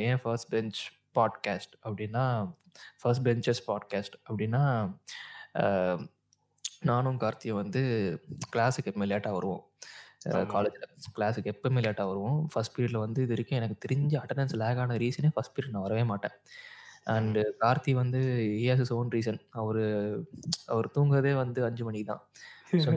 [0.00, 0.78] ஏன் first bench
[1.14, 2.24] podcast அப்படின்னா
[3.02, 4.60] first benches podcast அப்படின்னா
[6.80, 7.82] நானும் கார்த்தியும் வந்து
[8.56, 9.62] கிளாஸுக்கு எப்பவுமே லேட்டாக வருவோம்.
[10.48, 10.84] காலேஜில்
[11.16, 12.38] கிளாஸுக்கு எப்பவுமே லேட்டாக வருவோம்.
[12.54, 16.04] ஃபஸ்ட் பீரியடில் வந்து இது வரைக்கும் எனக்கு தெரிஞ்ச அட்டண்டன்ஸ் லேக் ஆன ரீசனே ஃபஸ்ட் பீரியட் நான் வரவே
[16.04, 16.36] மாட்டேன்.
[17.14, 18.20] அண்டு கார்த்தி வந்து
[18.66, 19.82] ஏஎஸ் ஓன் ரீசன் அவர்
[20.66, 22.22] அவர் தூங்குறதே வந்து அஞ்சு மணிக்கு தான்
[22.84, 22.90] ஸோ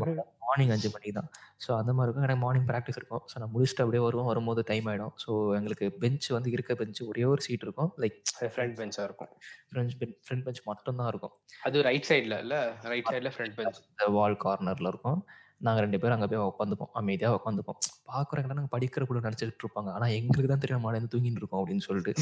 [0.47, 1.29] மார்னிங் அஞ்சு மணிக்கு தான்
[1.63, 2.25] ஸோ அந்த மாதிரி இருக்கும்.
[2.27, 3.23] எனக்கு மார்னிங் ப்ராக்டிஸ் இருக்கும்.
[3.31, 7.25] ஸோ நான் முடிச்சுட்டு அப்படியே வருவோம் வரும்போது டைம் ஆகிடும் ஸோ எங்களுக்கு பெஞ்ச் வந்து இருக்க பெஞ்ச் ஒரே
[7.33, 7.91] ஒரு சீட் இருக்கும்.
[8.03, 8.17] லைக்
[8.55, 9.31] ஃப்ரண்ட் பெஞ்சாக இருக்கும்.
[9.71, 11.35] ஃப்ரெண்ட் பெஞ்ச் ஃப்ரண்ட் பெஞ்ச் மட்டும் தான் இருக்கும்.
[11.69, 12.61] அது ரைட் சைடில் இல்லை?
[12.93, 13.79] ரைட் சைடில் ஃப்ரண்ட் பெஞ்ச்
[14.17, 15.21] வால் கார்னரில் இருக்கும்.
[15.65, 19.89] நாங்கள் ரெண்டு பேரும் அங்கே போய் உட்காந்துப்போம் அமைதியாக உட்காந்துப்போம் பார்க்குறவங்க நாங்கள் படிக்கிற கூட நினச்சிட்டு இருப்பாங்க.
[19.95, 22.13] ஆனால் எங்களுக்கு தான் தெரியும் மாடை தூங்கிட்டு இருக்கோம் அப்படின்னு சொல்லிட்டு.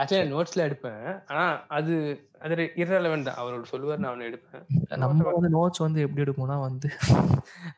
[0.00, 1.02] ஆக்சுவலி நோட்ஸ்ல எடுப்பேன்.
[1.30, 1.44] ஆனா
[1.78, 1.94] அது
[2.44, 3.38] அது இரலவெண்ட் தான்.
[3.42, 4.62] அவர் சொல்லுவார் நான் அவனை எடுப்பேன்.
[5.02, 6.90] நம்ம வந்து நோட்ஸ் வந்து எப்படி எடுப்போம்னா வந்து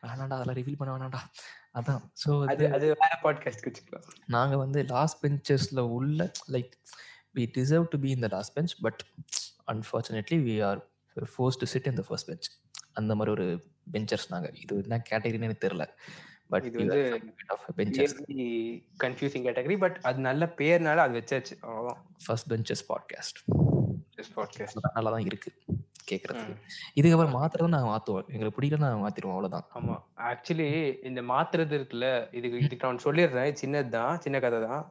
[0.03, 1.21] வேணாண்டா அதெல்லாம் ரிவீல் பண்ண வேணாண்டா
[1.79, 2.01] அதான்.
[2.23, 4.07] ஸோ அது அது வேற பாட்காஸ்ட் வச்சுக்கலாம்.
[4.35, 6.73] நாங்கள் வந்து லாஸ்ட் பெஞ்சஸில் உள்ள like
[7.37, 9.01] we deserve to be in the last bench but
[9.73, 10.81] unfortunately we are
[11.35, 12.49] force to sit in the first bench
[12.99, 13.47] அந்த மாதிரி ஒரு
[13.87, 15.85] பெஞ்சர்ஸ் நாங்கள் இது என்ன கேட்டகரின்னு எனக்கு தெரியல.
[16.51, 16.99] பட் இது வந்து
[17.77, 18.15] பெஞ்சர்ஸ்
[19.03, 21.55] கன்ஃபியூசிங் கேட்டகரி பட் அது நல்ல பேர்னால அது வச்சாச்சு.
[21.63, 23.39] அவ்வளோதான் ஃபர்ஸ்ட் பெஞ்சஸ் பாட்காஸ்ட்
[24.37, 25.49] பாட்காஸ்ட் நல்லா தான் இருக்கு
[26.09, 26.55] கேட்கறதுக்கு
[26.99, 29.95] இதுக்கப்புறம் மாத்திரம் நாங்கள் மாற்றுவோம் எங்களுக்கு பிடிக்கல நாங்கள் மாற்றிடுவோம் அவ்வளோதான் ஆமா.
[30.31, 30.67] ஆக்சுவலி
[31.03, 33.53] இந்த மாத்துறது இருக்குல்ல இதுக்கு இதுக்கு நான் சொல்லிடுறேன்.
[33.61, 34.83] சின்னது தான் சின்ன கதை தான்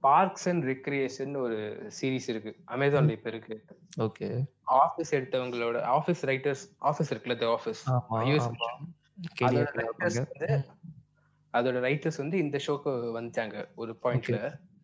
[0.00, 2.56] பார்க்ஸ் அண்ட் ரெக்ரியேஷன் ஒரு சீரிஸ் இருக்கு.
[2.68, 3.64] அமேசான்ல இப்ப இருக்கு.
[3.98, 4.28] ஓகே.
[4.62, 7.88] ஆபீஸ் எடுத்தவங்களோட ஆபீஸ் ரைட்டர்ஸ் ஆபீஸ் இருக்குல்ல தி ஆபீஸ்
[11.52, 14.38] அதோட ரைட்டர்ஸ் வந்து இந்த ஷோக்கு வந்துட்டாங்க ஒரு பாயிண்ட்ல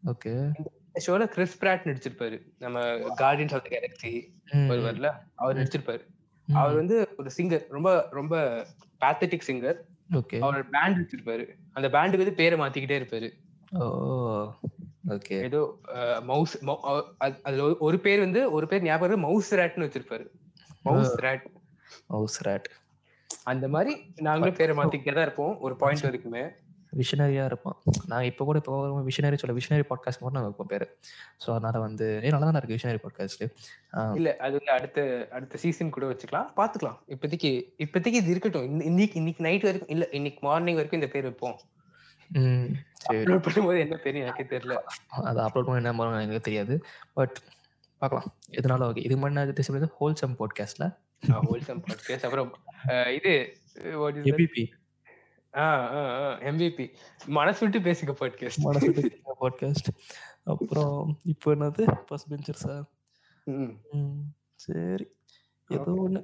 [0.06, 0.68] ஓகே இந்த
[1.06, 2.36] ஷோல கிறிஸ் பிராட் நடிச்சிருப்பாரு.
[2.58, 2.80] நம்ம
[3.18, 4.12] கார்டியன்ஸ் ஆஃப் த கேலக்சி
[4.52, 6.04] ஒருவர்ல அவர் நடிச்சிருப்பாரு.
[6.52, 8.66] அவர் வந்து ஒரு சிங்கர் ரொம்ப ரொம்ப
[9.00, 9.78] பேத்தட்டிக் சிங்கர்
[10.10, 10.38] ஓகே.
[10.38, 11.44] அவர் பேண்ட் வச்சிருப்பாரு.
[11.72, 13.30] அந்த பேண்டுக்கு வந்து பேரை மாத்திக்கிட்டே இருப்பாரு.
[15.14, 15.60] ஓகே ஏதோ
[16.30, 16.54] மவுஸ்
[17.46, 20.24] அதுல ஒரு பேர் வந்து ஒரு பேர் ஞாபகம் மவுஸ் ரேட்னு வச்சிருப்பாரு.
[20.86, 21.46] மவுஸ் ரேட்
[22.14, 22.68] மவுஸ் ரேட்
[23.50, 23.92] அந்த மாதிரி
[24.26, 26.42] நாங்களும் பேரை மாத்திக்கிட்டே தான் இருப்போம் ஒரு பாயிண்ட் வரைக்குமே.
[27.00, 27.76] விஷனரியா இருப்போம்.
[28.10, 28.76] நான் இப்போ கூட இப்போ
[29.08, 30.84] விஷனரி சொல்ல விஷனரி பாட்காஸ்ட் மட்டும் நாங்கள் வைப்போம் பேர்.
[31.42, 33.44] ஸோ அதனால வந்து ஏ நல்லா தான் இருக்கு விஷனரி பாட்காஸ்ட்
[34.18, 35.00] இல்ல அது வந்து அடுத்த
[35.36, 36.48] அடுத்த சீசன் கூட வச்சுக்கலாம்.
[36.60, 37.52] பாத்துக்கலாம் இப்போதைக்கு
[37.84, 38.66] இப்போதைக்கு இது இருக்கட்டும்.
[38.90, 41.56] இன்னைக்கு இன்னைக்கு நைட் வரைக்கும் இல்ல இன்னைக்கு மார்னிங் வரைக்கும் இந்த பேர் வைப்போம்.
[43.10, 44.74] அப்லோட் பண்ணும்போது என்ன பேர் எனக்கு தெரியல.
[45.28, 46.74] அதை அப்லோட் பண்ண என்ன பண்ணுவோம் எனக்கு தெரியாது.
[47.18, 47.36] பட்
[48.02, 48.28] பார்க்கலாம்.
[48.58, 50.86] எதனால ஓகே இது மாதிரி நான் டிஸ்பிளே ஹோல்சம் பாட்காஸ்ட்ல
[51.48, 52.50] ஹோல்சம் பாட்காஸ்ட் அப்புறம்
[53.18, 53.32] இது
[54.32, 54.64] எபிபி
[56.50, 56.86] எம்பிபி
[57.38, 59.90] மனசு விட்டு பேசுங்க பாட்காஸ்ட் மனசு விட்டு பேசுங்க பாட்காஸ்ட்
[60.52, 60.96] அப்புறம்
[61.32, 61.84] இப்போ என்னது?
[62.06, 62.84] ஃபர்ஸ்ட் பெஞ்சர் சார்
[64.64, 65.06] சரி.
[65.70, 66.20] ஏதோ ஒன்று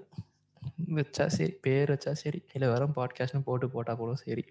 [0.97, 1.53] வச்சா சரி.
[1.65, 2.41] பேர் வச்சா சரி.
[2.55, 4.45] இல்லை வெறும் பாட்காஸ்ட்னு போட்டு போட்டா கூட சரி.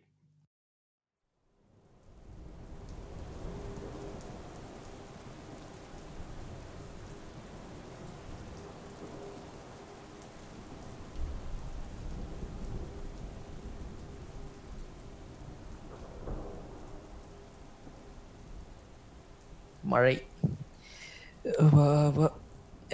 [19.96, 20.16] மழை.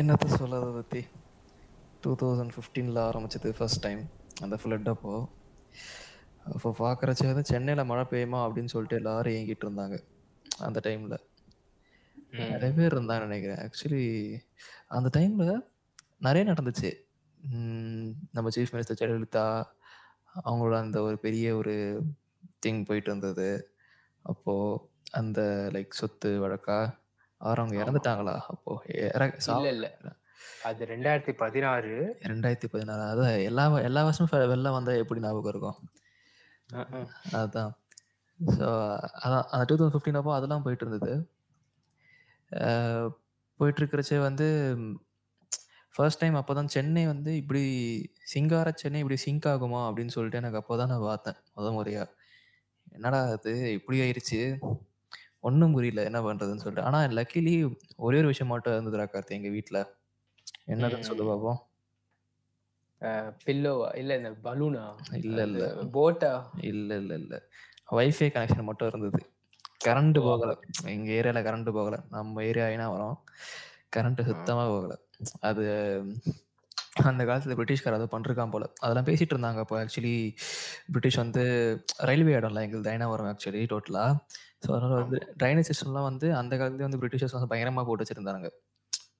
[0.01, 1.01] என்னத்த சொல்ல அதை பற்றி
[2.01, 4.01] டூ தௌசண்ட் ஃபிஃப்டீனில் ஆரம்பிச்சது ஃபர்ஸ்ட் டைம்
[4.43, 5.13] அந்த ஃப்ளட் அப்போ.
[6.51, 9.97] அப்போ பார்க்குறச்ச வந்து சென்னையில் மழை பெய்யுமா அப்படின்னு சொல்லிட்டு எல்லாரும் ஏங்கிட்டு இருந்தாங்க.
[10.67, 11.17] அந்த டைமில்
[12.53, 13.61] நிறைய பேர் இருந்தாங்க நினைக்கிறேன்.
[13.65, 14.05] ஆக்சுவலி
[14.97, 15.53] அந்த டைமில்
[16.27, 16.91] நிறைய நடந்துச்சு.
[18.35, 19.47] நம்ம சீஃப் மினிஸ்டர் ஜெயலலிதா
[20.45, 21.75] அவங்களோட அந்த ஒரு பெரிய ஒரு
[22.65, 23.49] திங் போயிட்டு இருந்தது.
[24.25, 24.81] அப்போது
[25.13, 25.39] அந்த
[25.73, 26.77] லைக் சொத்து வழக்கா?
[27.41, 28.35] அவர் அவங்க இறந்துட்டாங்களா?
[28.51, 29.87] அப்போ இல்ல இல்ல.
[30.67, 31.93] அது ரெண்டாயிரத்தி பதினாறு.
[32.31, 33.03] ரெண்டாயிரத்தி பதினாறு.
[33.11, 35.79] அதான் எல்லா எல்லா வருஷமும் வெள்ளம் வந்தா எப்படி ஞாபகம் இருக்கும்?
[37.39, 37.71] அதான்.
[38.39, 38.67] ஸோ
[39.23, 41.13] அதான் அந்த டூ தௌசண்ட் ஃபிஃப்டீன் அப்போ அதெல்லாம் போயிட்டு இருந்தது
[43.59, 44.47] போயிட்டு இருக்கிறச்சே வந்து
[45.93, 47.61] ஃபர்ஸ்ட் டைம் அப்போ தான் சென்னை வந்து இப்படி
[48.33, 52.03] சிங்கார சென்னை இப்படி சிங்க் ஆகுமா அப்படின்னு சொல்லிட்டு எனக்கு அப்போ தான் நான் பார்த்தேன் முத முறையா.
[52.91, 54.39] என்னடா அது இப்படி ஆயிடுச்சு
[55.43, 56.87] ஒன்றும் புரியல என்ன பண்றதுன்னு சொல்லிட்டு.
[56.87, 57.55] ஆனா லக்கிலி
[57.97, 59.79] ஒரே ஒரு விஷயம் மட்டும் இருந்ததுடா கார்த்தி எங்க வீட்டுல
[60.67, 61.59] என்னதுன்னு சொல்லு பாப்போம்.
[63.41, 64.83] பில்லோவா இல்ல இந்த பலூனா
[65.19, 65.63] இல்ல இல்ல.
[65.91, 66.31] போட்டா
[66.69, 67.33] இல்ல இல்ல இல்ல.
[67.91, 69.19] வைஃபை கனெக்ஷன் மட்டும் இருந்தது.
[69.85, 70.51] கரண்ட் போகல.
[70.93, 71.97] எங்க ஏரியால கரண்ட் போகல.
[72.09, 73.17] நம்ம ஏரியா ஆயினா வரும்.
[73.95, 74.93] கரண்ட் சுத்தமா போகல.
[75.41, 75.63] அது
[76.95, 78.65] அந்த காலத்துல பிரிட்டிஷ்கார் அதை பண்ணிருக்கான் போல.
[78.83, 80.15] அதெல்லாம் பேசிட்டு இருந்தாங்க அப்போ ஆக்சுவலி
[80.93, 81.43] பிரிட்டிஷ் வந்து
[82.09, 84.05] ரயில்வே இடம்ல எங்களுக்கு தைனாவரம் ஆக்சுவலி டோட்டலா
[84.63, 88.49] ஸோ அதனால வந்து ட்ரைனேஜ் சிஸ்டம்லாம் வந்து அந்த காலத்துலேயே வந்து பிரிட்டிஷர்ஸ் வந்து பயங்கரமாக போட்டு வச்சிருந்தாங்க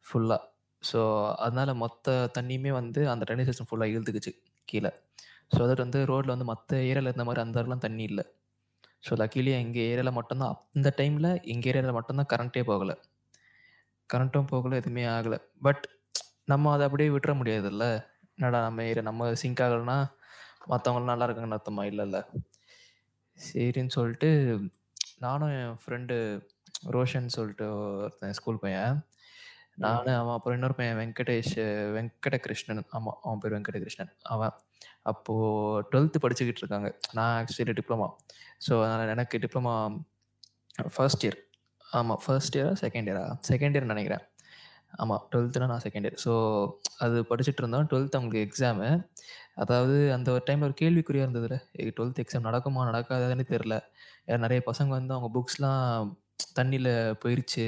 [0.07, 0.41] ஃபுல்லாக
[0.83, 0.99] ஸோ
[1.45, 2.05] அதனால மொத்த
[2.37, 4.31] தண்ணியுமே வந்து அந்த ட்ரைனேஜ் சிஸ்டம் ஃபுல்லாக இழுத்துக்குச்சு
[4.67, 4.91] கீழே.
[5.51, 8.23] ஸோ அதோட வந்து ரோட்டில் வந்து மற்ற ஏரியாவில் இருந்த மாதிரி அந்த அளவுக்குலாம் தண்ணி இல்லை.
[9.03, 12.93] ஸோ லக்கீலி எங்க ஏரியால மட்டும் தான் அந்த டைம்ல எங்க ஏரியால மட்டும் தான் கரண்ட்டே போகல.
[14.09, 15.35] கரண்ட்டும் போகல, எதுவுமே ஆகல.
[15.61, 15.83] பட்
[16.51, 17.85] நம்ம அத அப்படியே விட்டுற முடியாதுல்ல.
[18.37, 19.97] என்னடா நம்ம ஏரியா நம்ம சிங்க் ஆகலன்னா,
[20.69, 21.83] மத்தவங்கலாம் நல்லா இருக்காங்கன்னு அர்த்தமா?
[21.91, 22.17] இல்லல்ல.
[23.39, 24.29] சரின்னு சொல்லிட்டு
[25.19, 26.15] நானும் என் ஃப்ரெண்டு
[26.91, 27.65] ரோஷன் சொல்லிட்டு
[27.97, 28.95] ஒருத்தன் ஸ்கூல் பையன்.
[29.77, 30.15] நானு, ம்.
[30.15, 31.53] அவன் அப்புறம் இன்னொரு பையன் வெங்கடேஷ்
[31.97, 32.83] வெங்கடகிருஷ்ணன்.
[32.93, 34.11] ஆமா, அவன் பேரு வெங்கடகிருஷ்ணன்.
[34.27, 34.55] அவன்.
[35.03, 35.33] அப்போ
[35.91, 36.89] 12த் படிச்சுக்கிட்டு இருக்காங்க.
[37.13, 38.09] நான் ஆக்சுவலி டிப்ளமோ.
[38.67, 39.75] ஸோ அதனால எனக்கு டிப்ளமோ
[40.93, 41.39] ஃபர்ஸ்ட் இயர்.
[41.85, 42.73] ஆமா, ஃபர்ஸ்ட் இயரா?
[42.81, 43.25] செகண்ட் இயரா?
[43.49, 44.25] செகண்ட் இயர்ன்னு நெனைக்கிறேன்.
[44.93, 46.17] ஆமாம் டுவெல்த்துனா நான் செகண்ட் இயர்.
[46.25, 46.31] ஸோ
[47.05, 47.87] அது படிச்சுட்டு இருந்தோம்.
[47.91, 48.87] 12த் அவங்களுக்கு எக்ஸாமு.
[49.63, 51.57] அதாவது அந்த ஒரு டைமில் ஒரு கேள்விக்குறியாக இருந்ததுல
[51.97, 52.81] டுவெல்த் எக்ஸாம் நடக்குமா?
[52.89, 53.77] நடக்காதுன்னு தெரில
[54.43, 56.09] நிறைய பசங்க வந்து அவங்க புக்ஸ்லாம்
[56.57, 56.91] தண்ணியில்
[57.23, 57.65] போயிருச்சு.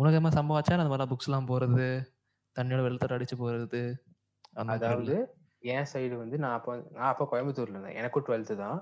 [0.00, 1.86] உலகமாக உனக்கு அந்த மாதிரிலாம் புக்ஸ்லாம் போகிறது
[2.56, 3.82] தண்ணியோட வெள்ளத்தோட அடிச்சு போகிறது
[4.72, 5.14] அதாவது
[5.72, 7.98] என் சைடு வந்து நான் அப்போ நான் அப்போ கோயம்புத்தூர்ல இருந்தேன்.
[8.00, 8.78] எனக்கும் 12த் தான்.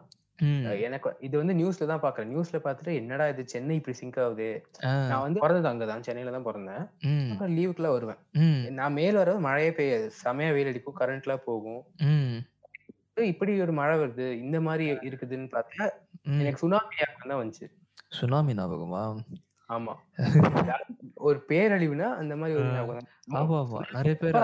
[0.81, 2.31] எனக்கு இது வந்து நியூஸ்ல தான் பார்க்குறேன்.
[2.33, 4.49] நியூஸ்ல பார்த்துட்டு என்னடா இது சென்னை இப்படி சிங்க் ஆகுது.
[4.83, 6.03] நான் வந்து பொறந்தது அங்க தான்.
[6.03, 6.85] சென்னையில தான் பொறந்தேன்.
[7.31, 8.21] அப்புறம் லீவுக்குலாம் வருவேன்.
[8.71, 10.11] நான் மேல் வரும்போது மழையே பெய்யாது.
[10.25, 10.97] செமையா வெயில் அடிக்கும்.
[11.01, 11.83] கரண்ட்லாம் போகும்.
[12.03, 12.39] ம்.
[13.27, 14.33] இப்படி ஒரு மழை வருது.
[14.33, 15.87] இந்த மாரி இருக்குதுன்னு பார்த்தா.
[16.39, 16.95] எனக்கு சுனாமி
[17.27, 17.67] தான் வந்துச்சு.
[18.09, 19.03] சுனாமி ஞாபகமா?
[19.71, 19.95] ஆமா.
[21.21, 22.63] ஒரு பேரழிவுனா அந்த ஆ.
[22.87, 23.09] ஒரு தான்.
[23.39, 23.81] ஆமாமா.
[23.95, 24.37] நெறைய பேர்.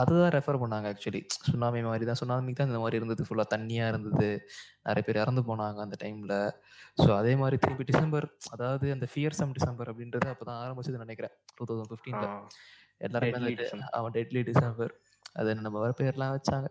[0.00, 1.20] அதுதான் ரெஃபர் பண்ணாங்க ஆக்சுவலி.
[1.46, 2.20] சுனாமி மாரி தான்.
[2.20, 3.26] சுனாமிக்கு தான் இந்த மாரி இருந்தது.
[3.28, 4.28] ஃபுல்லா தண்ணியா இருந்தது.
[4.86, 6.34] நெறைய பேர் இறந்து போனாங்க அந்த டைம்ல.
[6.98, 11.34] ஸோ அதே மாரி திருப்பி டிசம்பர் அதாவது அந்த ஃபியர்சம் டிசம்பர் அப்படின்றது அப்பதான் ஆரம்பிச்சதுன்னு நெனைக்கிறேன்.
[11.34, 11.58] ஆ.
[11.58, 12.28] 2015ல.
[13.00, 13.94] எல்லாருமே டெட்லி அந்த டிசம்பர்.
[13.96, 14.94] ஆமா டெட்லி டிசம்பர்.
[15.34, 16.68] அது நம்ம வேற பேர்லாம் வச்சாங்க.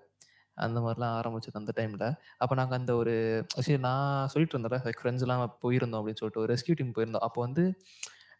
[0.55, 2.05] அந்த மாரிலாம் ஆரம்பிச்சது அந்த டைம்ல.
[2.37, 6.75] அப்ப நாங்க அந்த ஒரு சரி நான் சொல்லிட்டு இருந்தேன்ல, லைக் ஃப்ரெண்ட்ஸ்லாம் போயிருந்தோம் அப்படின்னு சொல்லிட்டு ஒரு ரெஸ்க்யூ
[6.75, 7.25] டீம் போயிருந்தோம்.
[7.27, 7.65] அப்போ வந்து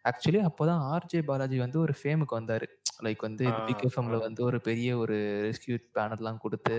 [0.08, 2.66] ஆக்சுவலி அப்பதான் ஆர்ஜே பாலாஜி வந்து ஒரு ஃபேமுக்கு வந்தாரு.
[3.04, 4.18] லைக் வந்து பிக் எஃப்எம்ல.
[4.18, 5.16] வந்து ஒரு பெரிய ஒரு
[5.46, 6.76] ரெஸ்க்யூ பேனல்லாம் குடுத்து,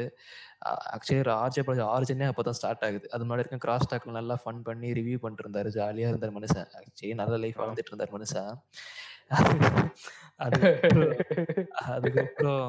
[0.95, 3.06] ஆக்சுவலி ஆர்ஜே பாலாஜி ஆரிஜினே அப்பதான் ஸ்டார்ட் ஆகுது.
[3.12, 5.72] அது முன்னாடி வரைக்கும் கிராஸ் டாக்ல நல்லா ஃபன் பண்ணி ரிவ்யூ பண்ணிட்டு இருந்தாரு.
[5.78, 6.68] ஜாலியா இருந்தாரு மனுஷன்.
[6.81, 7.60] ஆக்சுவலி நல்ல லைஃப்.
[7.62, 8.54] வாழ்ந்துட்டு இருந்தாரு மனுஷன்.
[10.36, 11.16] அதுக்கப்புறம்
[11.94, 12.68] அதுக்கப்புறம்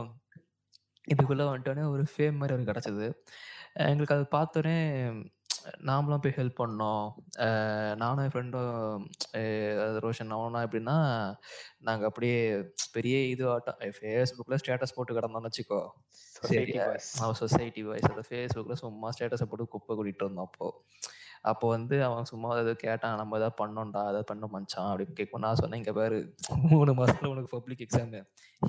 [1.09, 3.07] இதுக்குள்ள வந்துட்டோனே ஒரு ஃபேம் மாரி அவருக்கு கிடைச்சது.
[3.87, 4.77] எங்களுக்கு அத பார்த்தோனே
[5.89, 7.07] நாமளும் போய் ஹெல்ப் பண்ணோம்.
[7.39, 7.49] அ
[7.97, 9.05] நானும் என் ஃப்ரெண்டும்
[10.05, 10.97] ரோஷன் அவனும் எப்படின்னா,
[11.83, 12.39] நாங்க அப்படியே
[12.95, 15.81] பெரிய இது ஆட்டம் Facebookல ஸ்டேட்டஸ் போட்டு கிடந்தோம்னு வச்சுக்கோ.
[16.79, 17.13] பாய்ஸ்.
[17.21, 20.69] அவன் சொசைட்டி பாய்ஸ் அத Facebookல சும்மா ஸ்டேட்டஸ போட்டு குப்பை கொட்டிட்டு இருந்தோம் அப்போ.
[21.45, 23.17] அப்போ வந்து அவன் சும்மா ஏதோ கேட்டான்.
[23.17, 26.19] நம்ம ஏதாவது பண்ணோம்டா, ஏதாவது பண்ணோம் மச்சான் அப்படின்னு கேட்கவும் நான் சொன்னேன், இங்க பாரு
[26.73, 28.21] 3 மாசத்துல உனக்கு பப்ளிக் எக்ஸாமு.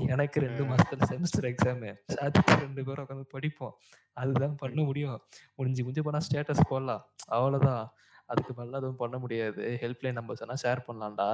[0.08, 0.70] எனக்கு 2 ம்.
[0.72, 1.92] மாசத்துல செமஸ்டர் எக்ஸாமு.
[2.14, 3.76] சாதிச்சு 2 பேரும் உட்காந்து படிப்போம்.
[4.18, 4.78] அதுதான் பண்ண.
[4.84, 5.18] முடியும்.
[5.60, 7.04] முடிஞ்சு முடிஞ்சு போனா ஸ்டேட்டஸ் போடலாம்.
[7.30, 7.84] அவ்வளோதான்.
[8.30, 9.64] அதுக்கு மேல எதுவும் பண்ண முடியாது.
[9.84, 11.28] ஹெல்ப்லைன் நம்பர்ஸ் வேணா ஷேர் பண்ணலாம்டா.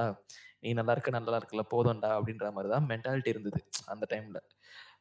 [0.62, 4.38] நீ நல்லா இருக்க, நல்லா இருக்கல போதும்டா அப்படின்ற மாரி தான் மென்டாலிட்டி இருந்தது அந்த டைம்ல.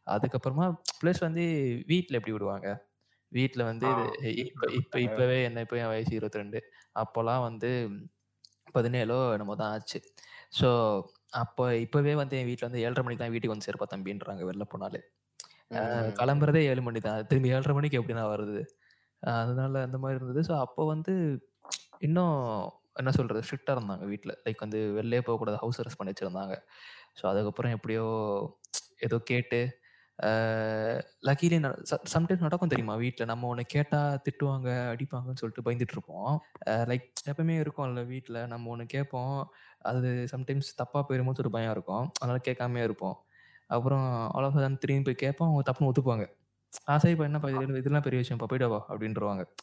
[0.07, 0.65] அதுக்கப்புறமா
[0.99, 1.43] பிளஸ் வந்து
[1.91, 2.67] வீட்ல எப்படி விடுவாங்க?
[3.35, 3.89] வீட்ல வந்து
[4.43, 6.59] இப்ப இப்ப இப்பவே என்ன இப்ப என் வயசு 22.
[6.95, 7.69] அப்போலாம் வந்து
[8.69, 9.03] 17ஓ
[9.35, 9.99] என்னமோ தான் ஆச்சு.
[10.59, 10.69] ஸோ
[11.41, 15.01] அப்ப இப்பவே வந்து என் வீட்ல வந்து 7:30 மணிக்கு தான் வீட்டுக்கு வந்து சேர்ப்பா தம்பின்றாங்க வெளில போனாலே.
[16.19, 17.19] கிளம்புறதே 7 மணி தான்.
[17.29, 18.61] திரும்பி 7:30 மணிக்கு எப்படி நான் வர்றது?
[19.23, 20.43] அ அதனால அந்த மாரி இருந்தது.
[20.49, 21.13] ஸோ அப்போ வந்து
[22.01, 22.37] இன்னும்
[22.97, 23.41] என்ன சொல்றது?
[23.45, 24.33] ஸ்ட்ரிக்ட்டா இருந்தாங்க வீட்ல.
[24.45, 25.57] லைக் வந்து வெளிலயே போகக்கூடாது.
[25.63, 26.55] ஹவுஸ் அரெஸ்ட் பண்ணி வச்சிருந்தாங்க.
[27.19, 28.05] ஸோ அதுக்கப்புறம் எப்படியோ
[29.07, 29.59] ஏதோ கேட்டு
[31.23, 32.95] லக்கீலி ச சம்டைம்ஸ் நடக்கும் தெரியுமா?
[32.95, 36.33] வீட்டில் நம்ம ஒன்று கேட்டால் திட்டுவாங்க, அடிப்பாங்கன்னு சொல்லிட்டு பயந்துட்டு இருப்போம்.
[36.87, 39.37] லைக் எப்பவுமே இருக்கும்ல வீட்டில் நம்ம ஒன்று கேட்போம்.
[39.83, 42.07] அது சம்டைம்ஸ் தப்பாக போயிருமோன்னு ஒரு பயம் இருக்கும்.
[42.21, 43.17] அதனால கேட்காமே இருப்போம்.
[43.69, 45.49] அப்புறம் அவ்வளோ ஆஃப் திரும்பி போய் கேட்போம்.
[45.49, 46.25] அவங்க தப்புன்னு ஒத்துப்பாங்க.
[46.87, 47.39] ஆசை இப்போ என்ன
[47.79, 48.81] இதெல்லாம் பெரிய விஷயம்ப்பா போயிட்டு வா"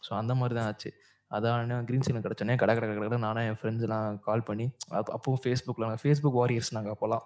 [0.07, 0.91] ஸோ அந்த மாதிரி தான் ஆச்சு.
[1.37, 4.67] அதான் கிரீன் சிக்னல் கிடைச்சோனே கட கட கட நானும் என் ஃப்ரெண்ட்ஸ்லாம் கால் பண்ணி
[4.99, 7.25] அப்ப Facebookல Facebook வாரியர்ஸ் நாங்க அப்போலாம்.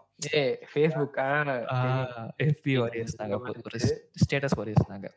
[0.94, 2.30] ஆ தெரியும்.
[2.54, 3.80] FB வாரியர்ஸ் நாங்க அப்போ ஒரு
[4.22, 5.08] ஸ்டேட்டஸ் வாரியர்ஸ் நாங்க.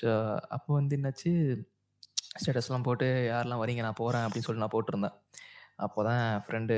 [0.00, 0.08] ஸோ
[0.56, 1.30] அப்போ வந்து என்னாச்சு,
[2.40, 5.16] ஸ்டேட்டஸ்லாம் போட்டு யாரெல்லாம் வரீங்க நான் போறேன் அப்படின்னு சொல்லிட்டு நான் போட்டிருந்தேன்.
[5.86, 6.74] அப்போதான் என் ஃப்ரெண்டு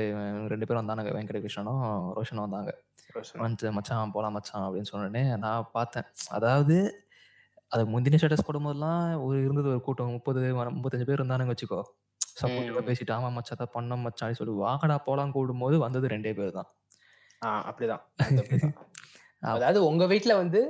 [0.51, 1.11] 2 பேரும் வந்தானுங்க.
[1.17, 1.83] வெங்கடகிருஷ்ணனும்,
[2.17, 2.71] ரோஷனும் வந்தாங்க.
[3.43, 6.07] வந்து மச்சான் போலாம் மச்சான் அப்படின்னு சொன்னோனே நான் பார்த்தேன்.
[6.29, 6.77] அதாவது
[7.73, 11.79] அதுக்கு முந்தின ஸ்டேட்டஸ் போடும்போதெல்லாம் ஒரு இருந்தது ஒரு கூட்டம் 30 35 பேர் இருந்தானுங்க வச்சுக்கோ.
[12.37, 12.83] சப்போர்ட்டிவா.
[12.87, 16.69] பேசிட்டு ஆமா மச்சான் அதான் பண்ணோம் மச்சான் சொல்லி வாங்கடா போலான்னு கூப்பிடும்போது வந்தது 2 பேர் தான்.
[17.63, 18.03] அப்படிதான்.
[18.21, 18.75] அது அப்படிதான்.
[19.49, 20.61] அப் அதாவது உங்க வீட்ல வந்து.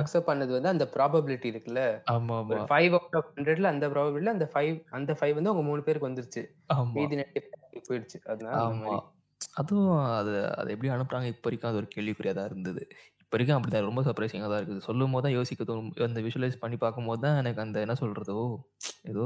[0.00, 1.82] அக்செப்ட் பண்ணது வந்து அந்த ப்ராபபிலிட்டி இருக்குல்ல.
[2.08, 2.46] ஆமாமா.
[2.52, 6.10] ஒரு 5 அவுட் ஆஃப் 100ல அந்த ப்ராபபிலிட்டில அந்த 5 அந்த 5 வந்து உங்க 3 பேருக்கு
[6.10, 6.44] வந்துருச்சு.
[6.70, 7.06] ஆமா.
[7.16, 7.42] மீதி 2
[7.88, 8.20] போயிடுச்சு.
[8.32, 8.96] அதனால ஆமா.
[9.60, 12.82] அதுவும் அது அது எப்படி அனுப்புறாங்க இப்ப வரைக்கும் அது ஒரு கேள்விக்குறியா தான் இருந்தது.
[13.36, 13.88] வரைக்கும் அப்படிதான்.
[13.88, 14.82] ரொம்ப சர்ப்ரைசிங்கா தான் இருக்குது.
[14.86, 15.90] சொல்லும்போது தான் யோசிக்க தோணும்.
[16.06, 18.32] அந்த விஷுவலைஸ் பண்ணி பார்க்கும்போது தான் எனக்கு அந்த என்ன சொல்றது?
[18.36, 18.44] ஓ!
[19.10, 19.24] ஏதோ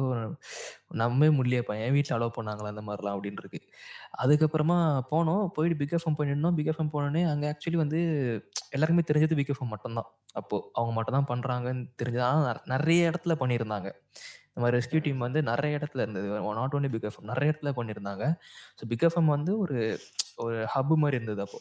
[1.01, 1.75] நம்பவே முடியலையேப்பா!
[1.85, 3.61] என் வீட்ல அலோவ் பண்ணாங்களா இந்த மாரிலாம் அப்படின்னு இருக்கு.
[4.23, 4.79] அதுக்கப்புறமா
[5.13, 5.45] போனோம்.
[5.57, 6.57] போயிட்டு பிக் எஃப்எம் நின்னோம்.
[6.59, 8.01] பிக் எஃப்எம் போனோனே அங்க ஆக்சுவலி வந்து
[8.73, 10.11] எல்லாருக்குமே தெரிஞ்சது பிக் எஃப்எம் மட்டும் தான்.
[10.37, 10.59] அப்போ.
[10.77, 12.27] அவங்க மட்டும் தான் பண்றாங்கன்னு தெரிஞ்சது.
[12.31, 12.41] ஆனா
[12.75, 13.89] நெறைய இடத்துல பண்ணியிருந்தாங்க.
[14.51, 16.29] இந்த மாரி ரெஸ்க்யூ டீம் வந்து நெறைய இடத்துல இருந்தது.
[16.59, 17.29] Not only Big FM.
[17.31, 18.25] நெறைய இடத்துல பண்ணியிருந்தாங்க.
[18.79, 19.79] ஸோ பிக் எஃப்எம் வந்து ஒரு
[20.45, 21.61] ஒரு ஹப் மாரி இருந்தது அப்போ.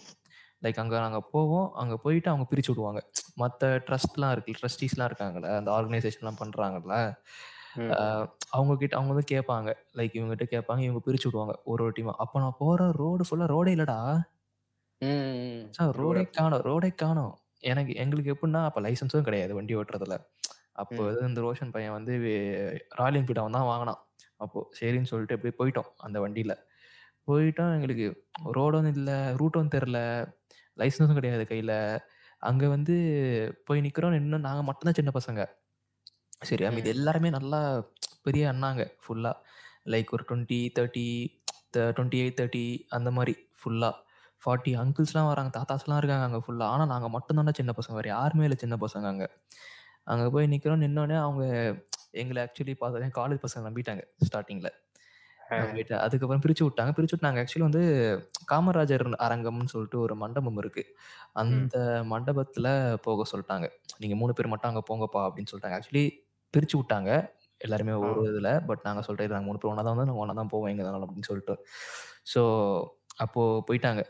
[0.61, 1.67] லைக் அங்க நாங்க போவோம்.
[1.75, 3.01] அங்க போயிட்டு அவங்க பிரிச்சு விடுவாங்க.
[3.37, 4.55] மத்த ட்ரஸ்ட்லாம் இருக்கு.
[4.59, 5.49] ட்ரஸ்டீஸ்லாம் இருக்காங்கல்ல.
[5.59, 6.39] அந்த ஆர்கனைசேஷன்லாம்.
[7.91, 7.97] அ
[8.53, 9.69] அவங்க கிட்ட அவங்க வந்து கேட்பாங்க.
[9.95, 10.81] லைக் இவங்ககிட்ட கேட்பாங்க.
[10.83, 11.55] இவங்க பிரிச்சு விடுவாங்க.
[11.65, 12.15] ஒரு ஒரு டீமா.
[12.23, 13.99] அப்ப நான் போற ரோடு ஃபுல்லா ரோடே இல்லடா.
[15.73, 17.33] சார் ரோடே காணோம் ரோடே காணோம்.
[17.63, 20.15] எனக்கு எங்களுக்கு எப்படின்னா, அப்ப லைசென்ஸும் கிடையாது வண்டி ஓட்டுறதுல.
[20.75, 22.13] அப்போ இந்த ரோஷன் பையன் வந்து
[22.97, 24.01] ராயல் அவன் தான் வாங்குனான்.
[24.37, 26.53] அப்போ சரின்னு சொல்லிட்டு அப்படியே போயிட்டோம் அந்த வண்டியில.
[27.29, 28.07] போயிட்டோம் எங்களுக்கு
[28.51, 29.99] ரோடும் இல்ல, ரூட்டும் தெரியல.
[30.77, 31.73] லைசென்ஸும் கிடையாது கையில.
[32.43, 32.95] அங்க வந்து
[33.65, 34.09] போய் நிக்கிறோம்.
[34.09, 35.41] நின்னு நாங்க மட்டும் தான் சின்ன பசங்க.
[36.41, 36.69] சரியா?
[36.71, 36.85] ம்.
[36.85, 37.59] எல்லாருமே நல்லா
[38.23, 39.33] பெரிய அண்ணாங்க ஃபுல்லா.
[39.85, 41.05] லைக் ஒரு 20, 30
[41.71, 43.91] த 28, 30 அந்த மாரி ஃபுல்லா.
[44.41, 45.51] 40 அங்கிள்ஸ்லாம் வராங்க.
[45.57, 46.65] தாத்தாஸ்லாம் இருக்காங்க அங்க ஃபுல்லா.
[46.67, 47.95] ஆனா நாங்க மட்டும் தான்டா சின்ன பசங்க.
[47.95, 49.25] வேற யாருமே இல்ல சின்ன பசங்க அங்க.
[50.05, 50.83] அங்க போய் நிக்கிறோம்.
[50.83, 51.43] நின்னோனே அவங்க
[52.13, 54.69] எங்கள ஆக்சுவலி பார்த்தோனே காலேஜ் பசங்க நம்பிட்டாங்க ஸ்டார்ட்டிங்ல.
[55.57, 56.91] நம்பிட்டு அதுக்கப்புறம் பிரிச்சு விட்டாங்க.
[56.97, 57.81] பிரிச்சு விட்டு நாங்க ஆக்சுவலி வந்து
[58.51, 60.83] காமராஜர் அரங்கம்னு சொல்லிட்டு ஒரு மண்டபம் இருக்கு.
[61.41, 61.75] அந்த
[62.11, 62.67] மண்டபத்துல
[63.07, 63.67] போக சொல்ட்டாங்க.
[64.03, 65.77] நீங்க 3 பேர் மட்டும் அங்க போங்கப்பா அப்படின்னு சொல்ட்டாங்க.
[65.79, 66.05] ஆக்சுவலி
[66.53, 67.11] பிரிச்சு விட்டாங்க.
[67.61, 67.93] எல்லாருமே.
[68.07, 68.51] ஒரு இதுல.
[68.69, 70.11] பட் நாங்க சொல்றது நாங்க 3 பேரும் ஒண்ணா தான் வந்தோம்.
[70.11, 71.55] நாங்க ஒண்ணா தான் போவோம் எங்க இருந்தாலும் அப்படின்னு சொல்லிட்டு.
[72.33, 72.41] ஸோ
[73.25, 74.01] அப்போ போயிட்டாங்க.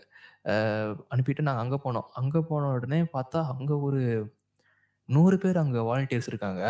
[1.14, 2.08] அனுப்பிட்டு நாங்க அங்க போனோம்.
[2.20, 4.02] அங்க போன உடனே பார்த்தா அங்க ஒரு
[5.10, 6.64] 100 பேர் அங்க வாலண்டியர்ஸ் இருக்காங்க.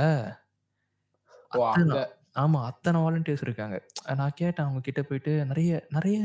[2.36, 2.60] ஆமா.
[2.70, 3.78] அத்தன வாலண்டியர்ஸ் இருக்காங்க.
[4.20, 6.18] நான் கேட்டேன் அவங்க கிட்ட போயிட்டு நெறைய நெறைய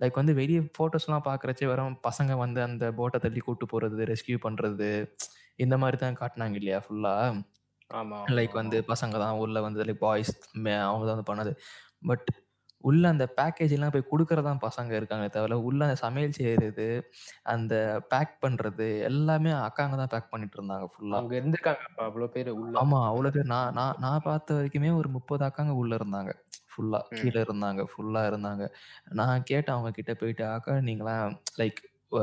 [0.00, 4.90] லைக் வந்து வெளிய ஃபோட்டோஸ்லாம் பார்க்குறச்சே வெறும் பசங்க வந்து அந்த போட்ட தள்ளி கூட்டு போறது, ரெஸ்க்யூ பண்றது
[5.58, 7.14] இந்த மாரி தான் காட்டுனாங்க இல்லையா ஃபுல்லா.
[7.90, 8.78] ஆமா, லைக் ஆமா, வந்து.
[8.90, 10.32] பசங்க தான் உள்ள வந்து லைக் பாய்ஸ்
[10.84, 11.52] அவங்க தான் வந்து பண்ணது.
[12.10, 12.28] பட்
[12.84, 16.88] உள்ள அந்த பேக்கேஜ்லாம் போய் குடுக்குறது தான் பசங்க இருக்காங்களே தவிர, உள்ள அந்த சமையல் செய்றது,
[17.54, 17.74] அந்த
[18.12, 21.20] பேக் பண்றது எல்லாமே அக்காங்க தான் பேக் பண்ணிட்டு இருந்தாங்க ஃபுல்லா.
[21.20, 22.76] அங்க இருந்திருக்காங்க அவ்ளோ பேரு உள்ள.
[22.80, 22.98] ஆமா.
[23.10, 23.50] அவ்வளோ பேர்.
[23.52, 26.30] நான் நான் நான் பார்த்த வரைக்குமே ஒரு 30 அக்காங்க உள்ள இருந்தாங்க.
[26.70, 27.00] ஃபுல்லா.
[27.18, 27.34] கீழ.
[27.44, 27.80] இருந்தாங்க.
[27.90, 28.64] ஃபுல்லா இருந்தாங்க.
[29.20, 31.26] நான் கேட்டேன் அவங்க கிட்ட போயிட்டு, "அக்கா நீங்கலாம்
[31.60, 31.80] லைக்
[32.16, 32.22] அ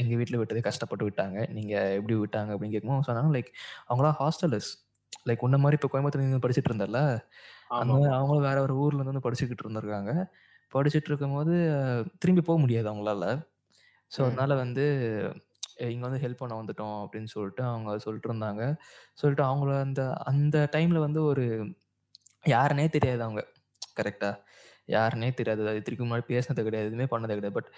[0.00, 1.38] எங்க வீட்ல விட்டதே கஷ்டப்பட்டு விட்டாங்க.
[1.56, 3.50] நீங்க எப்படி விட்டாங்க?" அப்படின்னு கேட்கும்போது சொன்னாங்க, லைக்
[3.88, 4.70] அவங்கலாம் ஹாஸ்டலர்ஸ்.
[5.28, 7.00] லைக் உன்ன மாரி இப்ப கோயம்புத்தூர்ல நீ படிச்சுட்டு இருந்தல்ல,
[7.78, 8.14] அந்த ஆமாமாமா.
[8.14, 10.12] அவங்களும் வேற ஒரு ஊர்ல இருந்து வந்து படிச்சுக்கிட்டு இருந்திருக்காங்க.
[10.72, 11.54] படிச்சுட்டு இருக்கும்போது
[12.20, 13.24] திரும்பி போ முடியாது அவங்களால.
[14.10, 14.28] ஸோ ம்.
[14.28, 14.84] அதனால வந்து
[15.88, 18.64] இங்க வந்து ஹெல்ப் பண்ண வந்துட்டோம் அப்படின்னு சொல்லிட்டு அவங்க சொல்லிட்டு இருந்தாங்க.
[19.16, 21.44] சொல்லிட்டு அவங்கள அந்த அந்த டைம்ல வந்து ஒரு
[22.48, 23.42] யாருன்னே தெரியாது அவங்க.
[23.98, 24.30] கரெக்ட்டா?
[24.90, 25.48] யாருன்னே தெரியாது.
[25.80, 26.88] இதுக்கு முன்னாடி பேசினது கிடையாது.
[26.88, 27.56] எதுவுமே பண்ணது கிடையாது.
[27.58, 27.70] பட்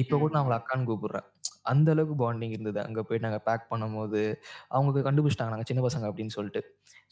[0.00, 0.32] இப்ப கூட.
[0.34, 0.58] நான் அவங்கள.
[0.60, 1.26] அக்கான்னு கூப்பிடுறேன்.
[1.64, 2.80] அந்த அளவுக்கு பாண்டிங் இருந்தது.
[2.84, 4.22] அங்க போய் நாங்க பேக் பண்ணும்போது,
[4.70, 6.62] அவங்க கண்டுபிடிச்சுட்டாங்க நாங்க சின்ன பசங்க அப்படின்னு சொல்லிட்டு.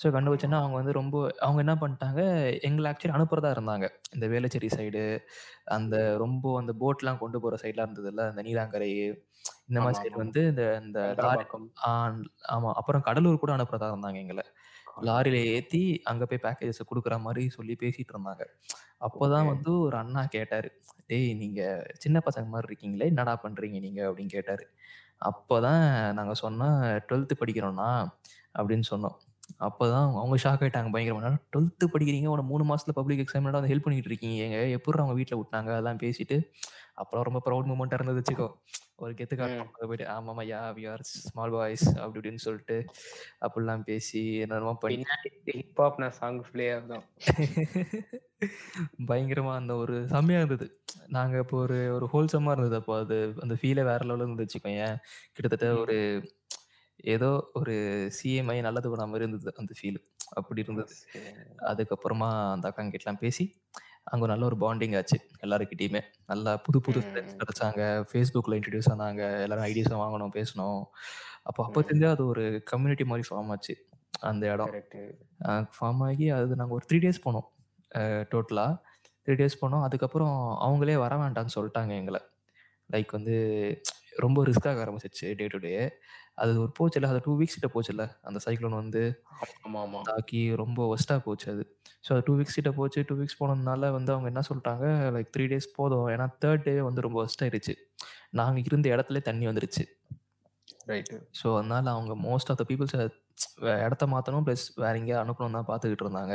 [0.00, 0.48] ஸோ ஆமா.
[0.48, 2.20] கண்டுபிடிச்சோனே அவங்க வந்து ரொம்ப அவங்க என்ன பண்ணிட்டாங்க,
[2.68, 3.86] எங்கள ஆக்சுவலி அனுப்புறதா இருந்தாங்க.
[4.12, 5.04] இந்த வேளச்சேரி சைடு,
[5.72, 5.94] அந்த.
[6.24, 8.90] ரொம்ப அந்த போட்லாம் கொண்டு போற சைட்லாம் இருந்ததுல்ல, அந்த நீலாங்கரை
[9.70, 10.18] இந்த மாரி சைடு.
[10.18, 11.66] வந்து இந்த இந்த லாரி சங்கரபாக்கம்.
[11.84, 11.90] ஆ
[12.54, 12.70] ஆமா.
[12.80, 14.42] அப்புறம் கடலூர் கூட அனுப்புறதா இருந்தாங்க எங்கள.
[15.06, 15.38] லாரியில.
[15.54, 15.80] ஏத்தி
[16.10, 18.44] அங்க போய் பேக்கேஜஸ குடுக்குற மாரி சொல்லி பேசிட்டு இருந்தாங்க.
[19.02, 19.48] அப்பதான்.
[19.48, 20.68] வந்து ஒரு அண்ணா கேட்டாரு.
[21.08, 21.62] "டேய் நீங்க
[21.98, 24.64] சின்ன பசங்க மாரி இருக்கீங்களே, என்னடா பண்றீங்க நீங்க?" அப்படின்னு கேட்டாரு.
[25.26, 26.78] அப்பதான் நாங்க சொன்னோம்,
[27.08, 27.90] "12த் படிக்கிறோம்ண்ணா"
[28.56, 29.16] அப்படின்னு சொன்னோம்.
[29.60, 31.22] அப்பதான் அவங்க ஷாக் ஆயிட்டாங்க பயங்கரமா.
[31.22, 32.28] "என்னடா 12த் படிக்கிறீங்க?
[32.28, 34.44] உன்ன 3 மாசத்துல பப்ளிக் எக்ஸாம் வந்து ஹெல்ப் பண்ணிட்டு இருக்கீங்க.
[34.76, 36.38] எப்புட்றா உங்க வீட்ல விட்டாங்க?" அதெல்லாம் பேசிட்டு,
[37.02, 38.48] அப்புறம் ரொம்ப ப்ரவுட் மூமெண்ட்டா இருந்தது வச்சுக்கோ.
[38.96, 39.36] ஒரு கெத்து.
[39.66, 42.78] அங்க போயிட்டு, "ஆமாமா, yeah we are small boys" அப்படி இப்படின்னு சொல்லிட்டு,
[43.40, 47.04] அப்படிலாம் பேசி என்னென்னமோ பண்ணி பின்னாடி ஹிப் ஹாப்னா சாங் ப்ளே ஆகும்.
[49.08, 50.66] பயங்கரமா அந்த ஒரு செம்மையா இருந்தது.
[51.08, 53.18] நாங்க இப்போ ஒரு ஒரு ஹோல்சம்மா இருந்தது அப்போ அது.
[53.40, 54.96] அந்த ஃபீலே வேற லெவல்ல இருந்தது வச்சுக்கோயேன்.
[55.32, 55.68] கிட்டத்தட்ட.
[55.76, 55.96] ஒரு
[57.10, 57.74] ஏதோ ஒரு
[58.16, 60.00] சிஎம்ஐ நல்லது பண்ண மாரி இருந்தது அந்த ஃபீல்.
[60.34, 60.94] அப்படி இருந்தது.
[61.70, 63.44] அதுக்கப்புறமா அந்த அக்காங்கிட்டலாம் பேசி,
[64.06, 66.00] அங்க நல்ல ஒரு பாண்டிங் ஆச்சு எல்லார்கிட்டயுமே.
[66.26, 67.36] நல்லா புது புது ஃப்ரெண்ட்ஸ்.
[67.40, 67.82] கிடைச்சாங்க.
[68.12, 69.22] Facebookல இன்ட்ரோடியூஸ் ஆனாங்க.
[69.44, 70.80] எல்லாரும் ஐடியாஸ வாங்குனோம், பேசுனோம்.
[71.44, 72.12] அப்போ அப்போத்துலருந்தே ம்.
[72.14, 72.42] அது ஒரு
[72.72, 73.74] கம்யூனிட்டி மாரி ஃபார்ம் ஆச்சு.
[74.22, 74.74] அந்த இடம்.
[75.76, 77.46] ஃபார்ம் ஆகி அது நாங்க ஒரு 3 டேஸ் போனோம்.
[77.92, 78.66] அ டோட்டலா.
[79.26, 79.84] 3 டேஸ் போனோம்.
[79.88, 82.18] அதுக்கப்புறம் அவங்களே வர வேண்டான்னு சொல்ட்டாங்க எங்கள.
[82.90, 83.36] லைக் வந்து
[84.18, 85.72] ரொம்ப ரிஸ்க் ஆக ஆரம்பிச்சுருச்சு டே டூ டே.
[86.38, 88.04] அது ஒரு போச்சுல்ல, அது 2 வீக்ஸ் கிட்ட போச்சுல்ல.
[88.28, 89.02] அந்த சைக்ளோன் வந்து
[89.66, 90.02] ஆமாமா.
[90.08, 91.64] தாக்கி ரொம்ப வொர்ஸ்ட்டா போச்சு அது.
[92.04, 93.00] ஸோ அது 2 வீக்ஸ் கிட்ட போச்சு.
[93.02, 94.86] 2 வீக்ஸ் போனதுனால வந்து அவங்க என்ன சொல்ட்டாங்க,
[95.16, 96.08] லைக் 3 டேஸ் போதும்.
[96.14, 97.74] ஏன்னா 3 டே வந்து ரொம்ப வொர்ஸ்ட் ஆயிருச்சு.
[98.34, 99.84] நாங்க இருந்த இடத்துலயே தண்ணி வந்துருச்சு.
[100.86, 101.18] ரைட்டு.
[101.40, 102.96] ஸோ அதனால அவங்க மோஸ்ட் ஆஃப் த பீப்பிள்ஸ
[103.84, 104.44] இடத்த மாத்தணும்.
[104.46, 106.34] பிளஸ் வேற எங்கேயாவது அனுப்பணும்னு தான் பார்த்துக்கிட்டு இருந்தாங்க.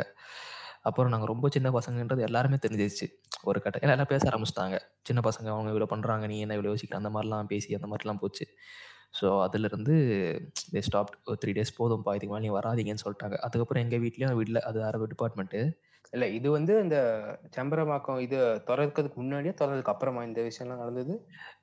[0.89, 3.07] அப்புறம் நாங்க ரொம்ப சின்ன பசங்கன்றது எல்லாருமே தெரிஞ்சிருச்சு.
[3.49, 4.77] ஒரு கட்ட எல்லாம் பேச ஆரம்பிச்சுட்டாங்க.
[5.05, 6.25] சின்ன பசங்க அவங்க இவ்வளோ பண்றாங்க.
[6.27, 6.97] நீ என்ன இவ்வளோ யோசிக்கிற?
[7.01, 8.45] அந்த மாரிலாம் பேசி அந்த மாரிலாம் போச்சு.
[9.19, 9.95] ஸோ அதிலிருந்து
[10.73, 13.37] தே ஸ்டாப்ட் ஒரு த்ரீ டேஸ் போதும்ப்பா இதுக்கு மேலே நீ வராதீங்கன்னு சொல்லிட்டாங்க.
[13.45, 15.61] அதுக்கப்புறம் எங்கள் வீட்லேயும் வீட்டில் அது வேறு டிபார்ட்மெண்ட்டு
[16.13, 16.97] இல்ல இது வந்து இந்த
[17.55, 21.13] செம்பரமாக்கம் இது திறக்கிறதுக்கு முன்னாடியே திறந்ததுக்கு அப்புறமா இந்த விஷயம்லாம் நடந்தது?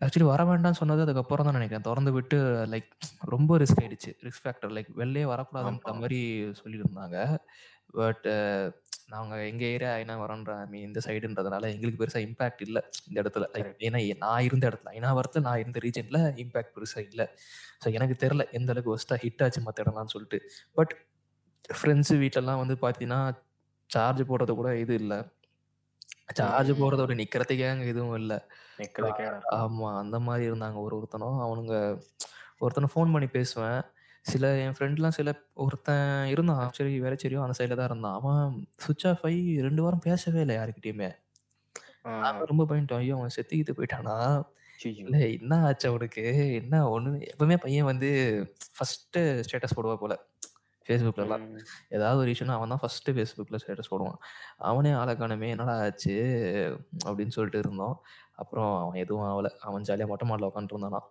[0.04, 1.86] ஆக்சுவலி வர வேண்டாம்னு சொன்னது அதுக்கப்புறம் தான் நினைக்கிறேன்.
[1.88, 2.38] திறந்து விட்டு
[2.72, 2.90] லைக்
[3.32, 4.12] ரொம்ப ரிஸ்க் ஆயிடுச்சு.
[4.26, 5.94] ரிஸ்க் ஃபேக்டர் லைக் வெளிலே வரக்கூடாதுன்ற.
[6.02, 6.20] மாதிரி
[6.60, 7.16] சொல்லியிருந்தாங்க.
[7.98, 8.26] பட்
[9.14, 13.46] நாங்கள் எங்கள் ஏரியா ஐநா வரோன்ற மீன் இந்த சைடுன்றதுனால எங்களுக்கு பெருசாக இம்பாக்ட் இல்லை இந்த இடத்துல.
[13.86, 17.26] ஏன்னா நான் இருந்த இடத்துல ஐநாவரத்தில் நான் இருந்த ரீஜனில் இம்பாக்ட் பெருசாக இல்லை
[17.82, 20.40] ஸோ எனக்கு தெரில எந்த அளவுக்கு ஒஸ்ட்டாக ஹிட் ஆச்சு மற்ற இடம்லான்னு சொல்லிட்டு
[20.78, 20.94] பட்
[21.74, 23.20] ஃப்ரெண்ட்ஸு வீட்டிலலாம் வந்து பார்த்தீங்கன்னா
[23.90, 25.18] சார்ஜ் போடுறது கூட இது இல்லை
[26.38, 26.70] சார்ஜ்.
[26.78, 28.34] போடுறதோட நிக்கிறதுக்கே அங்க எதுவும் இல்ல.
[29.58, 29.88] ஆமா.
[30.02, 31.38] அந்த மாரி இருந்தாங்க ஒரு ஒருத்தனும்.
[31.44, 31.74] அவனுங்க
[32.62, 33.80] ஒருத்தன ஃபோன் பண்ணி பேசுவேன்.
[34.24, 35.30] சில என் ஃப்ரெண்ட்லாம் சில
[35.64, 36.66] ஒருத்தன் இருந்தான்.
[36.76, 38.16] சரி வேளச்சேரியோ அந்த சைடுல தான் இருந்தான்.
[38.20, 38.52] அவன்
[38.82, 41.08] ஸ்விட்ச் ஆஃப் ஆயி 2 வாரம் பேசவே இல்ல யார்கிட்டயுமே.
[42.04, 42.12] ஆ.
[42.24, 43.02] நாங்க ரொம்ப பயந்துட்டோம்.
[43.02, 43.16] ஐயோ!
[43.18, 44.16] அவன் செத்து கித்து போயிட்டானா?
[44.80, 45.08] ஐயையோ!
[45.08, 46.24] இல்ல என்ன ஆச்சு அவனுக்கு?
[46.60, 48.10] என்ன ஒண்ணுமே எப்பவுமே பையன் வந்து
[48.76, 50.16] ஃபர்ஸ்ட்டு ஸ்டேட்டஸ் போடுவா போல.
[50.86, 51.44] Facebookலலாம்.
[51.48, 51.64] ம்.
[51.94, 54.18] ஏதாவது ஒரு இஷ்யூனா அவன் தான் ஃபர்ஸ்ட்டு Facebookல ஸ்டேட்டஸ் போடுவான்.
[54.68, 55.50] அவனே ஆள காணோமே!
[55.54, 56.16] என்னடா ஆச்சு?
[57.06, 57.96] அப்படின்னு சொல்லிட்டு இருந்தோம்.
[58.38, 59.50] அப்புறம் அவன் எதுவும் ஆவல.
[59.68, 61.08] அவன் ஜாலியா மொட்டை மாடில உட்காந்துட்டு இருந்தானாம்.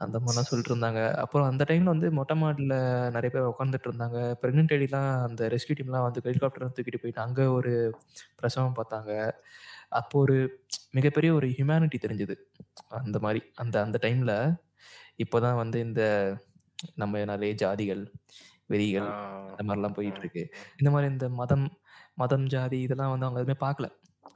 [0.00, 1.00] அந்த மாரிலாம் சொல்லிட்டு இருந்தாங்க.
[1.16, 2.74] அப்புறம் அந்த டைம்ல வந்து மொட்டை மாடில
[3.10, 4.18] நெறைய பேர் உட்காந்துட்டு இருந்தாங்க.
[4.42, 7.72] பிரெக்னன்ட் லேடிலாம் அந்த ரெஸ்க்யூ டீம்லாம் வந்து ஹெலிகாப்டர்ல தூக்கிட்டு போயிட்டு அங்க ஒரு
[8.38, 9.12] பிரசவம் பார்த்தாங்க.
[9.92, 10.36] அப்போ ஒரு
[10.92, 12.36] மிகப்பெரிய ஒரு ஹியூமனிட்டி தெரிஞ்சது.
[13.00, 13.42] அந்த மாரி.
[13.56, 14.34] அந்த அந்த டைம்ல
[15.20, 16.02] இப்பதான் வந்து இந்த
[16.96, 18.02] நம்ம நெறைய ஜாதிகள்,
[18.70, 19.08] வெறிகள்.
[19.50, 20.24] அந்த மாரிலாம் போயிட்டு ம்.
[20.24, 20.42] இருக்கு.
[20.80, 21.66] இந்த மாரி இந்த மதம்
[22.16, 23.88] மதம், ஜாதி இதெல்லாம் வந்து அவங்க எதுவுமே பார்க்கல.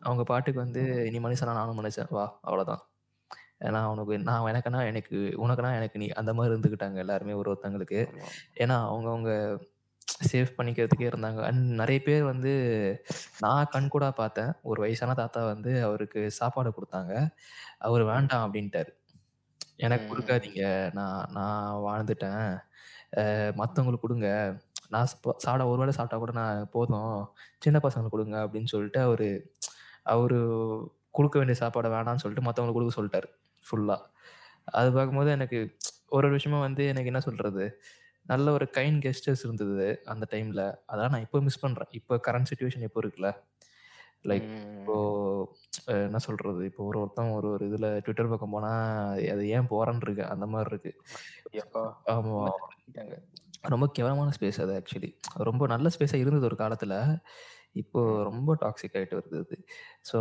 [0.02, 2.82] அவங்க பாட்டுக்கு வந்து நீ மனுஷனா நானும் மனுஷன் வா அவ்வளோதான்.
[3.62, 8.00] ஏன்னா அவனுக்கு நான் எனக்குன்னா எனக்கு, உனக்குன்னா எனக்கு நீ அந்த மாரி இருந்துக்கிட்டாங்க எல்லாருமே ஒரு ஒருத்தங்களுக்கு.
[8.58, 9.32] ஏன்னா அவங்கவங்க
[10.26, 11.40] சேவ் பண்ணிக்கிறதுக்கே இருந்தாங்க.
[11.48, 12.52] அண்ட் நெறைய பேர் வந்து
[13.40, 14.52] நான் கண்கூடா பார்த்தேன்.
[14.70, 17.14] ஒரு வயசான தாத்தா வந்து அவருக்கு சாப்பாடு குடுத்தாங்க.
[17.82, 18.04] அவரு.
[18.12, 18.92] வேண்டாம் அப்படின்ட்டாரு.
[19.80, 20.06] எனக்கு.
[20.10, 20.62] குடுக்காதீங்க.
[20.98, 22.44] நான் நான் வாழ்ந்துட்டேன்.
[23.20, 23.24] அ
[23.60, 24.28] மத்தவங்களுக்கு குடுங்க.
[24.90, 27.14] நான் சப் சாப்பிட ஒரு வேளை சாப்பிட்டா கூட நான் போதும்.
[27.62, 29.28] சின்ன பசங்களுக்கு குடுங்க அப்படின்னு சொல்லிட்டு அவரு
[30.12, 30.38] அவரு
[31.14, 33.28] குடுக்க வேண்டிய சாப்பாட வேணான்னு சொல்லிட்டு மத்தவங்களுக்கு குடுக்க சொல்ட்டாரு.
[33.62, 33.98] ஃபுல்லா.
[34.72, 35.58] அது பார்க்கும்போது எனக்கு
[36.12, 37.64] ஒரு ஒரு விஷயமும் வந்து எனக்கு என்ன சொல்றது?
[38.26, 40.62] நல்ல ஒரு கைண்ட் கெஸ்டர்ஸ் இருந்தது அந்த டைம்ல.
[40.90, 41.90] அதெல்லாம் நான் இப்போ மிஸ் பண்றேன்.
[42.00, 43.30] இப்போ கரண்ட் சிட்யூவேஷன் இப்போ இருக்குல்ல.
[44.24, 45.46] லைக் இப்போ ம்.
[45.86, 46.62] அ என்ன சொல்றது?
[46.70, 48.72] இப்போ ஒரு ஒருத்தன் ஒரு ஒரு இதுல ட்விட்டர் பக்கம் போனா,
[49.32, 50.24] அது ஏன் போறேன்னு இருக்கு.
[50.34, 50.92] அந்த மாரி இருக்கு.
[51.54, 51.84] எப்பா!
[52.14, 52.42] ஆமா.
[53.72, 55.10] ரொம்ப கேவலமான ஸ்பேஸ் அது ஆக்சுவலி.
[55.48, 56.94] ரொம்ப நல்ல ஸ்பேஸா இருந்தது ஒரு காலத்துல.
[57.76, 58.28] இப்போ ம்.
[58.28, 59.56] ரொம்ப டாக்ஸிக் ஆயிட்டு வருது அது.
[60.10, 60.18] ஸோ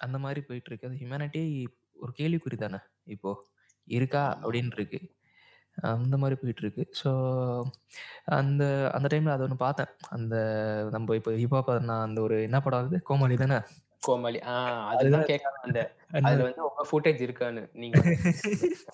[0.00, 0.88] அந்த மாரி போயிட்டு இருக்கு.
[0.88, 1.42] அது ஹியூமனிட்டி
[2.02, 3.32] ஒரு கேள்விக்குறி தானே இப்போ.
[3.88, 4.24] இருக்கா?
[4.42, 5.00] அப்படின்னு இருக்கு.
[5.92, 6.84] அந்த மாரி போயிட்டு இருக்கு.
[7.00, 7.10] ஸோ
[8.32, 8.62] அந்த
[8.94, 9.92] அந்த டைம்ல அத ஒண்ணு பார்த்தேன்.
[10.10, 10.34] அந்த
[10.92, 12.98] நம்ப இப்போ ஹிப்ஹாப் நான் அந்த ஒரு என்ன படம் அது?
[13.08, 13.58] கோமாளி தானே?
[14.00, 14.38] கோமாளி.
[14.44, 14.54] ஆ
[14.92, 15.90] அதுதான் அதுதான் கேட்க வந்தேன்.
[16.12, 17.62] என்ன அதுல வந்து உங்க ஃபுட்டேஜ் இருக்கான்னு.
[17.74, 17.98] நீங்க?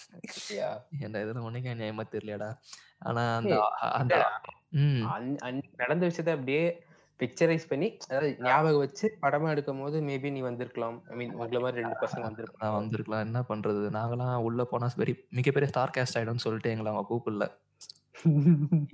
[0.99, 2.51] ஏன்டா இதெல்லாம் உனக்கே நியாயமா தெரியலையாடா?
[3.03, 3.55] ஆனா அந்த
[3.94, 4.14] அந்த
[5.79, 6.62] நடந்த விஷயத்த அப்படியே
[7.20, 10.98] பிக்சரைஸ் பண்ணி, அதாவது ஞாபகம் வச்சு படமா எடுக்கும்போது மேபி நீ வந்திருக்கலாம்.
[11.11, 12.24] ஐ மீன் உங்கள மாரி 2 பசங்க
[12.57, 12.78] நான் வந்திருப்பாங்க.
[12.78, 13.24] வந்திருக்கலாம்.
[13.26, 13.83] என்ன பண்றது?
[13.96, 17.46] நாங்கலாம் உள்ள போனா பெரிய மிகப்பெரிய ஸ்டார் காஸ்ட் ஆயிடும்னு சொல்லிட்டு எங்கள அவங்க கூப்பிடல.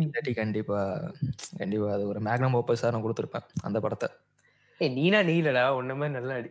[0.02, 0.80] இல்லாட்டி கண்டிப்பா
[1.54, 3.48] கண்டிப்பா அது ஒரு மேக்னம் ஓப்பஸா நான் குடுத்துருப்பேன்.
[3.64, 4.06] அந்த படத்த.
[4.80, 5.64] ஏய் நீனா நீ இல்லடா.
[5.78, 6.50] உன்ன மாரி நல்லா நடி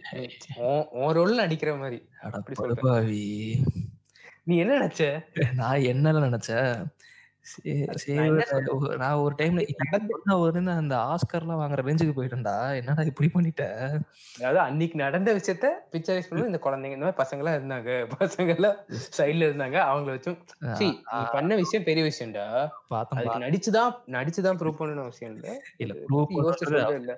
[0.97, 1.99] உன் ரோல்ல நடிக்கிற மாரி.
[2.23, 2.55] அட அப்படி.
[2.55, 3.23] படுபாவி!
[4.47, 5.03] நீ என்ன நெனச்ச?
[5.59, 6.71] நான் என்னல நெனச்சேன்?
[9.01, 9.61] நான் ஒரு டைம்ல
[10.43, 12.53] உடனே அந்த ஆஸ்கார்லாம் வாங்குற ரேஞ்சுக்கு போயிட்டேன்டா.
[12.79, 13.63] என்னடா இப்படி பண்ணிட்ட?
[14.37, 17.89] அதாவது அன்னைக்கு நடந்த விஷயத்த பிக்சரைஸ் பண்ணும்போது இந்த குழந்தைங்க இந்த மாரி பசங்கலாம் இருந்தாங்க.
[18.23, 18.77] பசங்கலாம்
[19.17, 19.77] சைடுல இருந்தாங்க.
[19.89, 20.39] அவங்கள வச்சும்
[21.35, 22.45] பண்ண விஷயம் பெரிய விஷயம்டா.
[22.87, 23.45] பார்த்தேன் அதுக்கு பார்த்தேன்.
[23.47, 25.47] நடிச்சு தான் நடிச்சு தான் ப்ரூவ் பண்ணணும் அவசியம் இல்ல.
[25.83, 26.33] இல்ல அது ப்ரூவ்
[26.99, 27.13] இல்ல.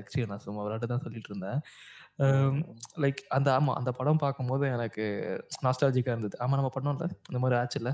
[0.00, 1.60] ஆக்சுவலி நான் சும்மா விளையாட்டு தான் சொல்லிட்டு இருந்தேன்.
[3.02, 5.04] லைக் அந்த ஆமா அந்த படம் பார்க்கும்போது எனக்கு
[5.64, 6.36] நாஸ்டால்ஜிக்கா இருந்தது.
[6.42, 7.06] ஆமா நம்ம பண்ணோம்ல.
[7.28, 7.90] இந்த மாரி ஆச்சுல்ல.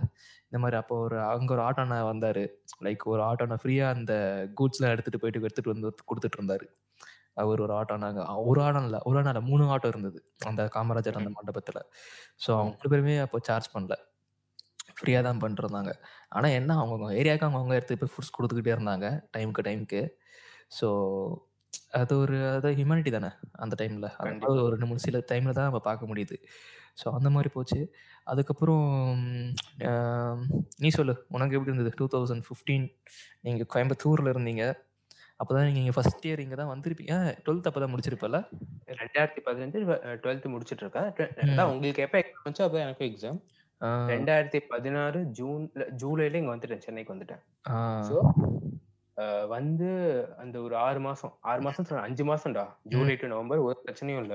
[0.48, 2.44] இந்த மாரி அப்போ ஒரு அங்க ஒரு ஆட்டோ அண்ணா வந்தாரு.
[2.86, 4.14] லைக் ஒரு ஆட்டோ அண்ணா ஃப்ரீயா அந்த
[4.58, 6.66] கூட்ஸ்லாம் எடுத்துட்டு போயிட்டு எடுத்துட்டு வந்து குடுத்துட்டு இருந்தாரு.
[7.38, 7.94] அவரு ஒரு ஆட்டோ.
[8.44, 8.98] ஒரு ஆட்டோ இல்ல.
[9.06, 10.18] ஒரு ஆட்டோ இல்ல 3 ஆட்டோ இருந்தது.
[10.50, 11.32] அந்த காமராஜர் அந்த.
[11.38, 11.80] மண்டபத்துல.
[12.44, 12.76] ஸோ அவங்க ம்.
[12.76, 13.96] 3 பேருமே அப்போ சார்ஜ் பண்ணல.
[14.98, 15.92] ஃப்ரீயா தான் பண்ணிட்டுருந்தாங்க.
[16.32, 19.06] ஆனா என்ன அவங்கவங்க ஏரியாவுக்கு அவங்கவங்க எடுத்துட்டு போய் ஃபுட்ஸ் குடுத்துக்கிட்டே இருந்தாங்க.
[19.36, 20.02] டைம்க்கு டைம்க்கு.
[20.72, 20.88] ஸோ
[21.92, 24.08] அது ஒரு அது ஹியூமனிட்டி தானே அந்த டைம்ல.
[24.20, 24.52] கண்டிப்பா.
[24.60, 26.36] ஒரு 2, 3 சில டைம்ல தான் நம்ம பார்க்க முடியுது.
[26.98, 27.80] ஸோ அந்த மாரி போச்சு.
[28.26, 28.86] அதுக்கப்புறம்
[29.84, 29.92] அ
[30.82, 31.14] நீ சொல்லு.
[31.36, 31.92] உனக்கு எப்படி இருந்தது?
[31.94, 32.86] 2015
[33.44, 34.64] நீங்க கோயம்புத்தூர்ல இருந்தீங்க.
[35.40, 37.14] அப்பதான் நீங்க ஃபர்ஸ்ட் இயர் இங்க தான் வந்திருப்பீங்க.
[37.40, 38.40] 12த் அப்பதான் முடிச்சிருப்பல்ல?
[38.90, 41.10] 2015 அ 12த் முடிச்சுட்டு இருக்கேன்.
[41.42, 41.48] ம்.
[41.52, 43.38] அதான் உங்களுக்கு எப்ப எக்ஸாம் வந்துச்சோ அப்ப எனக்கும் எக்ஸாம்.
[43.80, 43.88] ஆ.
[44.08, 46.84] 2016 ஜூன்ல ஜூலைல இங்க வந்துட்டேன்.
[46.86, 47.42] சென்னைக்கு வந்துட்டேன்.
[47.64, 47.74] ஆ.
[48.02, 48.16] ஸோ,
[49.48, 49.88] வந்து
[50.38, 52.64] அந்த ஒரு ஆறு மாசம் ஆறு மாசம் அஞ்சு மாசம்டா.
[52.82, 54.34] ஜூலை டு நவம்பர் ஒரு பிரச்சனையும் இல்ல.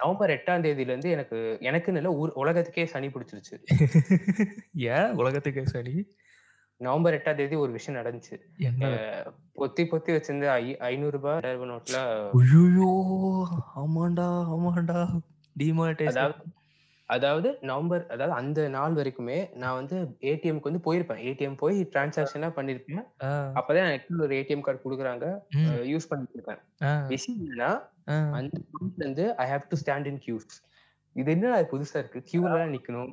[0.00, 2.10] நவம்பர் எட்டாம் தேதியில இருந்து எனக்கு எனக்குன்னு இல்ல
[2.42, 3.56] உலகத்துக்கே சனி பிடிச்சிருச்சு.
[4.90, 5.96] ஏன் உலகத்துக்கே சரி
[6.80, 8.36] நவம்பர் எட்டாம் தேதி ஒரு விஷயம் நடந்துச்சு.
[9.60, 10.46] பொத்தி பொத்தி வச்சிருந்த
[10.90, 11.40] ஐநூறு ரூபாய்
[11.72, 11.98] நோட்ல
[13.82, 15.00] ஆமாண்டா ஆமாண்டா.
[15.56, 16.56] டிமானிட்டைஸ் அதாவது
[17.08, 21.20] அதாவது நவம்பர் அதாவது அந்த நாள் வரைக்குமே நான் வந்து ஏடிஎம்க்கு வந்து போயிருப்பேன்.
[21.20, 23.02] ஏடிஎம் போய் டிரான்சாக்ஷனா பண்ணிருப்பேன்.
[23.54, 25.38] அப்பதான் எனக்கு ஒரு ஏடிஎம் கார்டு கொடுக்குறாங்க.
[25.82, 26.58] யூஸ் பண்ணிட்டு இருக்கேன்
[27.06, 27.80] விஷயம் என்னன்னா
[28.32, 30.62] அந்த point ல இருந்து I have to stand in queues
[31.12, 32.24] இது என்ன புதுசா இருக்கு?
[32.32, 33.12] கியூல நிக்கணும்.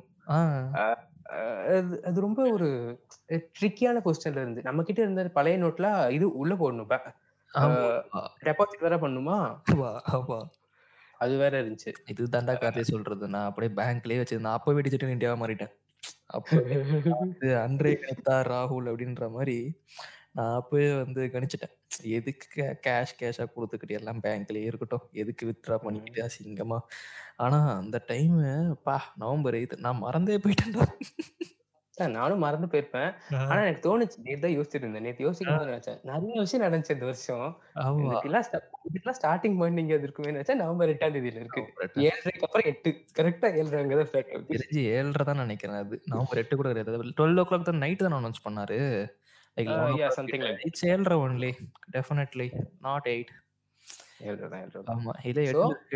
[1.64, 4.62] அது- ரொம்ப ஒரு ட்ரிக்கியான பொசிஷன்ல இருந்து.
[4.62, 7.10] நம்ம கிட்ட இருந்த பழைய நோட்ல இது உள்ள போடணும்
[8.44, 9.58] டெபாசிட் வேற பண்ணுமா
[11.20, 11.92] அது வேற இருந்துச்சு.
[12.12, 13.24] இது தாண்டா கார்லயே சொல்றது.
[13.28, 14.56] நான் அப்படியே பேங்க்லயே வச்சிருந்தேன்.
[14.58, 15.72] அப்ப வெடிச்சிட்டு இந்தியாவா மாறிட்டேன்.
[16.30, 16.56] அப்போ
[17.64, 19.56] அன்றே கணித்தா ராகுல் அப்படின்ற மாதிரி
[20.36, 21.74] நான் அப்பவே வந்து கணிச்சிட்டேன்.
[22.16, 22.48] எதுக்கு
[22.86, 25.06] கேஷ் கேஷா கொடுத்துக்கிட்டு எல்லாம் பேங்க்லயே இருக்கட்டும்.
[25.14, 26.78] எதுக்கு வித்ட்ரா பண்ணிக்கிட்டு அசிங்கமா?
[27.38, 28.36] ஆனா அந்த டைம்
[28.86, 30.86] பா நவம்பர் எய்த் நான் மறந்தே போயிட்டேன்டா.
[31.98, 33.10] சார், நானும் மறந்து போயிருப்பேன்.
[33.44, 35.04] ஆனா எனக்கு தோணுச்சு நேத்து தான் யோசிச்சுட்டு இருந்தேன்.
[35.06, 37.46] நேத்து யோசிக்கும் போது நினைச்சேன் நிறைய விஷயம் நடந்துச்சு இந்த வருஷம்.
[38.02, 38.46] இதுக்கெல்லாம்
[39.20, 41.62] ஸ்டார்டிங் பாயிண்ட் இங்க இருக்குமே நினைச்சா நவம்பர் எட்டாம் தேதியில இருக்கு.
[42.08, 42.90] ஏழரைக்கு அப்புறம் எட்டு.
[43.18, 44.58] கரெக்டா ஏழரை அங்கதான் ஸ்டார்ட் ஆகுது.
[44.94, 45.98] ஏழரை தான் நினைக்கிறேன் அது.
[46.12, 47.14] நவம்பர் எட்டு கூட கிடையாது.
[47.20, 48.78] டுவெல் ஓ கிளாக் தான் நைட் தான் அனௌன்ஸ் பண்ணாரு.
[50.68, 51.50] இட்ஸ் ஏழரை ஒன்லி
[51.94, 52.48] டெஃபினெட்லி
[52.86, 53.32] நாட் எயிட்
[54.92, 55.12] ஆமா.
[55.30, 55.40] இல்ல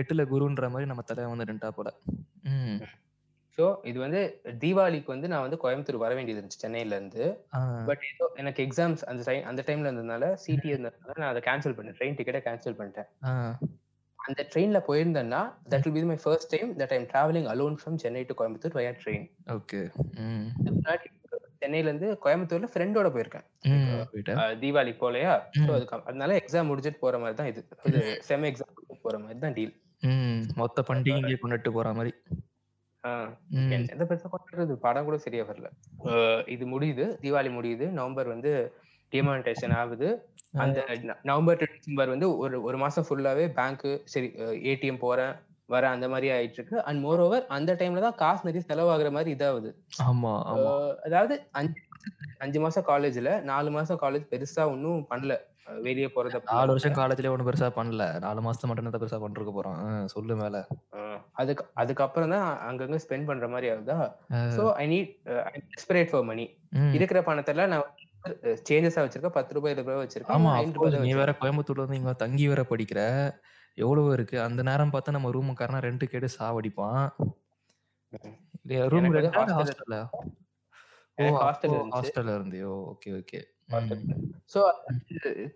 [0.00, 1.88] எட்டுல குருன்ற மாதிரி நம்ம தலை வந்து நின்ட்டா போல.
[2.50, 2.80] ம்.
[3.60, 4.20] சோ இது வந்து
[4.62, 7.24] தீபாவளிக்கு வந்து நான் வந்து கோயம்புத்தூர் வர வேண்டியது இருந்துச்சு சென்னையில இருந்து
[7.88, 11.96] பட் ஏதோ எனக்கு எக்ஸாம்ஸ் அந்த டைம் அந்த டைம்ல இருந்ததுனால சிடி இருந்ததுனால நான் அதை கேன்சல் பண்ணேன்
[11.98, 13.08] ட்ரெயின் டிக்கெட்டை கேன்சல் பண்ணிட்டேன்.
[14.18, 15.40] அந்த ட்ரெயின்ல போயிருந்தேன்னா
[15.72, 18.92] that will be my first time that I'm travelling alone from Chennai to Coimbatore via
[19.02, 19.80] train okay
[21.62, 23.46] சென்னையில இருந்து கோயம்புத்தூர்ல ஃப்ரெண்டோட போயிருக்கேன்.
[24.62, 25.32] தீபாவளி போலையா?
[25.58, 25.70] ஸோ.
[25.76, 27.62] அதுக்கு அதனால எக்ஸாம் முடிஞ்சிட்டு போற மாதிரி தான் இது.
[28.28, 29.74] செம எக்ஸாம் போற மாதிரி தான் டீல்
[30.60, 32.12] மொத்த பண்டிகை கொண்டுட்டு போற மாதிரி.
[33.86, 35.68] எந்த பெருசா கொண்டாடுறது படம் கூட சரியா வரல.
[36.46, 37.04] இது முடியுது.
[37.22, 37.86] தீபாவளி முடியுது.
[37.98, 38.50] நவம்பர் வந்து
[39.12, 40.08] டிமானிட்டேஷன் ஆகுது.
[40.62, 40.78] அந்த
[41.22, 44.28] நவம்பர் டு டிசம்பர் வந்து ஒரு ஒரு மாசம் ஃபுல்லாவே பேங்க் சரி
[44.70, 45.34] ஏடிஎம் போறேன்
[45.68, 49.30] வரேன் அந்த மாதிரி ஆயிட்டு இருக்கு அண்ட் மோர் ஓவர் அந்த டைம்ல தான் காசு நிறைய செலவாகுற மாதிரி
[49.36, 49.70] இதாகுது.
[50.04, 50.32] ஆமா
[51.06, 51.80] அதாவது அஞ்சு
[52.38, 55.34] அஞ்சு மாசம் காலேஜ்ல நாலு மாசம் காலேஜ் பெருசா ஒன்றும் பண்ணல.
[55.86, 56.72] வெளிய போறது நாலு.
[56.72, 58.04] வருஷம் காலேஜ்ல ஒண்ணும் பெருசா பண்ணல.
[58.24, 59.80] நாலு மாசத்துல மட்டும் தான் பெருசா பண்ணிருக்க போறோம்?
[60.14, 60.56] சொல்லு மேல.
[61.42, 63.98] அதுக்கு அதுக்கப்புறம் தான் அங்கங்க ஸ்பெண்ட் பண்ற மாதிரி ஆகுதா?
[64.56, 65.12] So I need
[65.74, 66.46] desperate for money.
[66.98, 67.86] இருக்கிற பணத்தெல்லாம் நான்
[68.68, 69.36] சேஞ்சஸா வச்சிருக்கேன்.
[69.38, 71.04] பத்து ரூபாய் இருபது ரூபாய் வச்சிருக்கேன்.
[71.06, 73.00] நீ வேற கோயம்புத்தூர்ல வந்து இங்க தங்கி வேற படிக்கிற.
[73.78, 74.36] எவ்வளவு இருக்கு.
[74.46, 77.04] அந்த நேரம் பார்த்தா நம்ம ரூமுக்காரனா ரெண்டு கேடு சாவடிப்பான்.
[78.92, 79.06] ரூம்
[79.58, 79.96] ஹாஸ்டல்ல.
[81.94, 82.72] ஹாஸ்டல்ல இருந்தியோ?
[82.92, 83.40] Okay okay.
[84.54, 84.60] So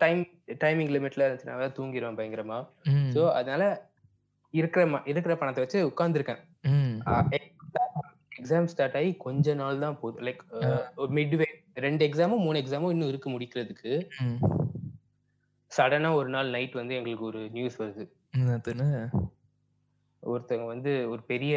[0.03, 0.21] time
[0.65, 2.59] timing லிமிட்ல இருந்துச்சுனாவே தூங்கிடுவேன் பயங்கரமா.
[3.17, 3.63] சோ அதனால
[4.55, 6.43] இருக்கிற இருக்கிற பணத்தை வச்சு உட்கார்ந்துருக்கேன்.
[8.39, 10.43] எக்ஸாம் ஸ்டார்ட் ஆகி கொஞ்ச நாள் தான் போகுது லைக்
[11.19, 11.49] மிட்வே
[11.87, 13.93] ரெண்டு எக்ஸாமும் மூணு எக்ஸாமும் இன்னும் இருக்கு முடிக்கிறதுக்கு.
[15.73, 18.05] சடனா ஒரு நாள் நைட் வந்து எங்களுக்கு ஒரு நியூஸ் வருது.
[20.23, 21.55] ஒருத்தவங்க வந்து ஒரு பெரிய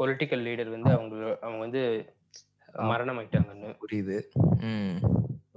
[0.00, 1.82] பொலிட்டிக்கல் லீடர் வந்து அவங்க அவங்க வந்து
[2.90, 4.18] மரணம் ஆயிட்டாங்கன்னு புரியுது.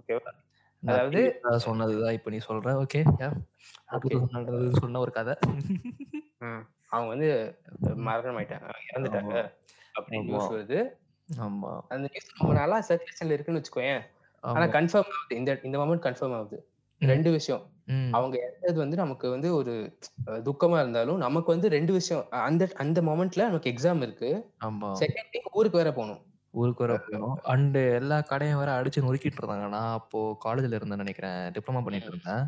[0.07, 0.31] ஓகேவா
[0.85, 2.85] அதாவது சொன்னதுதான் இப்ப நீ சொல்ற?
[2.85, 2.99] ஓகே.
[4.79, 5.35] சொன்ன ஒரு கதை.
[6.89, 7.29] அவங்க வந்து
[7.95, 8.69] மரணம் ஆயிட்டாங்க.
[8.93, 9.51] இறந்துட்டாங்க
[9.99, 10.23] அப்படின்னு.
[10.23, 10.79] நியூஸ் வருது.
[11.37, 11.71] ஆமா.
[11.87, 14.01] அந்த நியூஸ் ரொம்ப நாளா சர்க்குலேஷன்ல இருக்குன்னு வச்சுக்கோயேன்.
[14.39, 15.35] ஆனா கன்ஃபார்ம் ஆகுது.
[15.35, 16.59] இந்த இந்த மொமெண்ட் கன்ஃபார்ம் ஆகுது.
[16.99, 17.63] ரெண்டு விஷயம்.
[18.11, 22.27] அவங்க இறந்தது வந்து நமக்கு வந்து ஒரு துக்கமா இருந்தாலும் நமக்கு வந்து ரெண்டு விஷயம்.
[22.29, 24.31] அந்த அந்த மொமெண்ட்ல நமக்கு எக்ஸாம் இருக்கு.
[24.61, 24.89] ஆமா.
[24.99, 26.21] செகண்ட் திங் ஊருக்கு வேற போகணும்.
[26.57, 29.67] ஊருக்கு வர போனோம் அண்ட் எல்லா கடையும் வேற அடிச்சு நொறுக்கிட்டு இருந்தாங்க.
[29.67, 31.51] நான் அப்போ காலேஜ்ல இருந்தேன் நினைக்கிறேன்.
[31.51, 32.47] டிப்ளமா பண்ணிட்டு இருந்தேன்.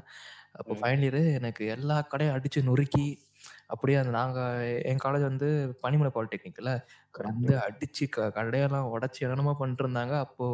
[0.51, 0.77] அப்போ ம்.
[0.81, 3.21] ஃபைனல் இயர் எனக்கு எல்லா கடையும் அடிச்சு நொறுக்கி
[3.67, 4.39] அப்படியே அந்த நாங்க
[4.83, 10.19] என் காலேஜ் வந்து பனிமலை பாலிடெக்னிக்ல வந்து அடிச்சு க- கடையெல்லாம் உடைச்சு என்னென்னமோ பண்ணிட்டு இருந்தாங்க.
[10.19, 10.47] அப்போ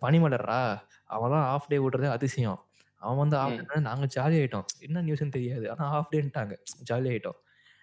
[0.00, 0.80] பனிமலர்ரா
[1.10, 2.58] அவன்லாம் ஆஃப் டே விடுறதே அதிசயம்.
[2.96, 3.66] அவன் வந்து ஆஃப் ம்.
[3.74, 4.64] டே நாங்க ஜாலி ஆயிட்டோம்.
[4.78, 5.70] என்ன நியூஸ்னு தெரியாது.
[5.70, 6.56] ஆனா ஆஃப் டேன்ட்டாங்க
[6.90, 7.38] ஜாலி ஆயிட்டோம்.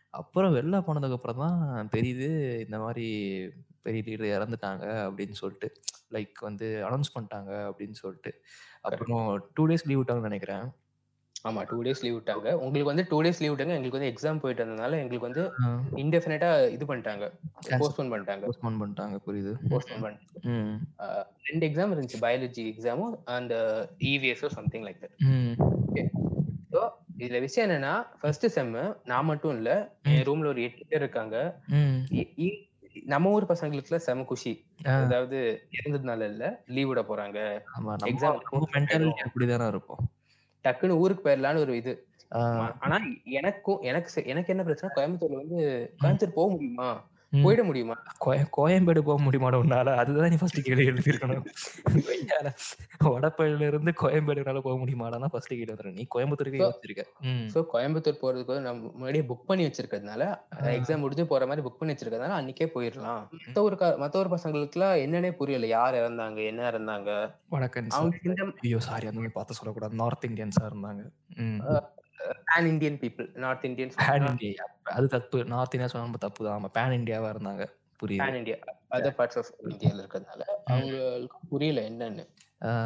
[0.09, 3.07] அப்புறம் வெளில போனதுக்கு அப்புறம் தான் தெரியுது இந்த மாதிரி
[3.87, 5.69] பெரிய லீடர் இறந்துட்டாங்க அப்படின்னு சொல்லிட்டு
[6.15, 8.31] லைக் வந்து அனௌன்ஸ் பண்ணிட்டாங்க அப்படின்னு சொல்லிட்டு
[8.85, 9.23] அப்புறம்
[9.55, 10.65] டூ டேஸ் லீவ் விட்டாங்கன்னு நினைக்கிறேன்.
[11.45, 12.47] ஆமா டூ டேஸ் லீவ் விட்டாங்க.
[12.61, 15.43] உங்களுக்கு வந்து டூ டேஸ் லீவ் விட்டாங்க எங்களுக்கு வந்து எக்ஸாம் போயிட்டு இருந்ததுனால எங்களுக்கு வந்து
[16.01, 17.25] இன்டெஃபினட்டா இது பண்ணிட்டாங்க.
[17.75, 18.43] போஸ்ட்போன் பண்ணிட்டாங்க.
[18.47, 19.53] போஸ்ட்போன் பண்ணிட்டாங்க புரியுது.
[19.71, 20.17] போஸ்ட்போன்
[20.99, 23.53] அஹ், ரெண்டு எக்ஸாம் இருந்துச்சு பயாலஜி எக்ஸாமும் அண்ட்
[24.09, 25.53] இவிஎஸ்ஓ something like that hmm.
[26.73, 26.81] So
[27.19, 28.73] இதுல விஷயம் என்னன்னா ஃபர்ஸ்ட் செம்
[29.05, 29.69] நான் மட்டும் இல்ல
[30.09, 31.37] என் ரூம்ல ஒரு எட்டு பேர் இருக்காங்க.
[33.05, 34.65] நம்ம ஊர் பசங்களுக்குலாம் செம குஷி.
[34.83, 37.39] அதாவது இருந்ததுனால இல்ல லீவ் விட போறாங்க.
[38.05, 38.39] எக்ஸாம்
[39.25, 40.03] அப்படிதானே இருக்கும்.
[40.63, 42.07] டக்குன்னு ஊருக்கு போயிடலான்னு ஒரு இது.
[42.79, 47.09] ஆனா எனக்கும் எனக்கு எனக்கு என்ன பிரச்சனை கோயம்புத்தூர்ல வந்து கோயம்புத்தூர் போக முடியுமா.
[47.31, 48.03] போயிட முடியுமா?
[48.17, 49.95] கோய- கோயம்பேடு போக முடியுமாட உன்னால?
[49.95, 51.45] அதுதான் நீ ஃபர்ஸ்ட் கேள்வி எழுதிருக்கணும்
[52.99, 57.47] வடபழனில இருந்து கோயம்பேடுனால போக முடியுமாடா ஃபர்ஸ்ட் கேள்வி வந்துடும் நீ கோயம்புத்தூருக்கு ம்.
[57.53, 60.39] சோ கோயம்புத்தூர் போறதுக்கு நம்ம முன்னாடியே புக் பண்ணி வச்சிருக்கிறதுனால.
[60.61, 63.27] எக்ஸாம் முடிஞ்சு போற மாதிரி புக் பண்ணி வச்சிருக்கிறதுனால அன்னைக்கே போயிடலாம்.
[63.47, 65.65] மத்த ஒரு மத்த ஒரு பசங்களுக்குலாம் என்னன்னே புரியல.
[65.67, 66.45] யார் இறந்தாங்க?
[66.45, 67.31] என்ன இறந்தாங்க?
[68.23, 69.95] இந்த ஐயோ சாரி அந்த மாதிரி பார்த்து சொல்லக்கூடாது.
[69.95, 71.09] நார்த் இந்தியன்ஸா இருந்தாங்க.
[72.47, 75.39] Pan Indian people north Indians pan India அது தப்பு.
[75.45, 76.57] நார்த் இந்தியா சொன்னா தப்பு தான்.
[76.57, 77.63] ஆமா பேன் இந்தியாவா இருந்தாங்க.
[77.99, 78.21] புரியுது.
[78.23, 78.57] Pan India
[78.91, 80.41] other parts of இந்தியால இருக்கிறதுனால.
[80.67, 82.25] அவங்களுக்கு புரியல என்னன்னு.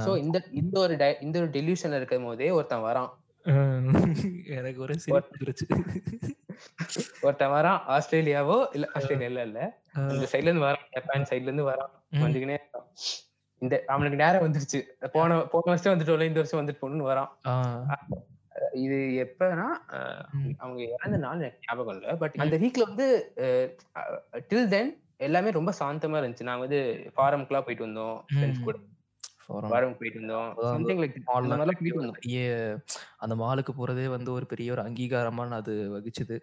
[0.06, 3.12] சோ இந்த இந்த ஒரு இந்த ஒரு டெலியூஷன்ல இருக்கும் போதே ஒருத்தன் வரான்.
[4.56, 5.66] எனக்கு ஒரு வந்துருச்சு.
[7.22, 7.80] ஒருத்தன் வரான்.
[7.96, 9.60] ஆஸ்திரேலியாவோ இல்ல ஆஸ்திரேலியா இல்ல.
[10.12, 10.86] இந்த சைடுல இருந்து வரான்.
[10.92, 11.92] ஜப்பான் சைடுல இருந்து வரான்.
[12.24, 12.58] வந்துக்கினே.
[13.62, 14.80] இந்த அவனுக்கு நேரம் வந்துருச்சு.
[15.16, 17.32] போன போன வருஷம் வந்துட்டோம்ல இந்த வருஷம் வந்துட்டு போகணும்னு வரான்.
[18.84, 19.68] இது எப்பனா.
[20.58, 22.16] அவங்க இறந்த நாள் எனக்கு ஞாபகம் இல்ல.
[22.16, 23.08] பட் அந்த வீக்ல வந்து
[24.50, 24.92] டில் தென்
[25.28, 26.50] எல்லாமே ரொம்ப சாந்தமா இருந்துச்சு.
[26.50, 26.82] நாங்க வந்து
[27.18, 28.18] ஃபாரம்க்குலாம் போயிட்டு வந்தோம்.
[28.32, 28.78] ஃப்ரெண்ட்ஸ் கூட.
[33.24, 36.38] அந்த மாலுக்கு போறதே வந்து ஒரு பெரிய ஒரு அங்கீகாரமான அது வகிச்சுது.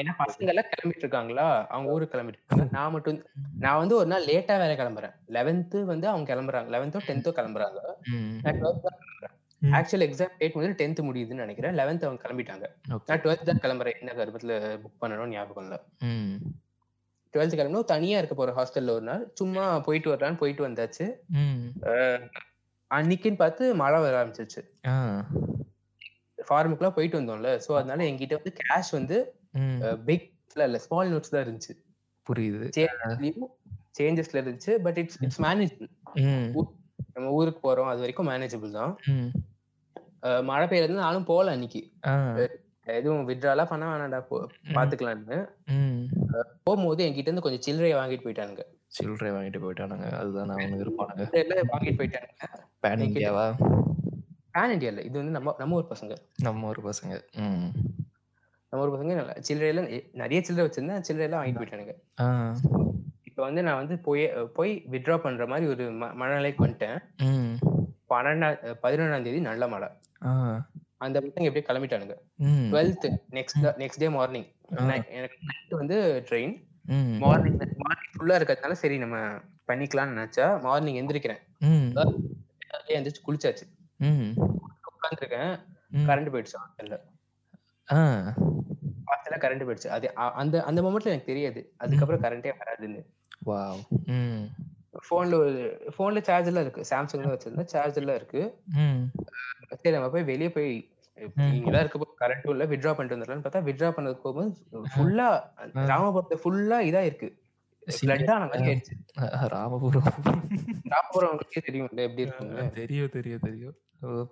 [0.00, 3.18] ஏன்னா பசங்க எல்லாம் கிளம்பிட்டு இருக்காங்களா அவங்க ஊருக்கு கிளம்பிட்டு இருக்காங்க நான் மட்டும்
[3.58, 5.14] நான் வந்து ஒரு நாள் லேட்டா வேற கிளம்புறேன்.
[5.36, 6.70] லெவன்த்து வந்து அவங்க கிளம்புறாங்க.
[6.76, 7.80] லெவன்த்தோ டென்த்தோ கிளம்புறாங்க.
[8.44, 9.36] நான் டுவெல்த் கிளம்புறேன்.
[9.62, 11.74] ஆக்சுவல் எக்ஸாம் டேட் வந்து டென்த் முடியுதுன்னு நினைக்கிறேன்.
[11.74, 12.66] லெவன்த் அவங்க கிளம்பிட்டாங்க.
[13.08, 13.98] நான் டுவெல்த் தான் கிளம்புறேன்.
[14.00, 15.76] என்ன கருப்பத்துல புக் பண்ணணும்னு ஞாபகம் இல்ல.
[17.34, 17.88] டுவெல்த் கிளம்பணும்.
[17.92, 19.24] தனியா இருக்க போற ஹாஸ்டல்ல ஒரு நாள்.
[19.34, 21.06] சும்மா போயிட்டு வரலான்னு போயிட்டு வந்தாச்சு.
[22.90, 24.62] அன்னைக்குன்னு பார்த்து மழை வர ஆரம்பிச்சிருச்சு.
[26.38, 27.50] ஃபார்முக்குலாம் போயிட்டு வந்தோம்ல.
[27.66, 29.18] சோ அதனால என்கிட்ட வந்து கேஷ் வந்து.
[30.08, 31.72] பிக் இல்ல ஸ்மால் நோட்ஸ் தான் இருந்துச்சு.
[32.26, 32.66] புரியுது.
[33.98, 34.72] சேஞ்சஸ்ல இருந்துச்சு.
[34.86, 35.88] பட் இட்ஸ் இட்ஸ் மேனேஜபிள்
[36.24, 36.50] ம்,
[37.14, 37.90] நம்ம ஊருக்கு போறோம்.
[37.92, 38.92] அது வரைக்கும் மேனேஜபிள் தான்.
[40.50, 41.82] மழை பெய்யறது நானும் போகல அன்னைக்கு.
[42.98, 44.20] எதுவும் வித்ட்ராலாம் பண்ண வேணாம்டா
[44.76, 45.38] பாத்துக்கலாம்னு.
[46.66, 48.64] போகும்போது என்கிட்ட இருந்து கொஞ்சம் சில்லறையை வாங்கிட்டு போயிட்டானுங்க.
[48.96, 50.06] சில்லறை வாங்கிட்டு போயிட்டானுங்க.
[50.20, 51.24] அதுதான் அவனுக்கு இருப்பானுங்க
[51.72, 52.46] வாங்கிட்டு போயிட்டானுங்க.
[52.84, 53.46] பேன் இந்தியாவா
[54.54, 55.02] பேன் இண்டியா இல்ல.
[55.08, 56.14] இது வந்து நம்ம நம்ம ஊர் பசங்க.
[56.46, 57.14] நம்ம ஒரு பசங்க.
[58.72, 59.82] நம்ம ஊர் பசங்க நல்லா சில்லறையில
[60.22, 61.94] நிறைய சில்லறை வச்சிருந்தேன் சில்லறையெல்லாம் வாங்கிட்டு போயிட்டானுங்க.
[63.40, 67.02] இப்போ வந்து நான் வந்து போய் போய் வித்ட்ரா பண்ற மாதிரி ஒரு ம- மனநிலைக்கு வந்துட்டேன்.
[68.08, 69.88] பன்னெண்டாம் பதினொன்றாம் தேதி நல்ல மழை.
[70.96, 72.16] அந்த பசங்க எப்படியே கிளம்பிட்டானுங்க.
[72.44, 74.46] Twelfth next next day morning.
[75.10, 76.66] எனக்கு night வந்து ட்ரெயின்.
[77.18, 79.16] மார்னிங் மார்னிங் ஃபுல்லா இருக்கிறதுனால சரி நம்ம
[79.68, 81.38] பண்ணிக்கலாம்னு நினைச்சா மார்னிங் எந்திரிக்கிறேன்.
[82.88, 83.94] எந்திரிச்சு குளிச்சாச்சு.
[84.84, 85.58] உட்காந்துருக்கேன்.
[86.06, 87.00] கரண்ட் போயிடுச்சு ஹாஸ்டல்ல.
[89.30, 89.86] கரண்ட் போயிடுச்சு.
[89.86, 91.72] அது அந்த அந்த மொமெண்ட்ல எனக்கு தெரியாது.
[91.76, 93.04] அதுக்கப்புறம் கரண்டே வராதுன்னு.
[93.48, 94.44] வாவ் ம்.
[95.08, 95.52] போன்ல ஒரு
[95.96, 96.82] போன்ல சார்ஜ் எல்லாம் இருக்கு.
[96.90, 98.40] சாம்சங் தான் வச்சிருந்தேன் சார்ஜ் எல்லாம் இருக்கு.
[98.78, 99.02] ம்.
[99.76, 100.72] சரி நம்ம போய் வெளியே போய்
[101.36, 101.52] ம்.
[101.54, 104.50] இங்கதான் இருக்க போய் கரண்ட்டும் இல்ல வித்ட்ரா பண்ணிட்டு வந்துடலாம்னு பார்த்தா வித்ட்ரா பண்ணதுக்கு போகும்போது
[104.92, 105.28] ஃபுல்லா
[105.90, 107.28] ராமபுரத்தை ஃபுல்லா இதா இருக்கு.
[109.52, 110.08] ராமபுரம்.
[110.90, 113.76] ராமபுரம் உங்களுக்கே தெரியும்ல எப்படி இருக்குங்க தெரியும் தெரியும் தெரியும்.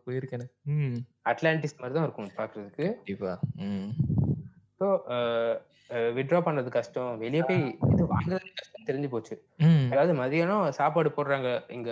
[0.05, 0.47] போயிருக்கேனே.
[0.75, 0.99] ம்.
[1.25, 3.33] அட்லாண்டிஸ் மாதிரி தான் இருக்கும் பாக்குறதுக்கு கண்டிப்பா.
[3.63, 3.89] ம்.
[4.81, 4.87] ஸோ
[6.17, 7.13] வித்ட்ரா பண்றது கஷ்டம்.
[7.23, 7.63] வெளியே போய்
[7.93, 9.35] இது வாங்குறது கஷ்டம் தெரிஞ்சு போச்சு.
[9.93, 11.91] அதாவது மதியானம் சாப்பாடு போடுறாங்க இங்க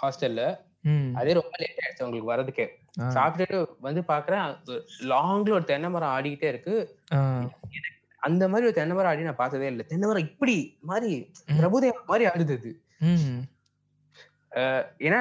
[0.00, 0.44] ஹாஸ்டல்ல.
[1.20, 2.66] அதே ரொம்ப லேட் ஆயிடுச்சு அவங்களுக்கு வரதுக்கே
[3.16, 4.48] சாப்பிட்டுட்டு வந்து பாக்குறேன்.
[5.12, 6.74] லாங்ல ஒரு தென்னை மரம் ஆடிக்கிட்டே இருக்கு.
[8.28, 9.86] அந்த மாதிரி ஒரு தென்னை மரம் ஆடி நான் பார்த்ததே இல்லை.
[9.90, 10.56] தென்னை மரம் இப்படி
[10.90, 11.12] மாதிரி.
[11.60, 12.72] பிரபுதேவா மாதிரி ஆடுது
[15.06, 15.18] ஏன்னா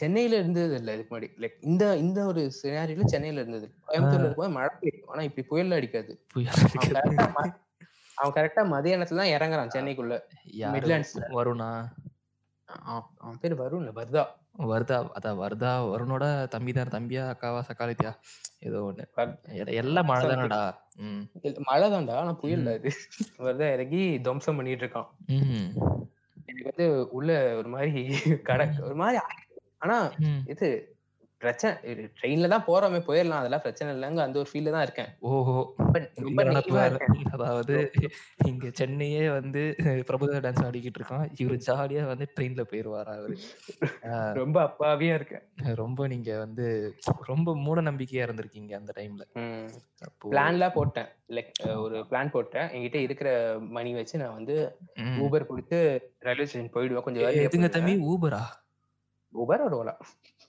[0.00, 1.28] சென்னையில இருந்தது இல்ல இதுக்கு முன்னாடி.
[1.42, 5.10] லைக் இந்த இந்த ஒரு சினாரியில சென்னையில இருந்தது கோயம்புத்தூர்ல இருக்கும்போது மழை பெய்யும்.
[5.12, 6.12] ஆனா இப்படி புயல் அடிக்காது.
[6.34, 6.98] புயல்
[8.18, 10.16] அவன் கரெக்டா மதியானத்துல தான் இறங்குறான் சென்னைக்குள்ள.
[10.74, 11.70] மிட்லாண்ட்ஸ்ல வருணா?
[13.22, 14.22] அவன் பேர் வருண் வருதா?
[14.70, 18.12] வருதா அதான் வருதா வருணோட தம்பி தான் தம்பியா அக்காவா சக்காலித்தியா?
[18.66, 19.04] ஏதோ ஒண்ணு.
[19.82, 20.60] எல்லாம் மழை தானடா.
[21.70, 22.90] மழை தான்டா ஆனா புயல் அது.
[23.46, 25.08] வருதா இறங்கி துவம்சம் பண்ணிட்டு இருக்கான்.
[26.46, 28.02] எனக்கு வந்து உள்ள ஒரு மாதிரி
[28.42, 29.18] கடை ஒரு மாதிரி
[29.78, 29.96] ஆனா.
[30.46, 30.68] இது
[31.44, 34.22] பிரச்சனை ட்ரெயின்ல தான் போறோமே போயிடலாம் அதெல்லாம் பிரச்சனை இல்லைங்க.
[34.26, 35.10] அந்த ஒரு ஃபீல்ல தான் இருக்கேன்.
[35.30, 35.56] ஓஹோ.
[37.36, 37.76] அதாவது
[38.50, 39.62] இங்க சென்னையே வந்து
[40.08, 41.26] பிரபுதேவா டான்ஸ் ஆடிக்கிட்டு இருக்கான்.
[41.42, 43.36] இவரு ஜாலியா வந்து ட்ரெயின்ல போயிருவாரா அவரு.
[44.40, 45.44] ரொம்ப அப்பாவியா இருக்கேன்.
[45.82, 46.66] ரொம்ப நீங்க வந்து
[47.30, 49.24] ரொம்ப மூட நம்பிக்கையா இருந்திருக்கீங்க அந்த டைம்ல
[50.08, 51.08] அப்போ பிளான்லாம் போட்டேன்.
[51.36, 51.52] லைக்
[51.84, 52.68] ஒரு பிளான் போட்டேன்.
[52.74, 53.28] என்கிட்ட இருக்கிற
[53.76, 54.56] மணி வச்சு நான் வந்து.
[55.24, 55.78] ஊபர் கொடுத்து
[56.26, 57.06] ரயில்வே ஸ்டேஷன் போயிடுவேன்.
[57.06, 57.94] கொஞ்சம் எதுங்க தம்பி?
[58.12, 58.42] ஊபரா
[59.32, 59.94] ஊபர் ஒரு ஓலா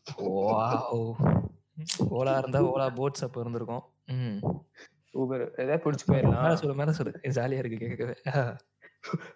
[2.15, 3.83] ஓலா இருந்தா ஓலா போட்ஸ் அப்ப இருந்திருக்கும்.
[4.15, 4.39] ம்.
[5.15, 7.13] ஊபர் ஏதாவது பிடிச்சி போயிடலாம் சொல்லு மேல சொல்லு.
[7.35, 8.15] ஜாலியா இருக்கு கேட்கவே.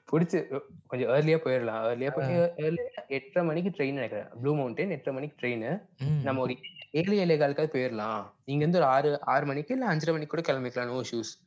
[0.10, 5.36] புடிச்சு கொஞ்சம் ஏர்லியா போயிடலாம் ஏர்லியா போய் ஏர்லியா எட்டரை மணிக்கு ட்ரெயின் நினைக்கிறேன் ப்ளூ மவுண்டன் எட்டரை மணிக்கு
[5.42, 5.80] ட்ரெயின்.
[6.24, 6.56] நம்ம ஒரு
[6.94, 10.92] ஏழு ஏழே காலுக்காவது போயிடலாம் இங்க இருந்து ஒரு ஆறு ஆறு மணிக்கு இல்ல அஞ்சரை மணிக்கு கூட கிளம்பிக்கலாம்
[10.92, 11.38] நோ ஷூஸ்.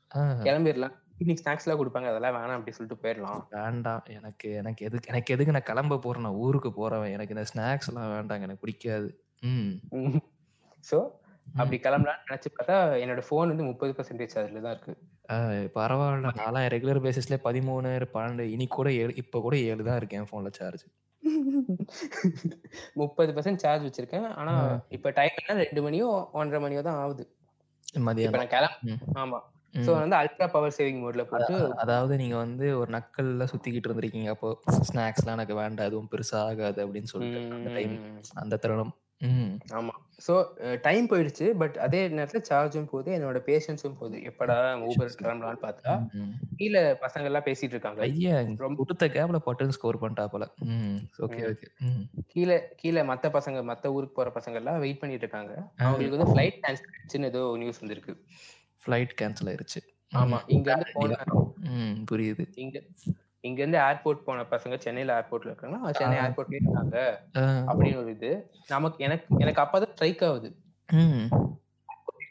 [0.45, 2.11] கிளம்பிடலாம் ஈவினிங் ஸ்நாக்ஸ் எல்லாம் கொடுப்பாங்க.
[2.13, 3.41] அதெல்லாம் வேணாம் அப்படி சொல்லிட்டு போயிடலாம்.
[3.57, 4.05] வேண்டாம்.
[4.17, 6.27] எனக்கு எனக்கு எதுக்கு எனக்கு எதுக்கு நான் கிளம்ப போறேன்?
[6.27, 9.09] நான் ஊருக்கு போறவன் எனக்கு இந்த ஸ்நாக்ஸ் எல்லாம் வேண்டாங்க எனக்கு பிடிக்காது.
[9.51, 9.73] ம்.
[10.85, 10.99] சோ
[11.47, 14.95] அப்படி கிளம்பலாம்னு நினைச்சு பார்த்தா என்னோட ஃபோன் வந்து முப்பது பர்சன்டேஜ் அதுல தான் இருக்கு
[15.77, 16.31] பரவாயில்ல.
[16.39, 20.85] நான்லாம் ரெகுலர் பேசிஸ்ல பதிமூணு பன்னெண்டு இனி கூட ஏழு இப்போ கூட ஏழு தான் இருக்கேன் ஃபோன்ல சார்ஜ்
[23.01, 24.27] முப்பது பர்சன்ட் சார்ஜ் வச்சிருக்கேன்.
[24.41, 24.55] ஆனா
[24.97, 26.09] இப்ப டைம் ரெண்டு மணியோ
[26.41, 27.25] ஒன்றரை மணியோ தான் ஆகுது.
[27.85, 29.01] இப்ப மதியானம் நான் கிளம்ப ம்.
[29.23, 29.39] ஆமா.
[29.73, 34.29] சோ வந்து அல்ட்ரா பவர் சேவிங் மோட்ல போட்டு அதாவது நீங்க வந்து ஒரு நக்கல்ல சுத்திக்கிட்டு இருந்திருக்கீங்க.
[34.29, 34.61] அப்போ
[34.95, 35.87] ஸ்நாக்ஸ்லாம் எனக்கு வேண்டாம்.
[35.87, 38.97] எதுவும் பெருசா ஆகாது அப்படின்னு சொல்லிட்டு அந்த டைம் அந்த தருணம்.
[39.73, 39.89] ஆமா.
[40.29, 40.45] சோ
[40.81, 41.51] டைம் போயிடுச்சு.
[41.59, 43.13] பட் அதே நேரத்துல சார்ஜும் போகுது.
[43.13, 44.19] என்னோட பேஷன்ஸும் போகுது.
[44.19, 46.07] எப்படா ஊபர் கிளம்பலாம்னு பார்த்தா.
[46.57, 48.01] கீழே பசங்க எல்லாம் பேசிட்டு இருக்காங்க.
[48.01, 50.51] ஐயா ரொம்ப- கொடுத்த கேப்ல பட்டுன்னு ஸ்கோர் பண்ணிட்டா போல.
[51.19, 51.67] ஓகே ஓகே
[52.27, 55.73] கீழே கீழே மத்த பசங்க மத்த ஊருக்கு போற பசங்க எல்லாம் வெயிட் பண்ணிட்டு இருக்காங்க.
[55.77, 56.77] அவங்களுக்கு வந்து ஃபிளைட்
[57.13, 58.25] கேன்சல் ஏதோ நியூஸ் வந்திருக்கு.
[58.83, 59.81] ஃப்ளைட் கேன்சல் ஆயிருச்சு.
[60.13, 61.19] ஆமா இங்க இருந்து போன
[61.75, 62.45] ம் புரியுது.
[62.57, 62.77] இங்க
[63.45, 65.93] இங்க இருந்து ஏர்போர்ட் போன பசங்க சென்னையில ஏர்போர்ட்ல இருக்காங்க.
[65.93, 66.97] சென்னை ஏர்போர்ட்லயே இருக்காங்க.
[67.69, 68.31] அப்படின்னு ஒரு இது.
[68.69, 70.51] நமக்கு எனக்கு எனக்கு அப்பதான் ஸ்ட்ரைக் ஆகுது.
[70.89, 71.25] ம்.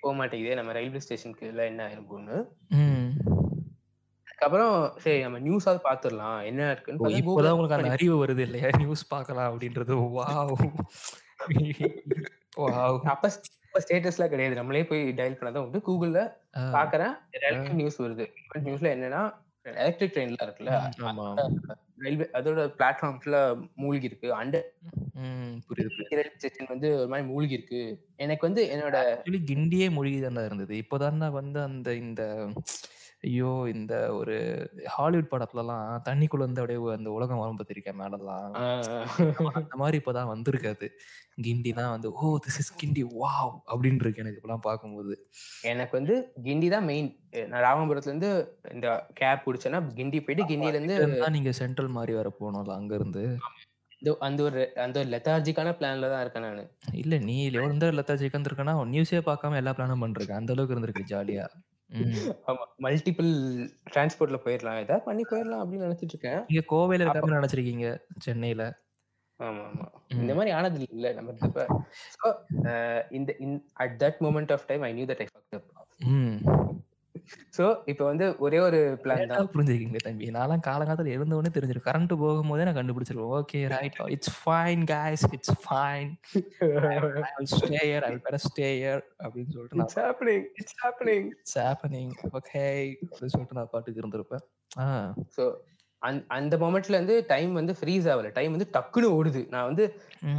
[0.01, 2.37] போக மாட்டேங்குதே நம்ம ரயில்வே ஸ்டேஷனுக்கு எல்லாம் என்ன ஆயிருக்கும்னு
[2.77, 3.09] ம்.
[4.27, 6.45] அதுக்கப்புறம் சரி நம்ம நியூஸாவது பாத்துடலாம்.
[6.45, 8.69] என்ன இருக்குன்னு இப்போதான் உங்களுக்கு அந்த அறிவு வருது இல்லையா?
[8.77, 9.95] நியூஸ் பார்க்கலாம் அப்படின்றது.
[10.15, 10.53] வாவ்
[12.57, 13.29] வாவ் அப்ப
[13.79, 14.55] ஸ்டேட்டஸ்லாம் கிடையாது.
[14.55, 15.81] நம்மளே போய் டயல் பண்ணாதான் உண்டு.
[15.87, 17.13] கூகுள்ல பாக்குறேன்.
[17.29, 18.27] எலக்ட்ரிக் நியூஸ் வருது.
[18.53, 23.37] நியூஸ்ல என்னன்னா எலக்ட்ரிக் ட்ரெயின்லாம் இருக்குல்ல ரயில்வே அதோட பிளாட்ஃபார்ம்ஸ்ல
[23.81, 24.67] மூழ்கி இருக்கு அண்டர்
[26.33, 27.81] ஸ்டேஷன் வந்து ஒரு மாதிரி மூழ்கி இருக்கு
[28.19, 28.97] எனக்கு வந்து என்னோட
[29.49, 30.73] கிண்டியே மொழி தானே இருந்தது.
[30.83, 32.23] இப்போதான் வந்து அந்த இந்த
[33.25, 34.35] ஐயோ இந்த ஒரு
[34.93, 39.11] ஹாலிவுட் படத்துலலாம் தண்ணிக்குள்ள இருந்து அப்படியே அந்த உலகம் வரும் பார்த்திருக்கேன் மேலெல்லாம் ஆஹ்,
[39.59, 40.87] அந்த மாதிரி இப்பதான் வந்திருக்காது
[41.45, 45.13] கிண்டி தான் வந்து oh this is Guindy wow அப்படின்னு இருக்கு எனக்கு இப்பெல்லாம் பார்க்கும்போது.
[45.69, 47.09] எனக்கு வந்து கிண்டி தான் மெயின்
[47.47, 48.31] நான் ராமபுரத்துல இருந்து
[48.73, 48.87] இந்த
[49.19, 50.97] கேப் பிடிச்சேன்னா கிண்டி போயிட்டு கிண்டில இருந்து
[51.35, 53.23] நீங்க சென்ட்ரல் மாதிரி வர போனோம்ல அங்க இருந்து
[54.27, 56.63] அந்த ஒரு அந்த ஒரு லெத்தார்ஜிக்கான பிளான்ல தான் இருக்கேன் நானு.
[57.01, 60.37] இல்ல நீ எவ்வளவு லத்தா சிக்கன் இருக்கனா நியூஸே பார்க்காம எல்லா பிளானும் பண்றேன்.
[60.39, 61.45] அந்த அளவுக்கு இருந்திருக்கு ஜாலியா.
[62.49, 63.29] ஆமா மல்டிபிள்
[63.93, 66.41] டிரான்ஸ்போர்ட்ல போயிடலாம் ஏதாவது பண்ணி போயிடலாம் அப்படின்னு நினைச்சிட்டு இருக்கேன்.
[66.49, 67.87] நீங்க கோவையில இருக்காம நினைச்சிருக்கீங்க
[68.27, 68.65] சென்னையில.
[69.39, 69.85] ஆமா ஆமா.
[70.21, 71.61] இந்த மாதிரி ஆனது இல்ல நம்ம இப்ப
[73.19, 73.31] இந்த
[73.83, 75.69] at that moment of time I knew that I fucked up
[77.57, 79.49] so இப்போ வந்து ஒரே ஒரு பிளான் தான்.
[79.53, 80.27] புரிஞ்சுக்கிங்க தம்பி.
[80.29, 83.31] நான்லாம் காலங்காலத்துல உடனே தெரிஞ்சிடும் கரண்ட் போகும்போதே நான் கண்டுபிடிச்சிருவேன்.
[83.37, 85.23] Okay right it's fine guys.
[85.31, 86.11] It's fine
[87.53, 92.13] stay here I better stay here அப்படின்னு சொல்லிட்டு நான் it's happening it's happening it's happening
[92.31, 92.63] okay
[93.03, 94.45] அப்படின்னு சொல்லிட்டு நான் பாட்டுக்கு இருந்திருப்பேன்.
[94.79, 94.87] ஆ.
[95.35, 95.43] சோ
[96.27, 98.31] அந்த மொமெண்ட்ல இருந்து டைம் வந்து ஃப்ரீஸ் ஆகல.
[98.31, 99.41] டைம் வந்து டக்குன்னு ஓடுது.
[99.49, 99.85] நான் வந்து.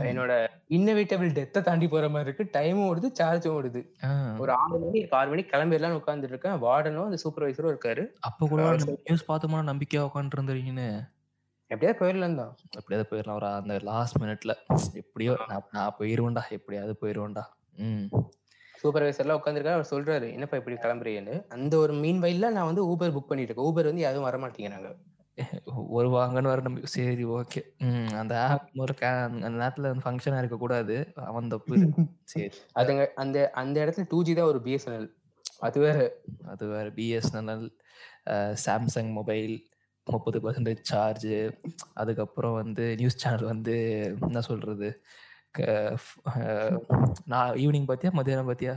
[0.09, 0.33] என்னோட
[0.69, 2.59] இன்னோவேட்டபிள் டெத்தை தாண்டி போற மாதிரி இருக்கு.
[2.59, 3.81] டைமும் ஓடுது சார்ஜும் ஓடுது.
[4.39, 6.59] ஒரு ஆறு மணி ஆறு மணிக்கு கிளம்பிடலாம்னு உட்காந்துட்டு இருக்கேன்.
[6.63, 8.05] வார்டனும் அந்த சூப்பர்வைசரும் இருக்காரு.
[8.21, 8.63] அப்ப கூட
[9.05, 10.89] நியூஸ் பார்த்தோம்னா நம்பிக்கையா உட்காந்துட்டு இருந்தீங்கன்னு
[11.71, 14.53] எப்படியாவது போயிடலாம் தான் எப்படியாவது போயிடலாம் ஒரு அந்த லாஸ்ட் மினிட்ல
[14.95, 16.43] எப்படியோ நான் நான் போயிருவேன்டா.
[16.51, 17.45] எப்படியாவது போயிருவேன்டா.
[17.79, 18.07] ம்.
[18.83, 21.35] சூப்பர்வைசர்லாம் உட்காந்துருக்காரு அவர் சொல்றாரு என்னப்பா இப்படி கிளம்புறீங்கன்னு?
[21.49, 23.69] அந்த ஒரு மீன் வயல்ல நான் வந்து ஊபர் புக் பண்ணிட்டு இருக்கேன்.
[23.69, 24.91] ஊபர் வந்து யாரும் வர மாட்டேங்கிறாங்க
[25.91, 27.61] ஒரு வாங்கன்னு வர நம்பி சரி ஓகே.
[27.85, 31.75] ம் அந்த ஆப் ஒரு கே அந்த நேரத்துல அந்த ஃபங்க்ஷனா இருக்க கூடாது அவன் தப்பு.
[32.27, 32.49] சரி.
[32.77, 35.09] அதுங்க அந்த அந்த இடத்துல டூ ஜி தான் ஒரு பிஎஸ்என்எல்
[35.61, 35.99] அது வேற.
[36.47, 36.87] அது வேற.
[36.97, 37.67] பிஎஸ்என்எல்
[38.65, 39.55] சாம்சங் மொபைல்
[40.07, 41.35] முப்பது பர்சன்டேஜ் சார்ஜு
[41.95, 43.75] அதுக்கப்புறம் வந்து நியூஸ் சேனல் வந்து
[44.23, 44.89] என்ன சொல்றது?
[45.55, 45.97] க-
[46.33, 46.77] அஹ்,
[47.27, 48.75] நான் ஈவினிங் பார்த்தியா மத்தியானம் பார்த்தியா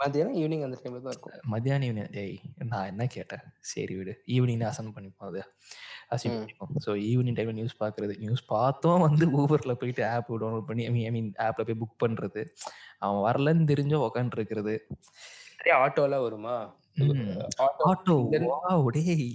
[0.00, 1.34] மத்தியானம் ஈவினிங் அந்த டைம்ல தான் இருக்கும்.
[1.52, 2.34] மத்தியானம் ஈவினிங் டேய்
[2.72, 3.42] நான் என்ன கேட்டேன்?
[3.70, 4.12] சரி விடு.
[4.34, 5.40] ஈவினிங் அசன் பண்ணிப்போம் அது.
[6.14, 6.38] அசைன் ம்.
[6.40, 6.72] பண்ணிப்போம்.
[6.84, 11.30] ஸோ ஈவினிங் டைம்ல நியூஸ் பார்க்குறது நியூஸ் பார்த்தோம் வந்து ஊபரில் போயிட்டு ஆப் டவுன்லோட் பண்ணி ஐ மீன்
[11.46, 12.42] ஆப்பில் போய் புக் பண்ணுறது
[12.98, 14.74] அவன் வரலன்னு தெரிஞ்சோ உக்காந்துருக்கிறது.
[15.58, 16.56] நிறைய ஆட்டோலாம் வருமா.
[17.88, 18.14] ஆட்டோ
[18.96, 19.28] டேய்.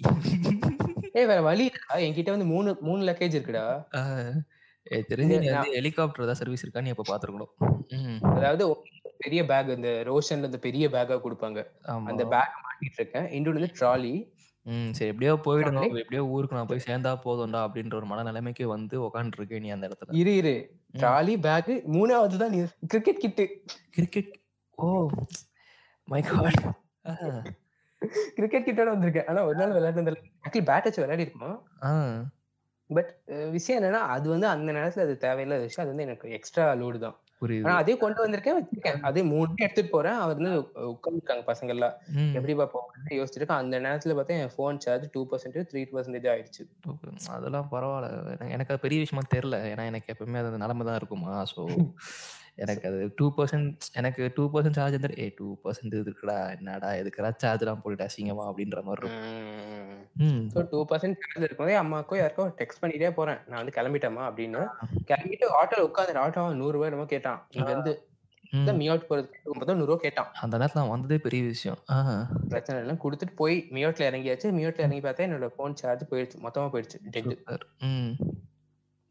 [1.18, 1.66] ஏய் வேற வழி
[2.06, 3.66] என்கிட்ட வந்து மூணு மூணு லக்கேஜ் இருக்குடா.
[5.10, 5.36] தெரிஞ்சு
[5.76, 7.52] ஹெலிகாப்டர் ஏதாவது சர்வீஸ் இருக்கா நீ எப்போ பார்த்துருக்கணும்.
[7.98, 8.18] ம்.
[8.38, 8.64] அதாவது
[9.26, 11.60] பெரிய பேக் இந்த ரோஷன்ல இந்த பெரிய பேக்கா கொடுப்பாங்க.
[12.12, 13.28] அந்த பேக் மாட்டிட்டு இருக்கேன்.
[13.38, 14.14] இன்னொன்று வந்து ட்ராலி
[14.66, 15.88] ம் சரி எப்படியோ போயிடணும்.
[16.02, 20.16] எப்படியோ ஊருக்கு நான் போய் சேர்ந்தா போதும்டா அப்படின்ற ஒரு மனநிலைமைக்கு வந்து உக்காந்துருக்கே நீ அந்த இடத்துல.
[20.22, 20.54] இரு இரு.
[21.02, 22.60] ட்ராலி பேக் மூணாவது தான் நீ.
[22.92, 23.46] Cricket kit
[23.98, 24.32] cricket
[24.78, 24.88] oh
[26.08, 26.62] my god
[28.38, 29.28] cricket கிட்டோட வந்திருக்கேன்.
[29.32, 31.52] ஆனா ஒரு நாள் விளையாடுனது ஆக்சுவலி பேட் வச்சு விளையாடி இருக்குமா
[32.90, 33.12] பட்
[33.52, 37.18] விஷயம் என்னன்னா அது வந்து அந்த நேரத்துல அது தேவையில்லாத விஷயம் அது வந்து எனக்கு எக்ஸ்ட்ரா லோடு தான்
[37.62, 40.52] ஆனா அதே கொண்டு வந்திருக்கேன் வச்சிருக்கேன் அதே மூணு எடுத்துட்டு போறேன் அவர் வந்து
[40.92, 42.30] உட்காந்துருக்காங்க பசங்க எல்லாம் ம்.
[42.38, 43.64] எப்படிப்பா போகணும்னு யோசிச்சிட்டு இருக்கேன்.
[43.64, 46.64] அந்த நேரத்துல பார்த்தா என் phone charge two percentage three percentage ஆயிடுச்சு.
[47.36, 48.10] அதெல்லாம் பரவால்ல.
[48.50, 49.60] எனக்கு அது பெரிய விஷயமா தெரியல.
[49.72, 51.34] ஏன்னா எனக்கு எப்பவுமே அது நிலைமை தான் இருக்குமா.
[51.52, 51.62] ஸோ
[52.58, 58.44] எனக்கு அது 2% எனக்கு 2% சார்ஜ் இருந்தா ஏய் 2% இருக்குடா என்னடா எதுக்குடா சார்ஜ்லாம் போட்டுட்டு அசிங்கமா?
[58.50, 60.70] அப்படின்ற மாதிரி இருக்கும்.
[60.72, 63.40] டூ பர்சன்ட் சார்ஜ் இருக்கும்போதே அம்மாக்கோ யாருக்கோ டெக்ஸ்ட் பண்ணிட்டே போறேன்.
[63.48, 64.62] நான் வந்து கிளம்பிட்டேமா அப்படின்னு
[65.12, 67.42] கிளம்பிட்டு ஆட்டோல உட்காந்து ஆட்டோ நூறு ரூபாய் என்னமோ கேட்டான்.
[67.52, 67.94] இங்க இருந்து
[68.54, 68.68] ம்.
[68.80, 70.28] மியோட் போறதுக்கு மொத்தம் நூறு கேட்டான்.
[70.42, 71.80] அந்த நேரத்துல அவன் வந்ததே பெரிய விஷயம்.
[72.50, 74.50] பிரச்சனை எல்லாம் கொடுத்துட்டு போய் மியோட்ல இறங்கியாச்சு.
[74.58, 76.38] மியோட்ல இறங்கி பார்த்தா என்னோட ஃபோன் சார்ஜ் போயிடுச்சு.
[76.46, 77.00] மொத்தமா போயிடுச்சு.
[77.10, 77.66] டெட்.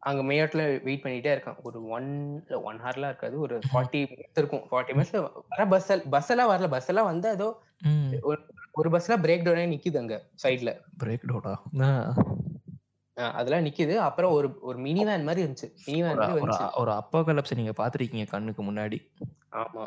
[0.04, 1.56] அங்க மேயோட்ல வெயிட் பண்ணிட்டே இருக்கேன்.
[1.62, 2.08] ஒரு ஒன்
[2.62, 3.38] ஒன் ஹவர்லாம் இருக்காது.
[3.38, 4.64] ஒரு ஃபார்ட்டி மினிட்ஸ் இருக்கும்.
[4.70, 6.68] ஃபார்ட்டி மினிட்ஸ்ல வர பஸ் பஸ் எல்லாம் வரல.
[6.68, 7.48] பஸ் எல்லாம் வந்து ஏதோ.
[8.72, 10.70] ஒரு பஸ்ல பிரேக் டவுனே நிக்குது அங்க சைட்ல
[11.04, 11.92] பிரேக் டவுனா?
[13.12, 13.94] அதெல்லாம் நிக்குது.
[14.08, 15.68] அப்புறம் ஒரு ஒரு மினி வேன் மாதிரி இருந்துச்சு.
[15.86, 18.98] மினி வேன் ஒரு ஒரு அப்போகலிப்ஸ் நீங்க பார்த்திருக்கீங்க கண்ணுக்கு முன்னாடி.
[19.52, 19.86] ஆமா.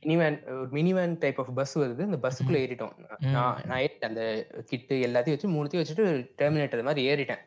[0.00, 2.00] மினி வேன் ஒரு mini van type of bus வருது.
[2.08, 2.94] இந்த பஸ்ஸுக்குள்ள ஏறிட்டோம்.
[3.32, 6.06] நான் நான் அந்த கிட்டு எல்லாத்தையும் வச்சு மூணுத்தையும் வச்சுட்டு
[6.38, 7.42] டெர்மினேட்டர் மாதிரி ஏறிட்டேன்.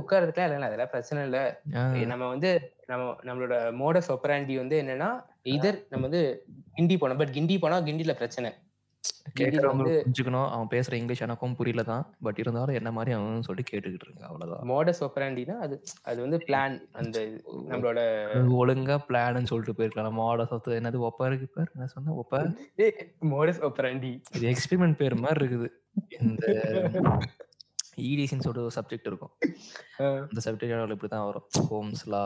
[0.00, 1.38] உட்கார்றதுக்குலாம் இல்லை அதெல்லாம் பிரச்சனை இல்ல.
[2.12, 2.50] நம்ம வந்து
[2.90, 5.10] நம்ம நம்மளோட மோடஸ் ஒப்பராண்டி வந்து என்னன்னா
[5.56, 6.22] இதர் நம்ம வந்து
[6.76, 8.50] கிண்டி போனோம் பட் கிண்டி போனா கிண்டில பிரச்சனை
[9.38, 10.48] புரிஞ்சுக்கணும்.
[10.54, 12.04] அவன் பேசுற இங்கிலீஷ் எனக்கும் புரியல தான்.
[12.26, 14.22] பட் இருந்தாலும் என்ன மாரி அவனும் சொல்லிட்டு கேட்டுக்கிட்டு இருங்க.
[14.28, 14.64] அவ்வளவுதான்.
[14.70, 15.76] மோடஸ் ஒப்பராண்டினா அது
[16.10, 17.18] அது வந்து பிளான் அந்த
[17.70, 18.00] நம்மளோட
[18.60, 20.20] ஒழுங்கா பிளான்னு சொல்லிட்டு போயிருக்கலாம்.
[20.28, 22.40] ஆர்டர் சொத்து என்னது ஒப்பாரு கிப்பார் என்ன சொன்ன ஒப்பா
[23.34, 25.70] மோடஸ் ஒப்பராண்டி இது எக்ஸ்பெரிமெண்ட் பேர் மாதிரி இருக்குது.
[26.20, 26.44] இந்த
[28.10, 29.32] இடிசின்னு சொல்லிட்டு ஒரு சப்ஜெக்ட் இருக்கும்.
[30.30, 31.46] அந்த சப்ஜெக்ட் இப்படி தான் வரும்.
[31.70, 32.24] ஹோம்ஸ் லா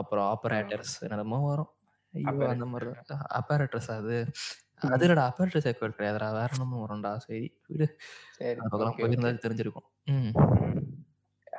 [0.00, 1.70] அப்புறம் ஆப்பரேட்டர்ஸ் என்னமோ வரும்.
[2.14, 2.90] ஐயோ அந்த மாதிரி
[3.38, 4.16] அப்பரேட்டர்ஸ் அது
[4.88, 7.86] அது இல்லடா அப்பரேட்டர்ஸ் எக்வர்ட் கிடையாதுடா வேற என்னமோ வரும்டா சரி விடு
[8.72, 9.02] பக்கம் okay, okay.
[9.02, 9.88] போயிருந்தா தெரிஞ்சிருக்கும்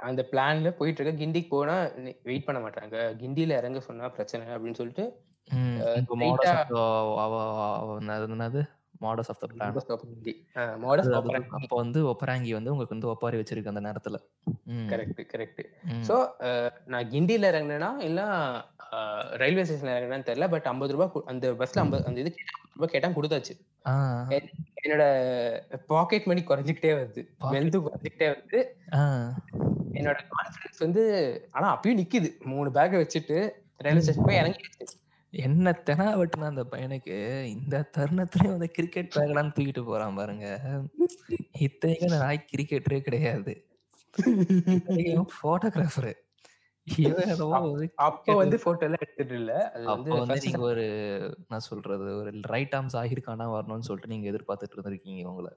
[0.10, 1.76] அந்த பிளான்ல போயிட்டு இருக்க கிண்டிக்கு போனா
[2.30, 5.06] வெயிட் பண்ண மாட்டாங்க கிண்டில இறங்க சொன்னா பிரச்சனை அப்படின்னு சொல்லிட்டு
[9.06, 9.78] மாடஸ் ஆஃப் த பிளான்
[11.58, 14.18] அப்போ வந்து ஒப்பராங்கி வந்து உங்களுக்கு வந்து ஒப்பாரி வச்சிருக்கு அந்த நேரத்துல.
[14.92, 15.64] Correct correct.
[16.10, 16.16] சோ
[16.94, 18.22] நான் கிண்டில இறங்கினேனா இல்ல
[19.42, 22.32] ரயில்வே ஸ்டேஷன்ல இறங்கினேன்னு தெரியல பட் ஐம்பது ரூபாய் அந்த பஸ்ல ஐம்பது அந்த இது
[22.76, 23.54] ரூபாய் கேட்டா கொடுத்தாச்சு.
[24.86, 25.04] என்னோட
[25.92, 27.22] பாக்கெட் மணி குறைஞ்சிக்கிட்டே வருது.
[27.54, 28.60] வெல்த் குறைஞ்சிக்கிட்டே வருது.
[30.00, 31.04] என்னோட கான்ஃபிடன்ஸ் வந்து
[31.52, 32.30] ஆனா அப்பயும் நிக்குது.
[32.54, 33.38] மூணு பேக் வச்சுட்டு
[33.86, 34.98] ரயில்வே ஸ்டேஷன் போய் இறங்கிடுச்சு
[35.34, 40.48] என்ன தெனா வெட்டுனா அந்த பையனுக்கு இந்த தருணத்துலயும் வந்து கிரிக்கெட் பேக்லாம் தூக்கிட்டு போறான் பாருங்க.
[41.60, 43.54] இத்தனைக்கும் நாய் கிரிக்கெட்டரே கிடையாது.
[45.44, 46.14] போட்டோகிராஃபரு
[48.06, 49.54] அப்ப வந்து போட்டோ எல்லாம் எடுத்துட்டு இல்ல?
[49.74, 50.84] வந்து அப்போ வந்து first நீங்க ஒரு
[51.48, 55.52] நான் சொல்றது ஒரு ரைட் ஆர்ம் சாகிர் கானா வரணும்னு சொல்லிட்டு நீங்க எதிர்பார்த்துட்டு இருந்திருக்கீங்க உங்களை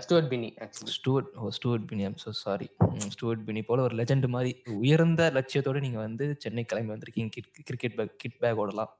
[0.00, 0.48] Stuart Binny
[0.92, 2.68] Stuart oh Stuart Binny I'm sorry
[3.06, 7.32] Stuart Binny போல ஒரு லெஜெண்ட் மாதிரி உயர்ந்த லட்சியத்தோட நீங்க வந்து சென்னை கிளம்பி வந்திருக்கீங்க
[7.64, 8.92] கிரிக்கெட் பேக் கிட் பேக் ஓடலாம்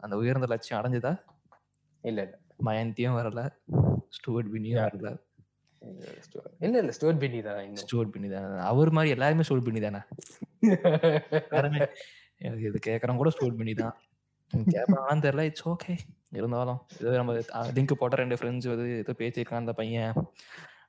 [0.00, 1.12] அந்த உயர்ந்த லட்சியம் அடைஞ்சதா?
[2.04, 2.34] இல்ல இல்ல.
[2.64, 3.40] மயந்தியும் வரல
[4.10, 4.80] ஸ்டூவர்ட் பினியும்.
[4.82, 5.08] வரல.
[6.58, 8.60] இல்ல, இல்ல ஸ்டூவர்ட் பினி தான் ஸ்டூவர்ட் பினி தானே.
[8.60, 9.98] அவர் மாதிரி எல்லாருமே ஸ்டூவர்ட் பினி தானே.
[12.38, 13.96] எனக்கு இது கேட்கறவங்க கூட ஸ்டூவர்ட் பினி தான்.
[14.56, 15.98] கேட்பாங்களான்னு தெரியல இட்ஸ் ஓகே
[16.32, 17.34] இருந்தாலும் ஏதோ நம்ம
[17.74, 20.12] லிங்க் போட்ட ரெண்டு ஃப்ரெண்ட்ஸ் வந்து ஏதோ பேசியிருக்கான் அந்த பையன்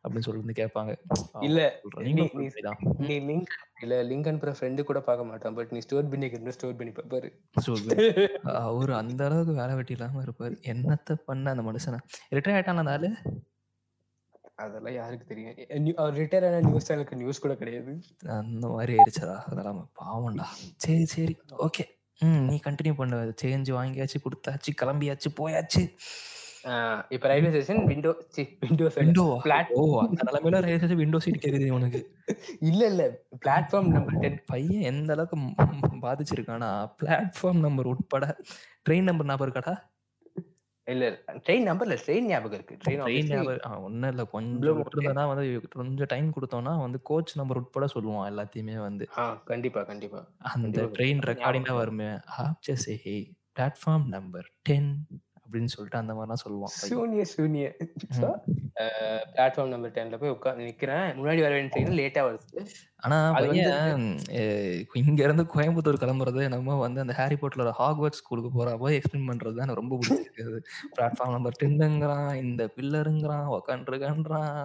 [0.03, 0.95] அப்படின்னு சொல்லி வந்து கேட்பாங்க.
[1.39, 2.11] இல்ல நீ-
[2.99, 3.45] லிங்க்
[3.81, 7.29] இல்ல லிங்க் அனுப்புற ஃப்ரெண்டு கூட பார்க்க மாட்டான் பட் நீ ஸ்டோர் பின்னிக்கு இருந்து ஸ்டோர் பண்ணி பாப்பாரு.
[8.43, 10.55] அவரு அந்த அளவுக்கு வேலை வெட்டி இல்லாம இருப்பாரு.
[10.65, 11.97] என்னத்த பண்ண அந்த மனுஷனை?
[12.33, 13.09] ரிட்டையர் ஆயிட்டான் அந்த ஆளு?
[14.55, 15.55] அதெல்லாம் யாருக்கு தெரியும்?
[15.97, 17.93] அவர் ரிட்டையர் ஆன நியூஸ் சேனலுக்கு நியூஸ் கூட கிடையாது.
[18.35, 20.45] அந்த மாதிரி ஆயிடுச்சதா அதெல்லாம் பாவம்டா.
[20.77, 21.33] சரி சரி.
[21.59, 21.83] ஓகே
[22.19, 23.15] ம் நீ கண்டினியூ பண்ண.
[23.41, 25.83] சேஞ்ச் வாங்கியாச்சு கொடுத்தாச்சு கிளம்பியாச்சு போயாச்சு.
[27.09, 28.11] இப்ப railway station window
[28.59, 31.99] windows window Flat- oh அந்த நிலைமையில ரயில்வே விண்டோ சீட் கேக்குது உனக்கு.
[32.59, 33.03] இல்ல இல்ல.
[33.45, 35.37] பிளாட்ஃபார்ம் நம்பர் டென் பையன் எந்த அளவுக்கு
[36.05, 36.69] பாதிச்சிருக்கானா
[37.01, 38.37] பிளாட்ஃபார்ம் நம்பர் உட்பட
[38.89, 39.75] ட்ரெயின் நம்பர் ஞாபகம் இருக்காடா
[40.87, 41.03] இல்ல
[41.45, 42.75] ட்ரெயின் நம்பர்ல ட்ரெயின் ஞாபகம் இருக்கு.
[42.83, 44.25] ட்ரெயின் ஞாபகம் ஒன்றும் இல்லை.
[44.27, 49.07] கொஞ்சம் Blue விட்டுருந்தோன்னா வந்து கொஞ்சம் டைம் கொடுத்தோம்னா வந்து கோச் நம்பர் உட்பட சொல்லுவான் எல்லாத்தையுமே வந்து.
[49.43, 50.21] கண்டிப்பா கண்டிப்பா.
[50.51, 50.77] அந்த.
[50.95, 52.09] ட்ரெயின் ஞாபகம் ரெக்கார்டிங்லாம் வருமே.
[52.41, 53.15] ஆப்சே ஹே
[53.55, 54.91] பிளாட்ஃபார்ம் நம்பர் டென்
[55.45, 56.73] அப்படின்னு சொல்லிட்டு அந்த மாதிரிலாம் சொல்லுவான்.
[56.91, 57.67] சூனிய சூனிய.
[59.35, 61.07] பிளாட்ஃபார்ம் நம்பர் டென்ல போய் உட்காந்து நிக்கிறேன்.
[61.19, 62.63] முன்னாடி வர வேண்டிய ட்ரெயின் லேட்டா வருது.
[63.05, 64.05] ஆனா பையன்
[65.01, 69.59] இங்க இருந்து கோயம்புத்தூர் கிளம்புறது நம்ம வந்து அந்த ஹாரி போட்டரோட ஹாக்வர்ட்ஸ் ஸ்கூலுக்கு போற போய் எக்ஸ்பிளைன் பண்றது
[69.59, 70.61] தான் ரொம்ப பிடிச்சிருக்கு
[70.97, 74.55] பிளாட்ஃபார்ம் நம்பர் டென்னுங்கிறான் இந்த பில்லருங்கிறான் உக்காண்டுருக்கான்றான்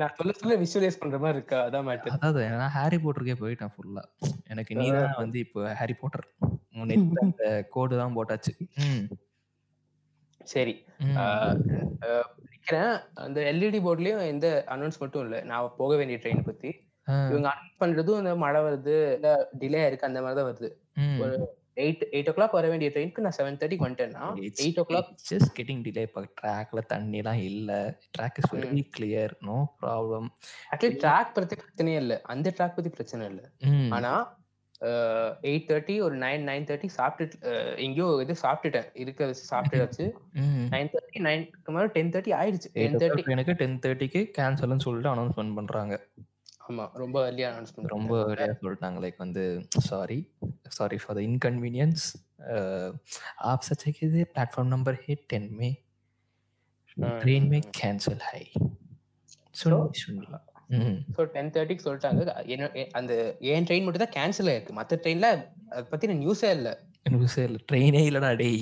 [0.00, 1.58] நான் சொல்ல சொல்ல விஷுவலைஸ் பண்ற மாதிரி இருக்கா?
[1.66, 4.02] அதான் மேட்டர் அதாவது நான் ஹாரி போட்டருக்கே போயிட்டேன் ஃபுல்லா
[4.52, 6.26] எனக்கு நீ தான் வந்து இப்போ ஹாரி போட்டர்
[7.24, 8.52] அந்த கோடு தான் போட்டாச்சு.
[10.52, 10.74] சரி.
[13.24, 15.36] அந்த எல்இடி போர்ட்லயும் எந்த அனௌன்ஸ்மெண்ட்டும் இல்ல.
[15.50, 16.70] நான் போக வேண்டிய ட்ரெயின் பத்தி.
[17.30, 18.94] இவங்க அனௌன்ஸ் பண்றதும் இந்த மழை வருது
[19.62, 20.70] டிலே இருக்கு அந்த மாதிரி தான் வருது.
[21.82, 24.26] எயிட் எயிட் ஓ கிளாக் வர வேண்டிய ட்ரெயினுக்கு நான் செவன் தேர்ட்டிக்கு வந்துட்டேன்னா
[24.64, 27.70] eight o'clock just getting delay இப்போ ட்ராக்ல தண்ணிலாம் இல்ல.
[28.16, 30.28] Track is very clear no problem
[30.72, 32.16] actually track பத்தி பிரச்சனையே இல்ல.
[32.34, 33.42] அந்த ட்ராக் பத்தி பிரச்சனை இல்ல.
[33.96, 34.12] ஆனா
[35.48, 37.36] எயிட் தேர்ட்டி ஒரு நைன் நைன் தேர்ட்டி சாப்பிட்டு
[37.84, 38.88] எங்கேயோ இது சாப்பிட்டுட்டேன்.
[39.02, 40.06] இருக்க சாப்பிட்டாச்சு.
[40.74, 42.70] நைன் தேர்ட்டி நைன்க்கு மேல டென் தேர்ட்டி ஆயிடுச்சு.
[42.78, 45.96] டென் தேர்ட்டி எனக்கு டென் தேர்ட்டிக்கு கேன்சல்னு சொல்லிட்டு அனௌன்ஸ்மெண்ட் பண்றாங்க.
[46.68, 48.98] ஆமா ரொம்ப early அனௌன்ஸ்மெண்ட் ரொம்ப வெளியா சொல்லிட்டாங்க.
[49.04, 49.44] லைக் வந்து
[49.88, 50.18] sorry
[50.77, 52.05] sorry for the inconvenience
[53.45, 55.71] आप सच्चे के लिए प्लेटफॉर्म नंबर है टेन में
[57.17, 58.43] ट्रेन में कैंसिल है
[59.55, 60.37] सुनिए सुनिए
[60.77, 62.21] ம் ஸோ டென் தேர்ட்டிக்கு சொல்லிட்டாங்க
[62.53, 63.13] என்ன எ- அந்த
[63.49, 65.29] என் ட்ரெயின் மட்டும் தான் கேன்சல் ஆயிருக்கு மற்ற ட்ரெயின்ல
[65.71, 66.69] அதை பத்தின நியூஸே இல்ல
[67.05, 68.61] எனக்கு சரி ட்ரெயினே இல்லடா டேய்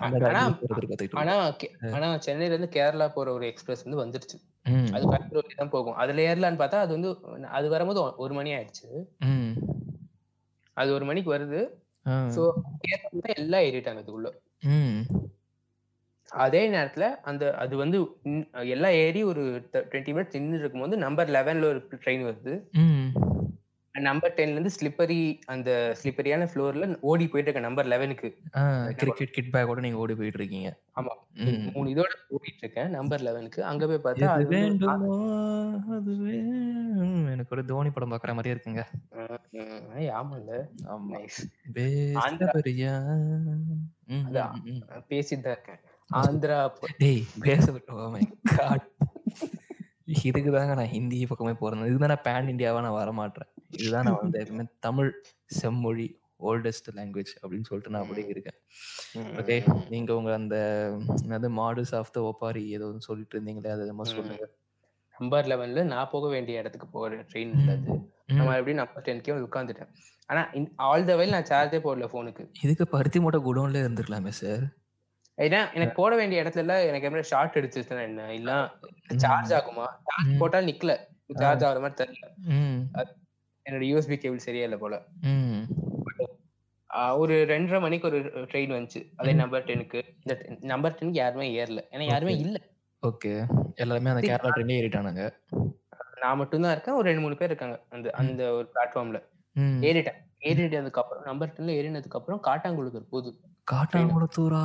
[0.00, 4.02] என்னடா ஆனா- நீ போறது பார்த்துக்கிட்டு ஆனா கே- ஆனா சென்னையில இருந்து கேரளா போற ஒரு எக்ஸ்பிரஸ் வந்து
[4.02, 7.12] வந்துருச்சு ம் அது கோயம்புத்தூர் வரைக்கும் தான் போகும் அதுல ஏறலான்னு பார்த்தா அது வந்து
[7.52, 8.88] அது வரும்போது ஒ- ஒரு மணி ஆயிடுச்சு
[9.30, 9.52] ம்
[10.77, 11.61] அது ஒரு மணிக்கு வருது.
[12.35, 12.41] ஸோ
[13.35, 14.31] எல்லாம் ஏறிட்டாங்க அதுக்குள்ள.
[16.31, 17.97] அதே நேரத்துல அந்த அது வந்து
[18.67, 22.53] எல்லாம் ஏறி ஒரு டுவெண்ட்டி மினிட்ஸ் நின்று இருக்கும்போது நம்பர் லெவன்ல ஒரு ட்ரெயின் வருது.
[23.95, 28.37] நம்பர் டென்ல இருந்து ஸ்லிப்பரி அந்த ஸ்லிப்பரியான ஃப்ளோர்ல ஓடி போயிட்டு இருக்க நம்பர் லெவனுக்கு
[28.99, 31.09] கிரிக்கெட் கிட் பேக்கோட நீங்க ஓடி போயிட்டு இருக்கீங்க ஆமா.
[31.43, 31.71] ம்.
[31.71, 35.35] மூணு இதோட ஓடிட்டு இருக்கேன் நம்பர் லெவனுக்கு அங்க போய் பார்த்தா அது வேண்டுமோ
[35.95, 37.31] அது வேணும்.
[37.31, 38.85] எனக்கு ஒரு தோனி படம் பாக்குற மாதிரியே இருக்குங்க.
[39.17, 41.17] ம், ம், ஆமால்ல ஆமா.
[44.07, 44.13] ம்.
[44.13, 44.31] ம்,
[44.67, 44.81] ம்.
[45.09, 45.79] பேசிட்டு தான் இருக்கேன்.
[46.17, 48.21] ஆந்திரா டேய் பேச oh my
[48.51, 48.81] god
[50.07, 54.21] இதுக்கு தாங்க நான் ஹிந்தி பக்கமே போறேன் இதுதான் நான் பேன் இந்தியாவா நான் வர மாட்டேன் இதுதான் நான்
[54.21, 55.09] வந்து எப்பவுமே தமிழ்
[55.55, 56.07] செம்மொழி
[56.41, 58.59] ஓல்டஸ்ட் லாங்குவேஜ் அப்படின்னு சொல்லிட்டு நான் அப்படியே இருக்கேன்
[59.39, 59.55] ஓகே
[59.89, 60.57] நீங்க உங்க அந்த
[61.17, 64.45] என்னது மாடல்ஸ் ஆஃப் த ஒப்பாரி ஏதோ சொல்லிட்டு இருந்தீங்களே அதை நம்ம சொல்லுங்க.
[65.17, 67.51] நம்பர் லெவன்ல நான் போக வேண்டிய இடத்துக்கு போற ட்ரெயின்.
[67.55, 67.93] இருந்தது.
[68.31, 69.91] நம்ம எப்படி நம்பர் டென்க்கே உட்காந்துட்டேன்
[70.29, 70.41] ஆனா
[70.85, 74.65] ஆல் த வேல் நான் சார்ஜே போடல போனுக்கு இதுக்கு பருத்தி மூட்டை குடோன்ல இருந்திருக்கலாமே சார்
[75.37, 78.33] ஏன்னா எனக்கு போட வேண்டிய இடத்துல எனக்கு எப்படி ஷார்ட் அடிச்சிச்சுன்னா என்ன?
[78.33, 78.51] இல்ல
[79.15, 79.85] சார்ஜ் ஆகுமா?
[80.07, 80.37] சார்ஜ் ம்.
[80.37, 80.93] போட்டால் நிக்கல.
[81.33, 82.27] சார்ஜ் ஆகுற மாதிரி தெரியல.
[83.65, 84.95] என்னோட யூஎஸ்பி கேபிள் சரியா இல்ல போல.
[87.17, 88.19] ஒரு ரெண்டரை மணிக்கு ஒரு
[88.51, 89.01] ட்ரெயின் வந்துச்சு.
[89.15, 89.33] அதே.
[89.33, 91.81] நம்பர் டெனுக்கு இந்த நம்பர் டெனுக்கு யாருமே ஏறல.
[91.91, 92.57] ஏன்னா யாருமே இல்ல.
[93.03, 93.31] ஓகே.
[93.75, 95.23] எல்லாருமே அந்த கேரளா ட்ரெயின்ல ஏறிட்டானுங்க.
[96.21, 96.95] நான் மட்டும் தான் இருக்கேன்.
[96.95, 97.77] ஒரு ரெண்டு மூணு பேர் இருக்காங்க.
[97.89, 99.19] அந்த அந்த ஒரு பிளாட்ஃபார்ம்ல
[99.89, 100.19] ஏறிட்டேன்.
[100.41, 103.31] ஏறிட்டதுக்கு அப்புறம் நம்பர் டென்ல ஏறினதுக்கு அப்புறம் காட்டாங்குளத்தூர் போகுது.
[103.71, 104.63] காட்டாங்குளத்தூரா?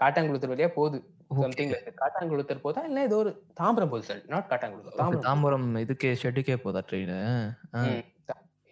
[0.00, 0.98] காட்டாங்குளத்தூர் வழியா போகுது.
[1.40, 2.80] சம்திங் காட்டாங்குளத்தூர் போதா?
[2.88, 3.30] இல்ல ஏதோ ஒரு
[3.60, 5.26] தாம்பரம் போகுது சார் நாட் காட்டாங்குளத்தூர் தாம்பரம்.
[5.26, 7.12] தாம்பரம் இதுக்கே ஷெட்டுக்கே போதா ட்ரெயின்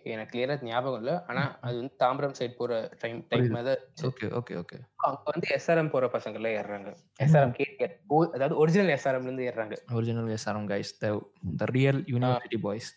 [0.05, 1.13] எனக்கு கிளியரா ஞாபகம் இல்ல.
[1.29, 3.57] ஆனா அது வந்து தாம்பரம் சைடு போற time time
[4.09, 4.77] okay okay okay
[5.07, 7.89] அங்க வந்து எஸ்ஆர்எம் போற பசங்க எல்லாம் ஏறுறாங்க எஸ்ஆர்எம் கேட்க
[8.31, 9.77] அதாவது ஒரிஜினல் எஸ்ஆர்எம்ல இருந்து ஏறுறாங்க.
[9.99, 11.09] Original SRM guys the
[11.61, 12.89] the real university boys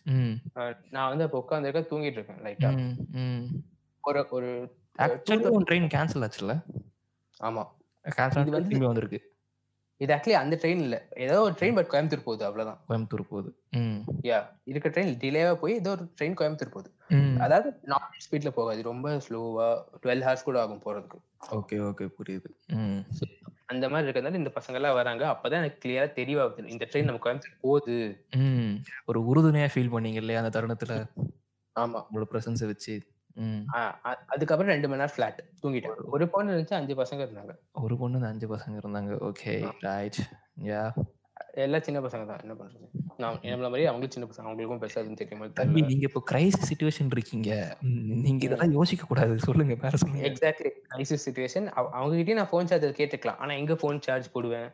[0.93, 2.71] நான் வந்து அப்போ உட்காந்துருக்க தூங்கிட்டு இருக்கேன் லைட்டா
[4.03, 4.51] ஒரு ஒரு
[4.99, 6.55] ஆக்சுவலி ட்ரெயின் கேன்சல் ஆச்சுல
[7.39, 7.65] ஆமா.
[8.04, 9.30] இது வந்து- திரும்பி வந்திருக்கு.
[9.97, 11.08] இது ஆக்சுவலி அந்த ட்ரெயின் இல்ல.
[11.16, 12.84] ஏதோ ஒரு ட்ரெயின் பட் கோயம்புத்தூர் போகுது அவ்வளவுதான்.
[12.89, 13.60] கோயம்புத்தூர் போகுது.
[14.22, 16.93] யா இருக்க ட்ரெயின் டிலேவா போய் ஏதோ ஒரு ட்ரெயின் கோயம்புத்தூர் போகுது.
[17.39, 18.82] அதாவது நார்மல் ஸ்பீட்ல போகாது.
[18.82, 21.20] ரொம்ப ஸ்லோவா டுவெல் ஹவர்ஸ் கூட ஆகும் போறதுக்கு.
[21.52, 22.45] ஓகே ஓகே புரியுது.
[23.66, 25.39] அந்த மாதிரி இருக்கிறதுனால இந்த பசங்க எல்லாம் வராங்க.
[25.39, 28.26] அப்பதான் எனக்கு கிளியரா தெரியவாகுது இந்த ட்ரெயின் நம்ம கோயம்புத்தூர் போகுது.
[29.06, 31.06] ஒரு உறுதுணையா ஃபீல் பண்ணீங்க இல்லையா அந்த தருணத்துல?
[31.80, 32.06] ஆமா.
[32.14, 33.02] உங்களோட பிரசன்ஸை வச்சு.
[34.32, 35.97] அதுக்கப்புறம் ரெண்டு மணி நேரம் ஃபிளாட் தூங்கிட்டேன்.
[36.15, 37.55] ஒரு பொண்ணு இருந்துச்சு அஞ்சு பசங்க இருந்தாங்க.
[37.86, 39.11] ஒரு பொண்ணு அஞ்சு பசங்க இருந்தாங்க.
[39.29, 39.55] Okay
[39.88, 40.21] right.
[40.71, 40.84] யா?
[41.63, 42.41] எல்லாம் சின்ன பசங்க தான்.
[42.43, 42.88] என்ன பண்றது?
[43.21, 44.45] நான் நம்மள மாதிரி அவங்களும் சின்ன பசங்க.
[44.49, 47.49] அவங்களுக்கும் பெருசாதுன்னு தெரியும் தம்பி நீங்க இப்போ கிரைசிஸ் சுச்சுவேஷன் இருக்கீங்க.
[48.25, 50.21] நீங்க இதெல்லாம் யோசிக்க கூடாது சொல்லுங்க வேற சொல்லுங்க.
[50.29, 51.67] எக்ஸாக்ட்லி கிரைசிஸ் சுச்சுவேஷன்
[51.97, 53.39] அவங்க கிட்டயும் நான் ஃபோன் சார்ஜர் கேட்டுக்கலாம்.
[53.45, 54.69] ஆனா எங்க ஃபோன் சார்ஜ் போடுவேன்?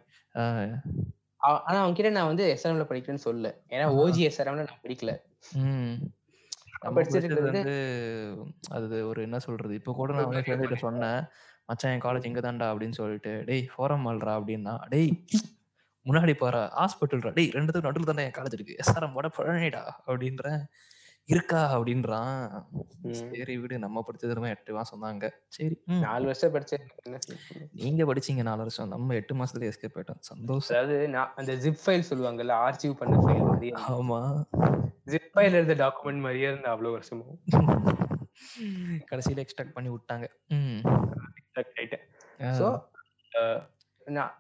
[1.48, 3.50] ஆனா அவங்க கிட்ட நான் வந்து எஸ்ஆர்எம்ல படிக்கிறேன்னு சொல்லல.
[3.74, 5.14] ஏன்னா ஓஜி எஸ்ஆர்எம்ல நான் படிக்கல.
[6.82, 9.74] வந்து- அது ஒரு என்ன சொல்றது?
[9.74, 11.22] இப்போ கூட நான் வந்து ஃப்ரெண்ட் சொன்னேன்
[11.66, 15.12] மச்சான் என் காலேஜ் இங்க தான்டா அப்படின்னு சொல்லிட்டு டேய் ஃபோரம் மால்றா அப்படின்னா டேய்
[16.06, 18.76] முன்னாடி பாரு ஹாஸ்பிட்டல்ரா டேய் ரெண்டுத்துக்கும் நடுவில் தானே என் காலேஜ் இருக்கு.
[18.84, 20.62] எஸ்ஆர்எம் வட பழனிடா அப்படின்றேன்.
[21.28, 21.78] இருக்கா?
[21.78, 22.44] அப்படின்றான்.
[23.12, 25.76] சரி விடு நம்ம படிச்சது ரொம்ப எட்டு மாசம் தாங்க சரி.
[26.02, 26.86] நாலு வருஷம் படிச்சேன்?
[27.72, 28.88] நீங்க படிச்சீங்க நாலு வருஷம்.
[28.88, 30.22] நம்ம எட்டு மாசத்துல எஸ்கேப் ஆயிட்டோம்.
[30.22, 30.78] சந்தோஷம்.
[30.78, 30.98] அதாவது
[31.36, 34.22] அந்த ஜிப் ஃபைல் சொல்லுவாங்கல்ல ஆர்ச்சிவ் பண்ண ஃபைல் மாதிரி ஆமா.
[35.08, 37.38] ஜிப் ஃபைல் இருந்த டாக்குமெண்ட் மாதிரியே இருந்த அவ்வளவு வருஷமும்.
[39.10, 40.26] கடைசியில எக்ஸ்ட்ராக்ட் பண்ணி விட்டாங்க.
[42.60, 42.68] ஸோ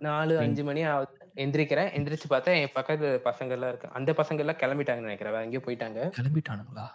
[0.07, 1.13] நாலு அஞ்சு மணி ஆகுது.
[1.43, 1.89] எந்திரிக்கிறேன்.
[1.97, 5.34] எந்திரிச்சு பார்த்தா என் பக்கத்து பசங்க எல்லாம் இருக்கு அந்த பசங்க எல்லாம் கிளம்பிட்டாங்கன்னு நினைக்கிறேன்.
[5.36, 5.99] வேற எங்கேயோ போயிட்டாங்க.
[6.20, 6.86] கிளம்பிட்டானுங்களா?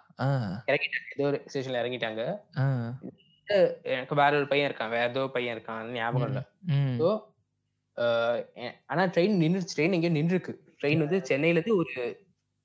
[0.71, 1.09] இறங்கிட்டாங்க.
[1.17, 2.23] ஏதோ ஒரு ஸ்டேஷன்ல இறங்கிட்டாங்க.
[3.95, 4.93] எனக்கு வேற ஒரு பையன் இருக்கான்.
[4.97, 5.93] வேற ஏதோ பையன் இருக்கான்.
[5.93, 6.43] ஞாபகம் இல்ல.
[7.01, 7.09] ஸோ
[8.87, 10.55] ஆனா ட்ரெயின் நின்றுச்சு ட்ரெயின் எங்கேயோ நின்றுருக்கு.
[10.83, 11.95] ட்ரெயின் வந்து சென்னையில இருந்து ஒரு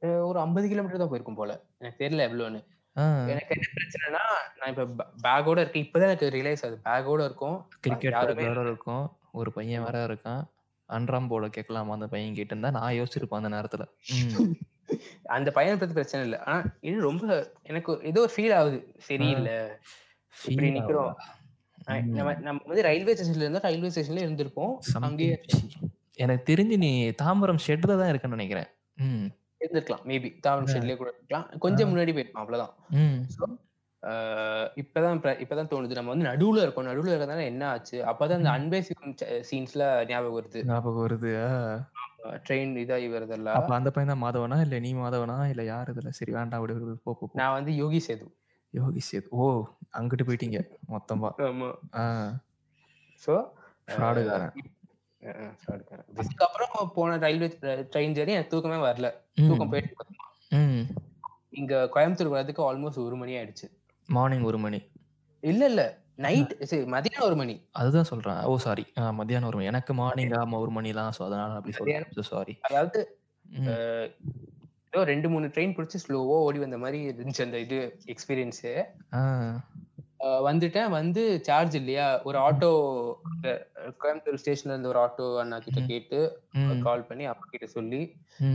[0.02, 1.64] ஒரு ஐம்பது கிலோமீட்டர் தான் போயிருக்கும் போல.
[1.80, 2.60] எனக்கு தெரியல எவ்வளோன்னு.
[3.28, 4.22] எனக்கு என்ன பிரச்சனைனா
[4.60, 5.84] நான் இப்ப பேக்கோட இருக்கேன்.
[5.86, 6.80] இப்பதான் எனக்கு ரியலைஸ் ஆகுது.
[6.84, 7.68] பேக்கோட இருக்கும்.
[7.80, 9.18] கிரிக்கெட் இருக்கும்.
[9.32, 10.44] ஒரு பையன் வேற இருக்கான்.
[10.90, 13.86] அன்றாம் போல கேட்கலாமா அந்த பையன் கேட்டு இருந்தா நான் யோசிச்சிருப்பேன் அந்த நேரத்துல.
[15.24, 16.40] அந்த பையனை பத்தி பிரச்சனை இல்லை.
[16.40, 18.94] ஆனா இது ரொம்ப எனக்கு ஏதோ ஒரு ஃபீல் ஆகுது.
[18.98, 19.58] சரியில்லை.
[20.48, 21.14] இப்படி நிக்கிறோம்.
[21.86, 24.74] நம்ம நம்ம வந்து ரயில்வே ஸ்டேஷன்ல இருந்தா ரயில்வே ஸ்டேஷன்ல இருந்திருப்போம்.
[25.02, 25.42] அங்கேயே.
[26.16, 28.70] எனக்கு தெரிஞ்சு நீ தாம்பரம் ஷெட்ல தான் இருக்கன்னு நினைக்கிறேன்.
[29.60, 30.06] இருந்திருக்கலாம்.
[30.06, 32.76] மேபி தாவரம் ஷெட்லயே கூட இருக்கலாம் கொஞ்சம் முன்னாடி போயிருக்கலாம் அவ்வளவுதான்.
[34.76, 35.92] இப்பதான் இப்ப- இப்பதான் தோணுது.
[35.92, 36.86] நம்ம வந்து நடுவுல இருக்கோம்.
[36.86, 38.04] நடுவுல இருக்கறதால என்ன ஆச்சு?
[38.04, 40.66] அப்பதான் அந்த அன்பேசிக் சீன்ஸ்ல ஞாபகம் வருது.
[40.66, 41.32] ஞாபகம் வருது.
[42.24, 44.62] ட்ரெயின் இதாகி வருதெல்லாம் அப்ப அந்த பையன் தான் மாதவனா?
[44.62, 45.50] இல்ல நீ மாதவனா?
[45.50, 46.08] இல்ல யார் இதுல?
[46.10, 47.30] சரி வேண்டாம் விடு போ.
[47.34, 48.32] நான் வந்து யோகி சேது.
[48.70, 49.28] யோகி சேது.
[49.30, 49.66] ஓ
[49.98, 51.30] அங்கிட்டு போயிட்டீங்க மொத்தமா.
[51.38, 51.74] ஆமா.
[53.26, 53.50] சோ
[53.88, 54.54] ஃப்ராடுகாரன்
[56.14, 57.48] அதுக்கப்புறம் போன ரயில்வே
[57.94, 59.08] ட்ரெயின் ஜேர்னி எனக்கு தூக்கமே வரல.
[59.42, 60.06] தூக்கம் போயிட்டு
[60.58, 60.84] ம்.
[61.52, 63.68] இங்க கோயம்புத்தூர் வரதுக்கு ஆல்மோஸ்ட் ஒரு மணி ஆயிடுச்சு.
[64.10, 64.80] மார்னிங் ஒரு மணி.
[65.44, 65.84] இல்ல இல்ல.
[66.18, 67.56] நைட் சரி மதியம் ஒரு மணி.
[67.72, 68.40] அதுதான் சொல்றேன்.
[68.44, 69.68] ஓ சாரி மத்தியானம் ஒரு மணி.
[69.68, 71.12] எனக்கு மார்னிங் ஆமா ஒரு மணி தான்.
[71.18, 72.30] ஸோ அதனால அப்படி சொல்றேன்.
[72.32, 73.00] சாரி அதாவது
[74.90, 77.78] ஏதோ ரெண்டு மூணு ட்ரெயின் பிடிச்சி ஸ்லோவா ஓடி வந்த மாதிரி இருந்துச்சு அந்த இது
[78.14, 78.72] எக்ஸ்பீரியன்ஸு
[80.48, 80.90] வந்துட்டேன்.
[80.90, 82.06] வந்து சார்ஜ் இல்லையா?
[82.24, 82.70] ஒரு ஆட்டோ
[84.02, 85.82] கோயம்புத்தூர் ஸ்டேஷன்ல இருந்து ஒரு ஆட்டோ அண்ணா கிட்ட.
[85.92, 86.20] கேட்டு
[86.86, 88.00] கால் பண்ணி அப்பா கிட்ட சொல்லி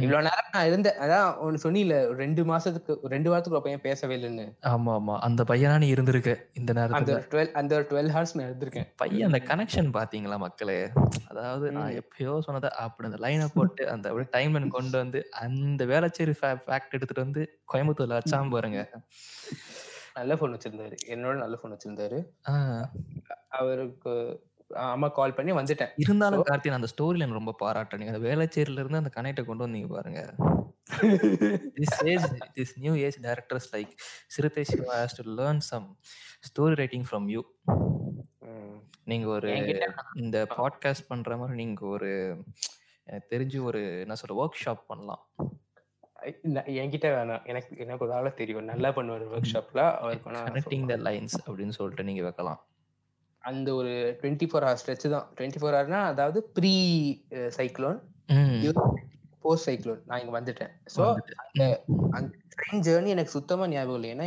[0.03, 0.99] இவ்வளவு நேரம் நான் இருந்தேன்.
[1.05, 4.47] அதான் ஒன்னு சொன்னீல ரெண்டு மாசத்துக்கு ரெண்டு வாரத்துக்கு ஒரு பையன் பேசவே இல்லைன்னு?
[4.73, 5.15] ஆமா ஆமா.
[5.21, 7.21] அந்த பையனா நீ இருந்திருக்க இந்த அந்த நேரத்துல?
[7.33, 8.89] டுவெல் அந்த டுவெல் ஹவர்ஸ் நான் இருந்திருக்கேன்.
[8.97, 10.79] பையன் அந்த கனெக்ஷன் பாத்தீங்களா மக்களே?
[11.31, 11.97] அதாவது நான்.
[12.01, 16.37] எப்பயோ சொன்னதை அப்படி அந்த லைனை போட்டு அந்த அப்படியே டைம் லைன் கொண்டு வந்து அந்த வேளச்சேரி
[16.67, 18.83] ஃபேக்ட் எடுத்துட்டு வந்து கோயம்புத்தூர்ல வச்சாம பாருங்க.
[20.15, 20.97] நல்ல ஃபோன் வச்சிருந்தாரு.
[21.07, 22.25] என்னோட நல்ல ஃபோன் வச்சிருந்தாரு.
[23.49, 24.43] அவருக்கு
[24.75, 25.89] அம்மா கால் பண்ணி வந்துட்டேன்.
[25.97, 30.35] இருந்தாலும் கார்த்தியன் அந்த ஸ்டோரியில எனக்கு ரொம்ப பாராட்டுறீங்க அந்த வேளச்சேரியில இருந்து அந்த கனெக்டை கொண்டு வந்தீங்க பாருங்க.
[31.79, 33.91] This age this new age directors like
[34.27, 35.97] Siruthai Siva has to learn some
[36.41, 37.43] story writing from you.
[38.39, 38.81] ம்.
[39.05, 39.79] நீங்க ஒரு
[40.15, 42.43] இந்த பாட்காஸ்ட் பண்ற மாதிரி நீங்க ஒரு
[43.05, 45.29] எனக்கு தெரிஞ்சு ஒரு என்ன சொல்ற ஒர்க் ஷாப் பண்ணலாம்.
[46.83, 47.43] என்கிட்ட வேணாம்.
[47.53, 48.71] எனக்கு எனக்கு ஒரு ஆள தெரியும்.
[48.73, 52.61] நல்லா பண்ணுவாரு ஒர்க் ஷாப்ல அவர் பண்ணா கனெக்டிங் த லைன்ஸ் அப்படின்னு சொல்லிட்டு நீங்க வைக்கலாம்.
[53.45, 55.27] அந்த ஒரு டுவெண்ட்டி ஃபோர் ஹவர் ஸ்ட்ரெச் தான்.
[55.39, 56.75] டுவெண்ட்டி ஃபோர் ஹவர்னா அதாவது ப்ரீ
[57.59, 57.99] சைக்ளோன்
[59.45, 60.73] போஸ்ட் சைக்ளோன் நான் இங்க வந்துட்டேன்.
[60.95, 61.35] ஸோ வந்துட்டு.
[62.17, 64.11] அந்த ட்ரெயின் ஜேர்னி எனக்கு சுத்தமா ஞாபகம் இல்லை.
[64.15, 64.27] ஏன்னா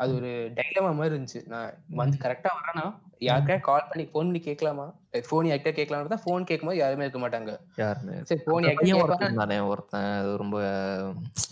[0.00, 1.40] அது ஒரு டைலமா மாதிரி இருந்துச்சு.
[1.52, 1.68] நான்
[2.00, 2.84] வந்து கரெக்டா வரேனா
[3.26, 4.86] யாருக்கா கால் பண்ணி ஃபோன் பண்ணி கேட்கலாமா?
[5.28, 7.52] ஃபோன் யார்கிட்ட கேட்கலாம்னு தான் ஃபோன் கேட்கும்போது யாருமே இருக்க மாட்டாங்க.
[7.76, 10.58] யாருன்னு சரி ஃபோன் யார்கிட்ட ஒருத்தன் தானே ஒருத்தன் அது ரொம்ப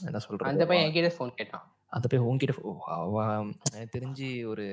[0.07, 0.51] என்ன சொல்றது?
[0.53, 1.64] அந்த பையன் என்கிட்ட ஃபோன் கேட்டான்.
[1.92, 3.51] அந்த பையன் உன்கிட்ட ஓ, அவன்
[3.97, 4.66] தெரிஞ்சு ஒரு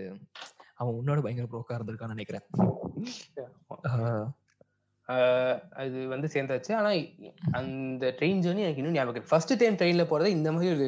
[0.75, 2.45] அவன் உன்னோட பயங்கர ப்ரோக்கா இருந்திருக்கான்னு நினைக்கிறேன்.
[5.81, 6.71] அது வந்து சேர்ந்தாச்சு.
[6.75, 6.91] ஆனா
[7.59, 10.87] அந்த ட்ரெயின் ஜேர்னி எனக்கு இன்னும் ஞாபகம் ஃபர்ஸ்ட் டைம் ட்ரெயின்ல போறது இந்த மாதிரி ஒரு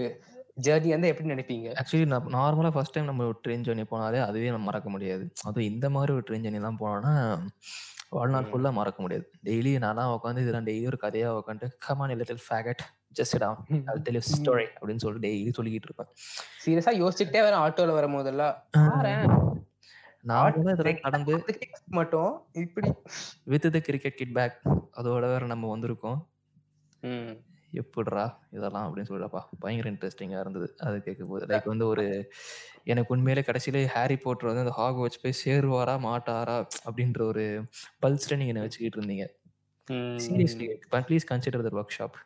[0.58, 1.68] ஜேர்னி வந்து எப்படி நினைப்பீங்க?
[1.80, 5.24] ஆக்சுவலி நான் நார்மலாக ஃபர்ஸ்ட் டைம் நம்ம ஒரு ட்ரெயின் ஜர்னி போனாலே அதுவே நம்ம மறக்க முடியாது.
[5.44, 7.14] அதுவும் இந்த மாதிரி ஒரு ட்ரெயின் ஜர்னிலாம் போனோம்னா
[8.18, 8.50] வாழ்நாள்.
[8.50, 9.26] ஃபுல்லாக மறக்க முடியாது.
[9.48, 12.84] டெய்லி நான்லாம் உட்காந்து இதெல்லாம் டெய்லி ஒரு கதையாக உட்காந்து come on little faggot
[13.20, 16.12] just down அது டெலிவ் ஸ்டோரி அப்படின்னு சொல்லிட்டு டெய்லி சொல்லிக்கிட்டு இருப்பேன்.
[16.64, 19.26] சீரியஸா யோசிச்சுக்கிட்டே வரேன் ஆட்டோல வரும் போதெல்லாம் பாரேன்,
[20.30, 21.68] நான் கூட இதெல்லாம் train கடந்து அதுக்கே
[22.00, 22.32] மட்டும்
[22.64, 22.90] இப்படி.
[23.54, 24.58] With the cricket kit bag
[25.00, 26.20] அதோட வேற நம்ம வந்திருக்கோம்.
[27.12, 27.34] ம்.
[27.82, 28.26] எப்படிரா
[28.58, 30.68] இதெல்லாம் அப்படின்னு சொல்லிடப்பா பயங்கர இன்ட்ரெஸ்டிங்காக இருந்தது.
[30.80, 32.06] அது கேட்கும் போது லைக் வந்து ஒரு
[32.94, 36.58] எனக்கு உண்மையிலே கடைசியிலே ஹாரி போட்டர் வந்து அந்த ஹாக் வச்சு போய் சேருவாரா மாட்டாரா
[36.88, 37.46] அப்படின்ற ஒரு
[38.06, 39.28] பல்ஸ்ல நீங்க என்ன வச்சுக்கிட்டு இருந்தீங்க.
[40.26, 40.68] Seriously
[41.10, 42.18] please consider the workshop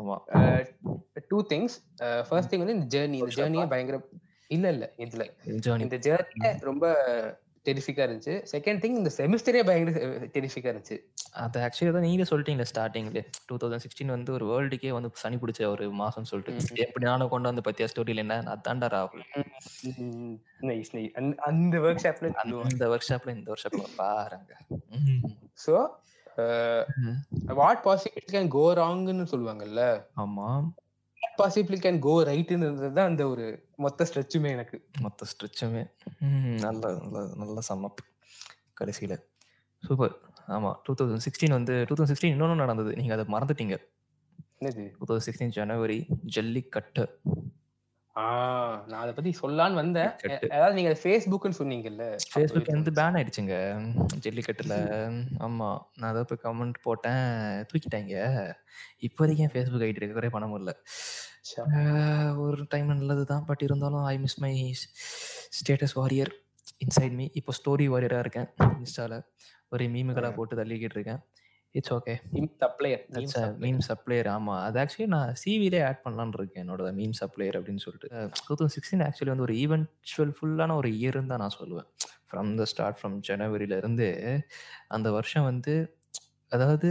[0.00, 0.16] ஆமா.
[1.30, 1.76] டூ திங்ஸ்
[2.28, 3.34] ஃபர்ஸ்ட் திங் வந்து இந்த ஜேர்னி இந்த?
[3.38, 3.96] ஜேர்னியே பயங்கர
[4.50, 5.24] இல்ல இல்ல இதுல.
[5.86, 6.84] இந்த ஜேர்னி ரொம்ப
[7.66, 8.34] டெரிஃபிக்கா இருந்துச்சு.
[8.52, 10.96] செகண்ட் திங் இந்த செமிஸ்டரே பயங்கர டெரிஃபிக்கா இருந்துச்சு.
[11.34, 15.66] அது ஆக்சுவலி தான் நீங்களே சொல்லிட்டீங்களே ஸ்டார்டிங்ல டூ தௌசண்ட் சிக்ஸ்டீன் வந்து ஒரு வேர்ல்டுக்கே வந்து சனி பிடிச்ச
[15.66, 16.52] ஒரு மாசம் சொல்லிட்டு.
[16.84, 18.36] எப்படி நானும் கொண்டு வந்து பத்தியா ஸ்டோரியில் என்ன?
[18.54, 19.24] அதான்டா ராகுல்.
[21.48, 22.30] அந்த ஒர்க் ஷாப்ல
[22.72, 24.52] அந்த ஒர்க் ஷாப்ல இந்த ஒர்க் ஷாப்ல பாருங்க.
[24.98, 25.22] ம்.
[27.60, 29.82] வாட் பாசிபிலிட்டி கேன் கோ ராங்னு சொல்லுவாங்கல்ல?
[30.16, 30.48] ஆமா.
[31.38, 33.44] பாசிபிலிட்டி கேன் கோ ரைட்னு இருந்தது தான் அந்த ஒரு
[33.76, 34.76] மொத்த ஸ்ட்ரெச்சுமே எனக்கு.
[35.00, 35.82] மொத்த ஸ்ட்ரிச்சுமே
[36.64, 38.02] நல்ல நல்ல நல்ல சம்மப்
[38.74, 39.18] கடைசியில்.
[39.82, 40.14] சூப்பர்
[40.50, 42.96] ஆமாம் டூ தௌசண்ட் சிக்ஸ்டீன் வந்து டூ தௌசண்ட் சிக்ஸ்டீன் இன்னொன்று நடந்தது.
[42.96, 43.76] நீங்கள் அதை மறந்துட்டீங்க.
[44.60, 44.90] என்னது?
[44.98, 47.04] டூ தௌசண்ட் சிக்ஸ்டீன் ஜனவரி ஜல்லிக்கட்டு.
[48.14, 50.10] நான் அதை பத்தி சொல்லலான்னு வந்தேன்.
[50.50, 53.54] அதாவது நீங்க ஃபேஸ்புக்னு சொன்னீங்கல்ல ஃபேஸ்புக் வந்து பேன் ஆயிடுச்சுங்க.
[54.20, 55.24] ஜல்லிக்கட்டில்.
[55.38, 57.66] ஆமாம் நான் அதை போய் கமெண்ட் போட்டேன்.
[57.70, 58.14] தூக்கிட்டாங்க.
[59.00, 60.72] இப்போதைக்கு என் ஃபேஸ்புக் ஐடி முடியல.
[61.48, 61.62] ச்சா.
[61.74, 64.74] ஆஹ் ஒரு டைம் நல்லது தான் பட் இருந்தாலும் I miss my
[65.60, 66.32] status warrior
[66.84, 68.48] inside me இப்போ ஸ்டோரி வாரியராக இருக்கேன்.
[68.58, 69.22] இன்ஸ்டாவில்
[69.72, 71.20] ஒரு மீமுகளா போட்டு தள்ளிக்கிட்டு இருக்கேன்.
[71.74, 73.02] It's okay meme supplier
[73.64, 78.08] meme supplier ஆமாம் அது ஆக்சுவலி நான் சிவிலே ஆட் பண்ணலான்னு இருக்கேன் என்னோட மீம் சப்ளையர் அப்படின்னு சொல்லிட்டு.
[78.46, 81.88] டூ தௌசண்ட் சிக்ஸ்டீன் ஆக்சுவலி வந்து ஒரு ஈவென்ச்சுவல் ஃபுல்லான ஒரு இயர்னு தான் நான் சொல்லுவேன்.
[82.30, 84.08] ஃப்ரம் த ஸ்டார்ட் ஃப்ரம் ஜனவரியிலேருந்து
[84.96, 85.74] அந்த வருஷம் வந்து
[86.52, 86.90] அதாவது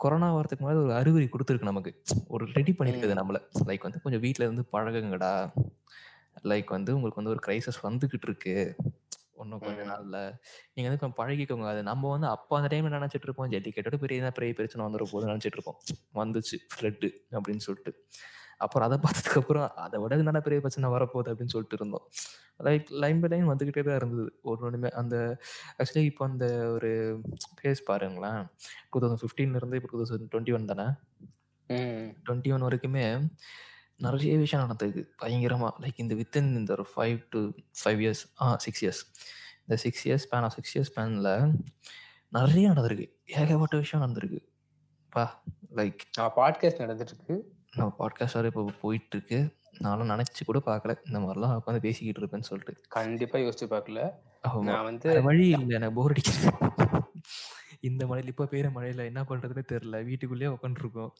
[0.00, 1.92] கொரோனா வரதுக்கு முன்னாடி ஒரு அறிகுறி கொடுத்துருக்கு நமக்கு.
[2.34, 3.40] ஒரு ரெடி பண்ணியிருக்குது நம்மளை.
[3.68, 5.32] லைக் வந்து கொஞ்சம் வீட்டில் இருந்து பழகுங்கடா.
[6.50, 8.54] லைக் வந்து உங்களுக்கு வந்து ஒரு கிரைசஸ் வந்துக்கிட்டு இருக்கு.
[9.40, 10.16] இன்னும் கொஞ்ச நாள்ல.
[10.74, 11.68] நீங்க வந்து கொஞ்சம் பழகிக்கோங்க.
[11.68, 13.50] அது நம்ம வந்து அப்போ அந்த டைம்ல நினைச்சிட்டு இருப்போம்?
[13.50, 15.80] ஜல்லிக்கட்டோட பெரிய பெரிய பிரச்சனை வந்துட போது நினைச்சிட்டு இருப்போம்.
[16.14, 16.56] வந்துச்சு.
[16.74, 18.04] ஃப்ளட்டு அப்படின்னு சொல்லிட்டு.
[18.56, 21.32] அப்புறம் அதை பார்த்ததுக்கு அப்புறம் அதை விட நல்ல பெரிய பிரச்சனை வரப்போகுது?
[21.32, 22.08] அப்படின்னு சொல்லிட்டு இருந்தோம்.
[22.58, 24.38] லைக் லைன் பை லைன் வந்துக்கிட்டே தான் இருந்தது.
[24.42, 25.38] ஒரு ஒன்றுமே அந்த
[25.78, 27.22] ஆக்சுவலி இப்போ அந்த ஒரு
[27.62, 28.46] ஃபேஸ் பாருங்களேன்.
[28.90, 30.88] டூ தௌசண்ட் ஃபிஃப்டீன்லேருந்து இப்போ டூ தௌசண்ட் டுவெண்ட்டி ஒன் தானே?
[32.26, 33.28] டுவெண்ட்டி ஒன் வரைக்குமே
[33.98, 35.04] நிறைய விஷயம் நடந்திருக்கு.
[35.16, 37.40] பயங்கரமாக லைக் இந்த வித்தின் இந்த ஒரு five to
[37.80, 39.02] five years ah six years
[39.60, 41.52] இந்த six years span of six years ஸ்பேனில்
[42.28, 43.06] நிறைய நடந்திருக்கு.
[43.26, 44.40] ஏகப்பட்ட விஷயம் நடந்திருக்கு.
[45.10, 45.42] பா
[45.74, 47.36] லைக் பாட்காஸ்ட் நடந்துட்டு இருக்கு
[47.76, 50.94] நான் பாட்காஸ்ட் வரை இப்போ போயிட்டு இருக்கு நானும் நினைச்சு கூட பார்க்கல.
[51.06, 52.74] இந்த மாதிரிலாம் உட்காந்து பேசிக்கிட்டு இருப்பேன்னு சொல்லிட்டு.
[52.88, 54.00] கண்டிப்பா யோசிச்சு பார்க்கல.
[54.60, 57.02] நான் வந்து வழி இல்லை எனக்கு போர் அடிக்குது.
[57.80, 60.04] இந்த மழையில இப்போ பெய்யுற மழையில என்ன பண்றதுன்னு தெரியல.
[60.04, 61.12] வீட்டுக்குள்ளேயே உட்காந்துருக்கோம்.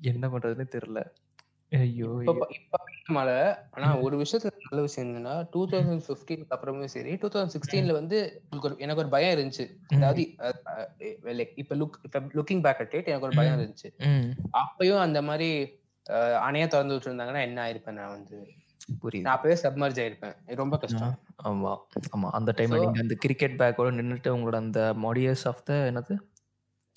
[0.00, 1.00] என்ன பண்றதுன்னு தெரியல.
[1.72, 2.44] ஐயோ இப்ப
[3.16, 3.34] மழை.
[3.74, 8.18] ஆனா ஒரு விஷயத்துல நல்ல விஷயம் என்னன்னா டூ தௌசண்ட் பிப்டீனுக்கு அப்புறமே சரி டூ தௌசண்ட் சிக்ஸ்டீன்ல வந்து
[8.84, 9.66] எனக்கு ஒரு பயம் இருந்துச்சு.
[9.96, 10.22] அதாவது
[11.60, 13.90] இப்ப லுக் இப்ப லுக்கிங் பேக் அட் இட் எனக்கு ஒரு பயம் இருந்துச்சு.
[14.62, 15.48] அப்பயும் அந்த மாதிரி
[16.46, 18.36] அணைய திறந்து விட்டுருந்தாங்கன்னா என்ன ஆயிருப்பேன் நான் வந்து?
[19.02, 19.24] புரியுது.
[19.24, 20.34] நான் அப்பவே சப்மர்ஜ் ஆயிருப்பேன்.
[20.62, 21.14] ரொம்ப கஷ்டம்.
[21.44, 21.72] ஆமா
[22.14, 22.28] ஆமா.
[22.38, 26.16] அந்த டைம்ல நீங்க அந்த கிரிக்கெட் பேக்கோட நின்னுட்டு உங்களோட அந்த மாடியஸ் ஆஃப் த என்னது?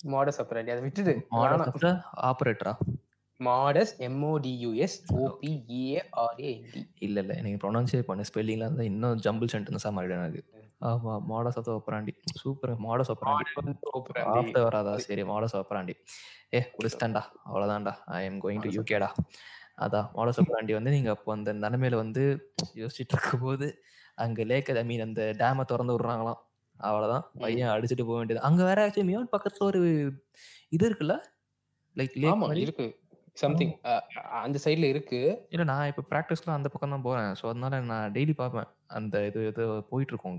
[0.08, 1.14] மாடஸ் ஆபரேட்டி அதை விட்டுடு.
[1.34, 1.88] Modus of the
[2.30, 2.74] ஆபரேட்டரா
[3.40, 7.32] modus M O D U S O P E R A T இல்ல இல்ல.
[7.40, 8.24] எனக்கு ப்ரொனன்சியேட் பண்ண.
[8.30, 10.42] ஸ்பெல்லிங்ல இருந்தா இன்னும் ஜம்பிள் சென்டென்ஸா மாறிடும் எனக்கு.
[10.90, 12.12] ஆமா modus of operandi
[12.42, 13.50] super modus operandi
[14.34, 14.92] after வராதா?
[15.06, 15.94] சரி மாடஸ் ஒப்பராண்டி
[16.54, 17.94] ஏ குடிஸ்டாண்டா அவ்வளவுதான்டா.
[18.18, 19.08] ஐ எம் கோயிங் டு யூகேடா
[19.84, 22.22] அதான் மாடஸ் ஒப்பராண்டி வந்து நீங்க அப்போ அந்த நிலைமையில வந்து
[22.80, 23.66] யோசிச்சுட்டு இருக்கும் போது
[24.18, 26.40] அங்க லேக் ஐ மீன் அந்த டேமை திறந்து விடுறாங்களாம்.
[26.80, 27.24] அவ்வளவுதான்.
[27.40, 28.42] பையன் அடிச்சுட்டு போக வேண்டியது.
[28.48, 29.80] அங்க வேற ஆக்சுவலி மியோட் பக்கத்துல ஒரு
[30.70, 31.14] இது இருக்குல்ல?
[31.96, 32.86] லைக் லேக் இருக்கு.
[33.40, 33.72] சம்திங்
[34.42, 35.20] அந்த சைடுல இருக்கு.
[35.54, 37.30] இல்ல நான் இப்ப பிராக்டிஸ்லாம் அந்த பக்கம் தான் போறேன்.
[37.40, 38.68] ஸோ அதனால நான் டெய்லி பார்ப்பேன்.
[38.98, 40.38] அந்த இது இது போயிட்டு இருக்கோம்.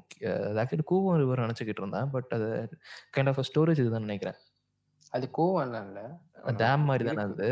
[0.61, 2.09] ஆக்சுவலி கூவம் ரிவர் நினைச்சுக்கிட்டு இருந்தேன்.
[2.15, 2.49] பட் அது
[3.15, 4.39] கைண்ட் ஆஃப் ஸ்டோரேஜ் இதுதான் நினைக்கிறேன்.
[5.13, 6.01] அது கோவம் இல்ல.
[6.61, 7.49] டேம் மாதிரி தானே அது?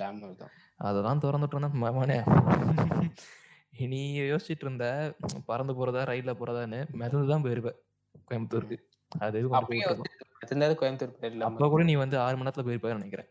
[0.00, 0.54] டேம் மாதிரி தான்.
[0.88, 1.82] அதெல்லாம் திறந்துட்டு இருந்தேன்.
[1.84, 2.18] மகனே
[3.84, 4.00] நீ
[4.30, 4.86] யோசிச்சுட்டு இருந்த
[5.50, 7.70] பறந்து போறதா ரயில்ல போறதான்னு மெதந்து தான் போயிருப்ப
[8.28, 8.76] கோயம்புத்தூருக்கு.
[9.26, 13.30] அது கோயம்புத்தூர் அப்ப கூட நீ வந்து ஆறு மணி நேரத்துல போயிருப்ப நினைக்கிறேன்.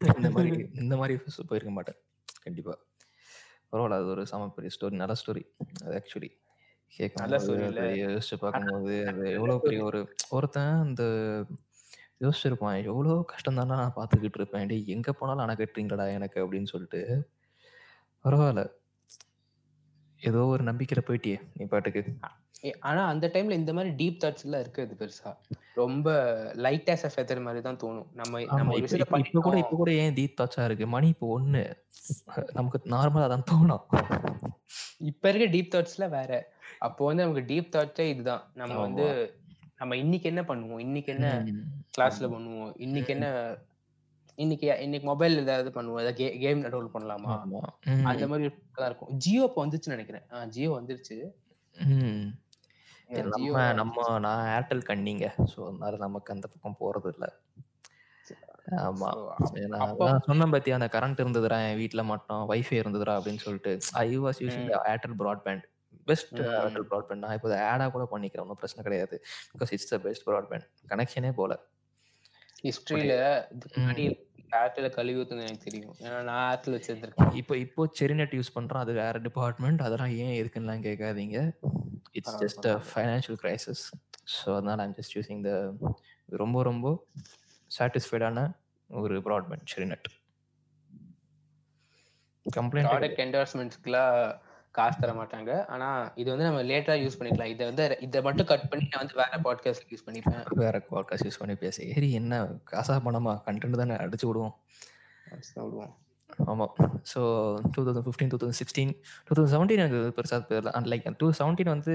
[0.18, 1.14] இந்த மாதிரி இந்த மாதிரி
[1.48, 1.98] போயிருக்க மாட்டேன்.
[2.42, 2.74] கண்டிப்பா.
[3.72, 3.90] பரவாயில்ல.
[3.90, 5.42] அது ஒரு சம பெரிய ஸ்டோரி நல்ல ஸ்டோரி
[5.84, 6.30] அது ஆக்சுவலி
[6.92, 7.32] கேட்கும்
[8.02, 11.02] யோசிச்சு பார்க்கும்போது அது எவ்வளவு பெரிய ஒரு ஒருத்தன் அந்த
[12.20, 12.84] யோசிச்சிருப்பான்.
[12.84, 14.66] எவ்வளோ கஷ்டம் தானே நான் பார்த்துக்கிட்டு இருப்பேன்.
[14.66, 16.38] டே எங்க போனாலும் அணை கட்டுறீங்களடா எனக்கு?
[16.44, 17.00] அப்படின்னு சொல்லிட்டு.
[18.24, 18.62] பரவாயில்ல.
[20.30, 22.02] ஏதோ ஒரு நம்பிக்கையில போயிட்டியே நீ பாட்டுக்கு.
[22.88, 25.30] ஆனா அந்த டைம்ல இந்த மாதிரி டீப் தாட்ஸ் எல்லாம் இருக்காது பெருசா.
[25.74, 26.08] ரொம்ப
[26.64, 28.08] லைட் ஆஸ் ஃபெதர் மாதிரி தான் தோணும்.
[28.20, 30.86] நம்ம நம்ம இப்ப கூட இப்ப கூட ஏன் டீப் தாட்ஸா இருக்கு?
[30.86, 31.62] மணி இப்போ ஒண்ணு.
[32.52, 33.84] நமக்கு நார்மலா தான் தோணும்.
[35.10, 36.32] இப்ப இருக்க டீப் தாட்ஸ்ல வேற.
[36.78, 38.44] அப்போ வந்து நமக்கு டீப் தாட்ஸே இதுதான்.
[38.60, 39.06] நம்ம வந்து
[39.80, 40.82] நம்ம இன்னைக்கு என்ன பண்ணுவோம்?
[40.86, 41.30] இன்னைக்கு என்ன
[41.96, 42.70] கிளாஸ்ல பண்ணுவோம்?
[42.76, 43.26] இன்னைக்கு என்ன
[44.44, 46.00] இன்னைக்கு இன்னைக்கு மொபைல் ஏதாவது பண்ணுவோம்.
[46.02, 47.34] ஏதாவது கேம் டவுன்லோட் பண்ணலாமா?
[48.10, 49.12] அந்த மாதிரி தான் இருக்கும்.
[49.24, 50.24] ஜியோ இப்போ வந்துச்சுன்னு நினைக்கிறேன்.
[50.54, 51.16] ஜியோ வந்துருச்சு.
[53.34, 55.26] நம்ம நம்ம நான் ஏர்டெல் கண்ணிங்க.
[55.52, 57.30] ஸோ அதனால நமக்கு அந்த பக்கம் போறது இல்லை.
[58.86, 59.08] ஆமா.
[60.04, 62.42] நான் சொன்ன பத்தி அந்த கரண்ட் இருந்ததுடா என் வீட்டுல மட்டும்.
[62.52, 63.72] வைஃபை இருந்ததுடா அப்படின்னு சொல்லிட்டு.
[64.04, 65.64] I was using Airtel broadband
[66.10, 66.34] best
[66.64, 68.44] Airtel broadband நான் இப்போ ஆடா கூட பண்ணிக்கிறேன்.
[68.46, 69.16] ஒன்றும் பிரச்சனை கிடையாது.
[69.52, 71.54] Because it's the best broadband கனெக்ஷனே போல.
[72.66, 73.14] ஹிஸ்டரியில
[74.60, 75.94] ஏர்டெல் கழுவி ஊத்துன்னு எனக்கு தெரியும்.
[76.04, 77.30] ஏன்னா நான் ஏர்டெல் வச்சிருந்திருக்கேன்.
[77.40, 78.82] இப்போ இப்போ செரிநெட் யூஸ் பண்றோம்.
[78.84, 81.38] அது வேற டிபார்ட்மெண்ட் அதெல்லாம் ஏன் எதுக்குன்னு கேட்காதீங்க.
[82.18, 83.84] It's just a financial crisis
[84.36, 85.52] so அதனால ஐம் ஜஸ்ட் யூசிங் த
[86.28, 86.86] ரொம்ப ரொம்ப
[87.70, 88.38] சாட்டிஸ்ஃபைடான
[88.90, 90.08] ஒரு ப்ராட்பேண்ட் செரிநெட்
[92.46, 94.16] கம்ப்ளைண்ட் ப்ராடக்ட் என்டோர்ஸ்மெண்ட்ஸ்க்குலாம்
[94.78, 95.52] காசு தர மாட்டாங்க.
[95.74, 95.88] ஆனா
[96.22, 97.52] இது வந்து நம்ம லேட்டா யூஸ் பண்ணிக்கலாம்.
[97.54, 100.42] இதை வந்து இதை மட்டும் கட் பண்ணி நான் வந்து வேற பாட்காஸ்ட் யூஸ் பண்ணிப்பேன்.
[100.64, 101.76] வேற பாட்காஸ்ட் யூஸ் பண்ணி பேச.
[101.94, 103.34] சரி என்ன காசா பணமா?
[103.46, 104.56] கண்டென்ட் தானே அடிச்சு விடுவோம்.
[105.54, 105.94] விடுவோம்.
[106.52, 106.72] ஆமாம்
[107.12, 107.20] so
[107.72, 108.92] two thousand fifteen two thousand sixteen
[109.26, 110.72] two thousand seventeen எனக்கு பெருசாக தெரியல.
[110.78, 111.94] அண்ட் லைக் டூ செவன்டீன் வந்து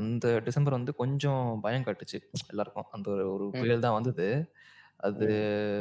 [0.00, 2.18] அந்த டிசம்பர் வந்து கொஞ்சம் பயம் கட்டுச்சு.
[2.52, 2.88] எல்லாருக்கும்.
[2.90, 4.28] அந்த ஒரு ஒரு புயல் தான் வந்தது.
[5.04, 5.26] அது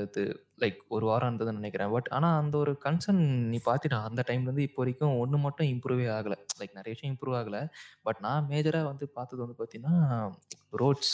[0.08, 0.22] இது
[0.60, 1.92] லைக் ஒரு வாரம் இருந்ததுன்னு நினைக்கிறேன்.
[1.92, 3.22] பட் ஆனா அந்த ஒரு கன்சர்ன்
[3.52, 6.36] நீ பார்த்துட்டா அந்த டைம்லேருந்து இப்போ வரைக்கும் ஒண்ணு மட்டும் இம்ப்ரூவே ஆகல.
[6.60, 7.60] லைக் நெறைய விஷயம் இம்ப்ரூவ் ஆகல.
[8.04, 9.96] பட் நான் மேஜரா வந்து பார்த்தது வந்து பார்த்தீங்கன்னா,
[10.82, 11.14] ரோட்ஸ்.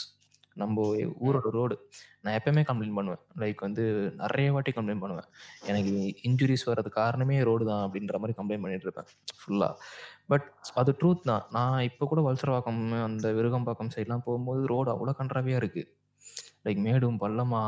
[0.53, 0.82] நம்ப
[1.26, 1.76] ஊரோட ரோடு.
[2.22, 3.22] நான் எப்பயுமே கம்ப்ளைண்ட் பண்ணுவேன்.
[3.38, 3.84] லைக் வந்து
[4.18, 5.28] நெறைய வாட்டி கம்ப்ளைண்ட் பண்ணுவேன்.
[5.66, 5.93] எனக்கு
[6.24, 9.70] இன்ஜுரீஸ் வர்றதுக்கு காரணமே ரோடு தான் அப்படின்ற மாரி கம்ப்ளைண்ட் பண்ணிட்டு இருப்பேன் ஃபுல்லா.
[10.28, 11.45] பட் அது ட்ரூத் தான்.
[11.51, 15.84] நான் இப்போ கூட வலசரவாக்கம் அந்த விருகம்பாக்கம் சைட்லாம் போகும்போது ரோடு அவ்வளோ கண்றாவியா இருக்கு.
[16.66, 17.64] லைக் மேடும், பள்ளமா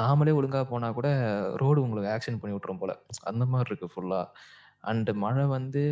[0.00, 1.08] நாமளே ஒழுங்கா போனா கூட
[1.62, 2.92] ரோடு உங்களுக்கு ஆக்சிடென்ட் பண்ணி விட்டுரும் போல.
[3.30, 4.20] அந்த மாரி இருக்கு ஃபுல்லா.
[4.84, 5.82] அண்ட் மழை வந்து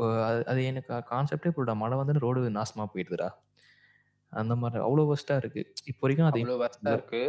[0.00, 0.06] அ
[0.50, 1.74] அது எனக்கு கான்செப்ட்டே புரியல.
[1.82, 3.28] மழை வந்து ரோடு நாசமா போயிடுதுடா.
[4.32, 5.62] அந்த மாரி அவ்வளோ வொர்ஸ்ட்டா இருக்கு.
[5.90, 7.20] இப்போ வரைக்கும் அது அவ்வளோ வொர்ஸ்ட்டா இருக்கு.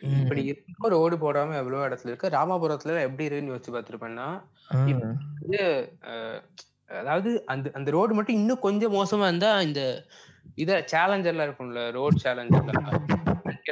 [0.00, 0.20] ம்.
[0.20, 2.34] இப்படி இருந்தும் ரோடு போடாம எவ்வளோ இடத்துல இருக்கு.
[2.36, 4.28] ராமாபுரத்துல எப்படி இருக்குன்னு யோசிச்சு பார்த்துருப்பேன்னா,
[4.68, 4.78] ஆ.
[4.86, 5.04] இப்ப
[5.38, 5.60] வந்து
[6.10, 6.14] அ
[6.98, 9.82] அதாவது அந்த அந்த ரோடு மட்டும் இன்னும் கொஞ்சம் மோசமா இருந்தா, இந்த
[10.58, 12.82] இத சேலஞ்சர்லாம் இருக்கும்ல, ரோட் சேலஞ்சர்லாம்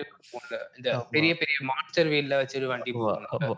[0.00, 0.56] இருக்கும்ல.
[0.76, 1.04] இந்த ஆமா.
[1.10, 2.92] பெரிய பெரிய மான்ஸ்டர் வீல்ல வச்சு வண்டி.
[2.94, 3.54] ஆமா.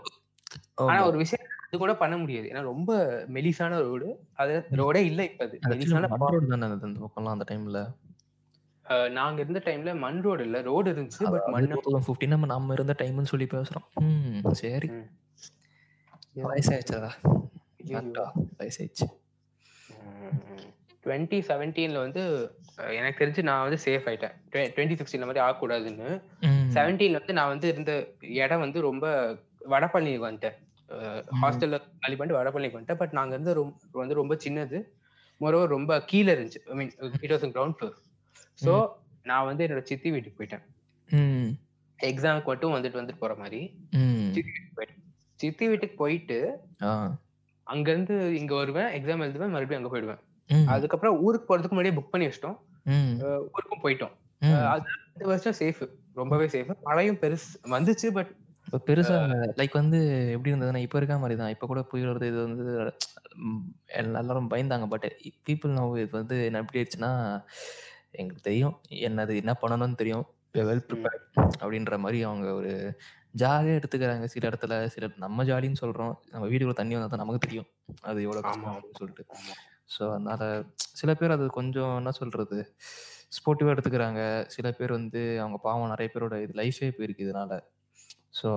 [0.85, 1.07] ஆனா.
[1.07, 2.49] ஒரு விஷயம் அது கூட பண்ண முடியாது.
[2.49, 2.93] ஏன்னா ரொம்ப
[3.29, 4.07] மெலிசான ரோடு.
[4.35, 5.59] அது ரோடே இல்ல இப்ப அது.
[5.69, 7.81] மெலிசான மண் ரோடு தானே அந்த பக்கம்லாம் அந்த டைம்ல.
[9.11, 10.61] நாங்க இருந்த டைம்ல மண் ரோடு இல்ல.
[10.63, 11.25] ரோடு இருந்துச்சு.
[11.31, 13.87] பட் மண்ணு 2015 நம்ம நம்ம இருந்த டைம்ன்னு சொல்லி பேசுறோம்.
[14.01, 14.53] ம்.
[14.55, 14.89] சரி.
[17.91, 18.25] கரெக்ட்டா
[18.59, 19.07] வயசாயிடுச்சு.
[20.03, 20.41] ம்.
[21.05, 22.23] 2017ல வந்து
[22.89, 24.35] எனக்கு தெரிஞ்சு நான் வந்து சேஃப் ஆயிட்டேன்.
[24.53, 26.09] ட்வெ 2016ல மாரி ஆகக்கூடாதுன்னு.
[26.75, 29.05] 17ல வந்து நான் வந்து இருந்த இடம் வந்து ரொம்ப
[29.71, 30.57] வடபழனிக்கு வந்துட்டேன்.
[31.43, 32.97] ஹாஸ்டல்ல காலி பண்ணிட்டு வடபழனிக்கு வந்துட்டேன்.
[32.97, 34.79] பட் நாங்க இருந்த ரூம் வந்து ரொம்ப சின்னது.
[35.41, 36.61] மோரோவர் ரொம்ப கீழ இருந்துச்சு.
[36.67, 37.97] I mean it was ground floor.
[38.65, 38.89] So.
[39.23, 40.65] நான் வந்து என்னோட சித்தி வீட்டுக்கு போயிட்டேன்.
[41.99, 43.61] எக்ஸாம்க்கு மட்டும் வந்துட்டு வந்துட்டு போற மாரி.
[43.91, 44.33] ம்.
[44.33, 45.03] சித்தி வீட்டுக்கு போயிட்டேன்.
[45.35, 47.17] சித்தி வீட்டுக்கு போயிட்டு, ஆ.
[47.67, 48.85] அங்கருந்து இங்க வருவேன்.
[48.85, 49.49] எக்ஸாம் எழுதுவேன்.
[49.49, 50.21] மறுபடியும் அங்க போயிடுவேன்.
[50.67, 52.57] அதுக்கப்புறம் ஊருக்கு போறதுக்கு முன்னாடியே புக் பண்ணி வச்சுட்டோம்.
[53.49, 54.15] ஊருக்கும் போயிட்டோம்.
[54.73, 54.85] அது
[55.25, 55.83] வருஷம் சேஃப்.
[56.15, 56.71] ரொம்பவே சேஃப்.
[56.83, 58.09] மழையும் பெருசு வந்துச்சு.
[58.11, 58.31] பட்
[58.67, 59.15] இப்ப பெருசா
[59.59, 59.99] லைக் வந்து
[60.33, 61.53] எப்படி இருந்ததுன்னா, இப்ப இருக்க மாரி தான்.
[61.55, 62.29] இப்ப கூட புயல் வருது.
[62.33, 62.67] இது வந்து
[64.01, 64.87] எல்லாரும் பயந்தாங்க.
[64.89, 65.07] பட்
[65.47, 67.11] பீப்பிள் நவ் இது வந்து என்ன எப்படி ஆயிடுச்சுன்னா,
[68.13, 68.77] எங்களுக்கு தெரியும்.
[69.07, 70.27] என்னது என்ன பண்ணணும்னு தெரியும்.
[70.55, 70.85] வெல்.
[70.89, 71.27] ப்ரிப்பேர்ட்
[71.63, 72.73] அப்படின்ற மாரி அவங்க ஒரு
[73.35, 74.25] ஜாலியா எடுத்துக்கிறாங்க.
[74.27, 76.15] சில இடத்துல சில நம்ம ஜாலின்னு சொல்றோம்.
[76.33, 77.69] நம்ம வீட்டுக்குள்ள தண்ணி வந்தா தான் நமக்கு தெரியும்.
[78.03, 78.43] அது எவ்வளோ.
[78.43, 79.25] கஷ்டம் அப்படின்னு சொல்லிட்டு.
[79.91, 80.43] ஸோ அதனால
[81.01, 82.59] சில பேர் அது கொஞ்சம் என்ன சொல்றது,
[83.37, 84.21] ஸ்போர்ட்டிவா எடுத்துக்கிறாங்க.
[84.49, 87.53] சில பேர் வந்து அவங்க பாவம் நெறைய பேரோட இது லைஃபே போயிருக்கு இதனால.
[88.33, 88.51] ஸோ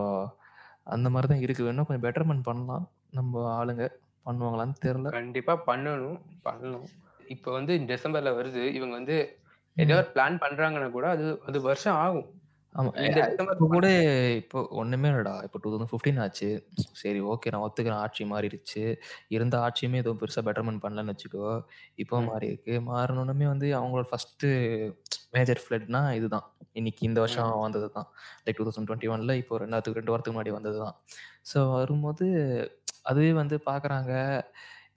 [0.87, 1.69] அந்த மாரி தான் இருக்கு.
[1.71, 2.85] இன்னும் கொஞ்சம் பெட்டர்மென்ட் பண்ணலாம்.
[3.11, 3.83] நம்ம ஆளுங்க
[4.25, 5.09] பண்ணுவாங்களான்னு தெரியல.
[5.17, 6.19] கண்டிப்பா பண்ணணும்.
[6.43, 6.87] பண்ணணும்.
[7.27, 8.63] இப்ப வந்து டிசம்பர்ல வருது.
[8.73, 9.17] இவங்க வந்து
[9.77, 12.27] ஏதோ பிளான் பண்றாங்கன்னா கூட அது அது வருஷம் ஆகும்.
[12.75, 12.91] ஆமா.
[13.39, 13.87] இப்ப கூட
[14.39, 15.33] இப்போ ஒண்ணுமே இல்லடா.
[15.45, 15.89] இப்போ 2015
[16.23, 16.47] ஆச்சு.
[17.01, 18.01] சரி ஓகே நான் ஒத்துக்கிறேன்.
[18.03, 18.83] ஆட்சி மாறிடுச்சு.
[19.35, 21.47] இருந்த ஆட்சியுமே எதுவும் பெருசா பெட்டர்மென்ட் பண்ணலன்னு வச்சுக்கோ.
[21.97, 22.27] இப்போ ம்.
[22.29, 22.75] மாறியிருக்கு.
[22.89, 24.49] மாறுனோனமே வந்து அவங்களோட ஃபர்ஸ்ட்டு
[25.35, 26.47] மேஜர் ஃப்ளட்னா இதுதான்.
[26.75, 27.51] இன்னைக்கு இந்த வருஷம்.
[27.65, 28.07] வந்தது தான்.
[28.45, 29.01] லைக் 2021ல
[29.41, 30.95] இப்போ 2 2 வாரத்துக்கு முன்னாடி வந்தது தான்.
[31.45, 32.27] ஸோ வரும்போது
[33.05, 34.11] அதுவே வந்து பார்க்குறாங்க.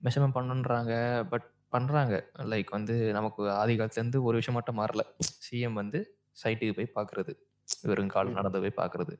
[0.05, 0.95] மெஷர்மென்ட் பண்ணணுன்றாங்க.
[1.33, 2.15] பட் பண்றாங்க.
[2.53, 5.05] லைக் வந்து நமக்கு ஆதி காலத்துலேருந்து ஒரு விஷயம் மட்டும் மாறல.
[5.41, 6.01] சிஎம் வந்து
[6.37, 7.33] சைட்டுக்கு போய் பார்க்குறது.
[7.89, 8.31] வெறுங்கால்.
[8.31, 9.15] நடந்து போய் பார்க்குறது.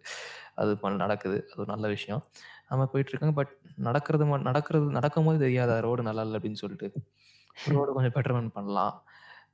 [0.55, 1.37] அது நடக்குது.
[1.45, 2.23] அது ஒரு நல்ல விஷயம்.
[2.69, 3.33] நம்ம போயிட்டுருக்காங்க.
[3.33, 6.89] பட் நடக்கிறது நடக்கிறது நடக்கும்போது தெரியாதா ரோடு நல்லா இல்ல அப்படின்னு சொல்லிட்டு.
[7.67, 9.05] ரோடு கொஞ்சம் பெட்டர்மென்ட் பண்ணலாம்.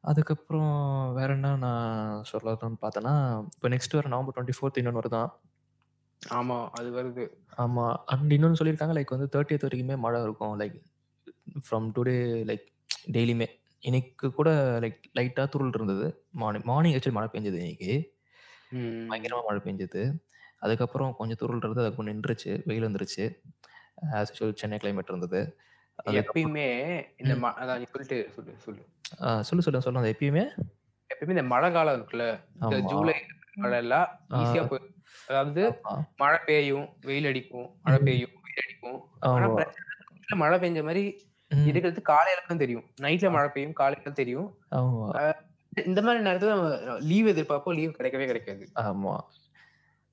[0.01, 0.73] அதுக்கப்புறம்
[1.15, 3.15] வேற என்ன நான் சொல்லணும்னு பார்த்தேன்னா,
[3.57, 5.33] இப்போ நெக்ஸ்ட் வர நவம்பர் 24த் இன்னொன்னு வருதாம்.
[6.23, 6.69] ஆமா.
[6.71, 7.25] அது வருது.
[7.59, 7.95] ஆமா.
[8.07, 8.95] அண்ட் இன்னொன்னு சொல்லியிருக்காங்க.
[8.99, 10.61] லைக் வந்து 30த் வரைக்குமே மழை இருக்கும்.
[10.61, 10.77] லைக்
[11.71, 12.17] ஃப்ரம் டுடே
[12.51, 12.67] லைக்
[13.13, 13.49] டெய்லியுமே.
[13.81, 16.27] இன்னைக்கு கூட லைக் லைட்டா தூறல் இருந்தது.
[16.33, 18.12] மார்னிங் மார்னிங் ஆக்சுவலி மழை பெஞ்சது இன்னைக்கு.
[18.73, 19.09] ம்.
[19.11, 20.03] பயங்கரமா மழை பெஞ்சது.
[20.59, 21.83] அதுக்கப்புறம் கொஞ்சம் இருந்தது.
[21.83, 22.53] அதுக்கப்புறம் நின்றுச்சு.
[22.67, 23.25] வெயில் வந்துருச்சு.
[24.13, 25.41] ஆஸ் யூசுவல் சென்னை கிளைமேட் இருந்தது.
[26.03, 26.67] அதுக்கப்புறம் எப்பயுமே
[27.17, 27.43] இந்த ம்.
[27.43, 28.83] ம அதான் நீ சொல்லிட்டு சொல்லு, சொல்லு.
[29.23, 29.83] ஆ சொல்லு, சொல்லு.
[29.83, 30.03] சொல்லு.
[30.03, 30.45] அது எப்பயுமே
[31.11, 32.91] எப்பயுமே இந்த மழை காலம் இருக்குல்ல, இந்த ஆமா.
[32.91, 33.17] ஜூலை
[33.57, 34.41] மழைலாம் ஆ.
[34.41, 34.95] ஈஸியா போயிரும்.
[35.29, 35.95] அதாவது ஆமா.
[36.17, 37.69] மழை பெய்யும், வெயில் அடிக்கும்.
[37.83, 38.05] மழை ம்.
[38.05, 38.99] பெய்யும், வெயில் அடிக்கும்.
[39.31, 39.57] ஆனா ஆமா.
[39.57, 39.89] பிரச்சனை
[40.37, 41.05] மழை பெஞ்ச மாரி
[41.51, 41.67] ம்.
[41.67, 42.87] இருக்கிறது காலையில தான் தெரியும்.
[43.01, 43.33] நைட்ல ஆ.
[43.33, 44.49] மழை பெய்யும், காலையில தெரியும்.
[44.73, 45.09] ஆமா.
[45.15, 45.23] அ
[45.73, 46.69] இந்த மாரி நேரத்துல நம்ம
[47.01, 47.75] லீவ் எதிர்பார்ப்போம்.
[47.75, 48.65] லீவ் கிடைக்கவே கிடைக்காது.
[48.83, 49.15] ஆமா.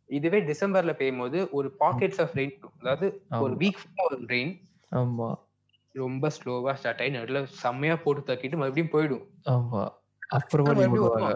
[0.09, 2.03] இதுவே டிசம்பர்ல பெய்யும்போது ஒரு ம்.
[2.03, 3.07] பாக்கெட்ஸ் ஆஃப் ரெயின் அதாவது
[3.39, 3.55] ஒரு.
[3.55, 4.53] வீக் வரும் ரெயின்.
[4.91, 5.29] ஆமா.
[5.95, 9.25] ரொம்ப ஸ்லோவா ஸ்டார்ட் ஆயி நடுவுல செம்மையா போட்டு தாக்கிட்டு மறுபடியும் போயிடும்.
[9.47, 9.83] ஆமா.
[10.31, 11.31] அப்புறமா லீவ் விடுவாங்க.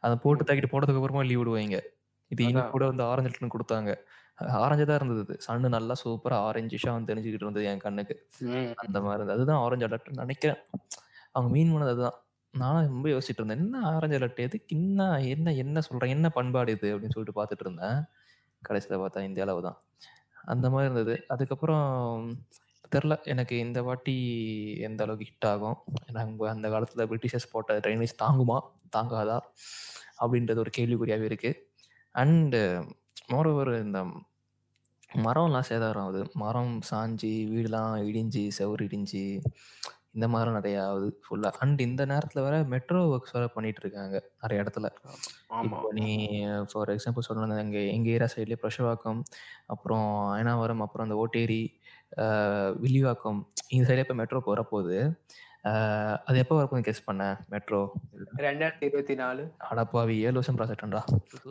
[0.00, 0.44] அத போட்டு.
[0.44, 1.78] தாக்கிட்டு போனதுக்கு அப்புறமா லீவ் விடுவாய்ங்க.
[2.30, 2.72] இது அதான்.
[2.72, 3.92] கூட வந்து ஆரஞ்சு அலர்ட்ன்னு குடுத்தாங்க.
[4.58, 5.34] ஆரஞ்சா தான் இருந்தது.
[5.46, 8.14] சன்னு நல்லா சூப்பரா ஆரஞ்சிஷா வந்து தெரிஞ்சுக்கிட்டு இருந்தது என் கண்ணுக்கு.
[8.84, 9.36] அந்த மாரி இருந்தது.
[9.38, 10.60] அதுதான் ஆரஞ்சு அலர்ட்ன்னு நெனைக்கிறேன்.
[11.34, 12.18] அவங்க மீன் பண்ணது அதுதான்.
[12.54, 13.58] நானும் ரொம்ப யோசிச்சுட்டு இருந்தேன்.
[13.58, 16.08] என்ன ஆரஞ்சு அலர்ட் எதுக்கு என்ன என்ன என்ன சொல்றாங்க?
[16.08, 16.98] என்ன பண்பாடு இது?
[16.98, 17.98] அப்படின்னு சொல்லிட்டு பார்த்துட்டு இருந்தேன்.
[18.62, 19.78] கடைசியில் பார்த்தா இந்திய அளவு தான்.
[20.44, 21.24] அந்த மாரி இருந்தது.
[21.28, 21.86] அதுக்கப்புறம்
[22.94, 23.24] தெர்ல.
[23.24, 24.14] எனக்கு இந்த வாட்டி
[24.78, 25.78] எந்த அளவுக்கு ஹிட் ஆகும்.
[26.12, 28.58] நம்ப அந்த காலத்துல பிரிட்டிஷர்ஸ் போட்ட ட்ரைனேஜ் தாங்குமா?
[28.96, 29.38] தாங்காதா?
[30.20, 31.52] அப்படின்றது ஒரு கேள்விக்குறியாவே இருக்கு.
[32.14, 32.56] அண்ட்
[33.28, 34.00] மோரோவர் இந்த
[35.16, 39.22] மரம்லாம் சேதாரம் ஆகுது மரம் சாஞ்சு வீடுலாம் இடிஞ்சு செவுரு இடிஞ்சு
[40.18, 44.62] இந்த மாதிரி நிறைய ஆகுது ஃபுல்லாக அண்ட் இந்த நேரத்தில் வேற மெட்ரோ ஒர்க்ஸ் வேற பண்ணிட்டு இருக்காங்க நிறைய
[44.62, 44.86] இடத்துல.
[45.52, 45.64] ஆமா.
[45.66, 46.06] இப்போ நீ
[46.70, 49.20] ஃபார் எக்ஸாம்பிள் சொல்லணும் எங்கள் எங்கள் ஏரியா சைட்லேயே பிரஷவாக்கம்
[49.66, 51.60] அப்புறம் அயனாவரம் அப்புறம் அந்த ஓட்டேரி
[52.82, 53.40] வில்லிவாக்கம்
[53.70, 54.98] இந்த சைடில் இப்போ மெட்ரோ வரப்போகுது
[55.64, 57.80] ஆஹ் அது எப்போ வரப்போகுது கெஸ் பண்ண மெட்ரோ
[58.42, 61.02] ரெண்டாயிரத்தி இருபத்தி நாலு அடப்பாவி ஏழு வருஷம் ப்ராஜெக்டா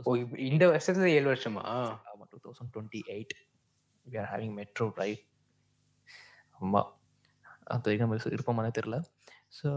[0.03, 1.63] ஓ இப்ப இந்த வருஷத்துல ஏழு வருஷமா?
[2.31, 3.35] Two thousand twenty eight
[4.07, 5.23] we are having metro right
[6.59, 6.89] ஆமாம்
[7.67, 8.97] அது நம்ம இருப்போமானே தெரில
[9.57, 9.69] ஸோ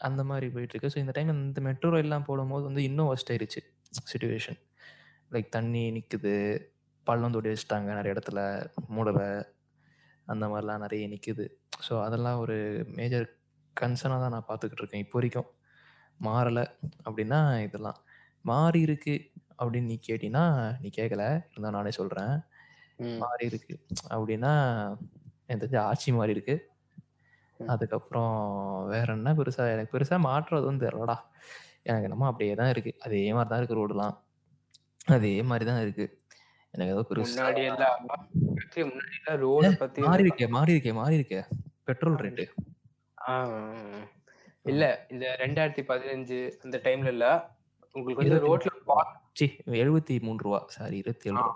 [0.00, 0.90] அந்த மாதிரி போயிட்டுருக்கு.
[0.94, 3.60] ஸோ இந்த டைம் இந்த மெட்ரோ ரயில்லாம் போடும்போது வந்து இன்னும் ஒஸ்ட் ஆயிருச்சு
[4.08, 4.58] சுச்சுவேஷன்
[5.30, 6.34] லைக் தண்ணி நிற்குது
[7.06, 8.40] பள்ளம் தொடி வச்சுட்டாங்க நிறைய இடத்துல
[8.88, 9.28] மூடலை
[10.28, 11.44] அந்த மாதிரிலாம் நிறைய நிற்குது
[11.86, 12.56] ஸோ அதெல்லாம் ஒரு
[12.98, 13.26] மேஜர்
[13.76, 15.48] கன்சர்னாக தான் நான் பார்த்துக்கிட்டு இருக்கேன் இப்போ வரைக்கும்.
[16.20, 16.64] மாறலை
[17.06, 17.98] அப்படின்னா இதெல்லாம்.
[18.44, 19.14] மாறி இருக்கு
[19.58, 20.42] அப்படின்னு நீ கேட்டினா
[20.82, 22.34] நீ கேட்கல இருந்தால் நானே சொல்கிறேன்.
[23.18, 23.74] மாறி இருக்கு
[24.10, 24.52] அப்படின்னா
[25.44, 26.54] எனக்கு தெரிஞ்ச ஆட்சி மாறி இருக்கு.
[26.56, 26.77] ம்.
[27.66, 28.32] அதுக்கப்புறம்
[28.86, 29.72] வேற என்ன பெருசா?
[29.72, 31.16] எனக்கு பெருசா மாற்றுறது வந்து தெரியலடா.
[31.82, 32.92] எனக்கு என்னமோ அப்படியே தான் இருக்கு.
[33.00, 34.16] அதே மாதிரி தான் இருக்கு ரோடுலாம்.
[35.16, 36.06] அதே மாதிரி தான் இருக்கு.
[36.74, 37.98] எனக்கு ஏதோ பெருசா முன்னாடி எல்லாம்
[38.60, 41.40] actually முன்னாடி எல்லாம் ரோட பத்தி மாறி இருக்கே மாறி இருக்கே மாறி இருக்கே.
[41.84, 42.46] Petrol rate.
[44.64, 47.26] இல்ல இந்த ரெண்டாயிரத்தி பதினஞ்சு அந்த டைம்ல இல்ல.
[47.94, 48.72] உங்களுக்கு வந்து ரோட்ல
[49.80, 50.60] எழுபத்தி மூணு ரூபா.
[50.68, 51.54] சாரி இருபத்தி ஏழு ரூபா.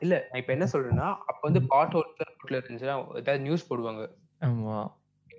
[0.00, 4.02] இல்ல நான் இப்ப என்ன சொல்றேன்னா அப்ப வந்து பாட் ஹோல் ரோட்ல இருந்துச்சுன்னா ஏதாவது நியூஸ் போடுவாங்க.
[4.40, 4.78] ஆமா.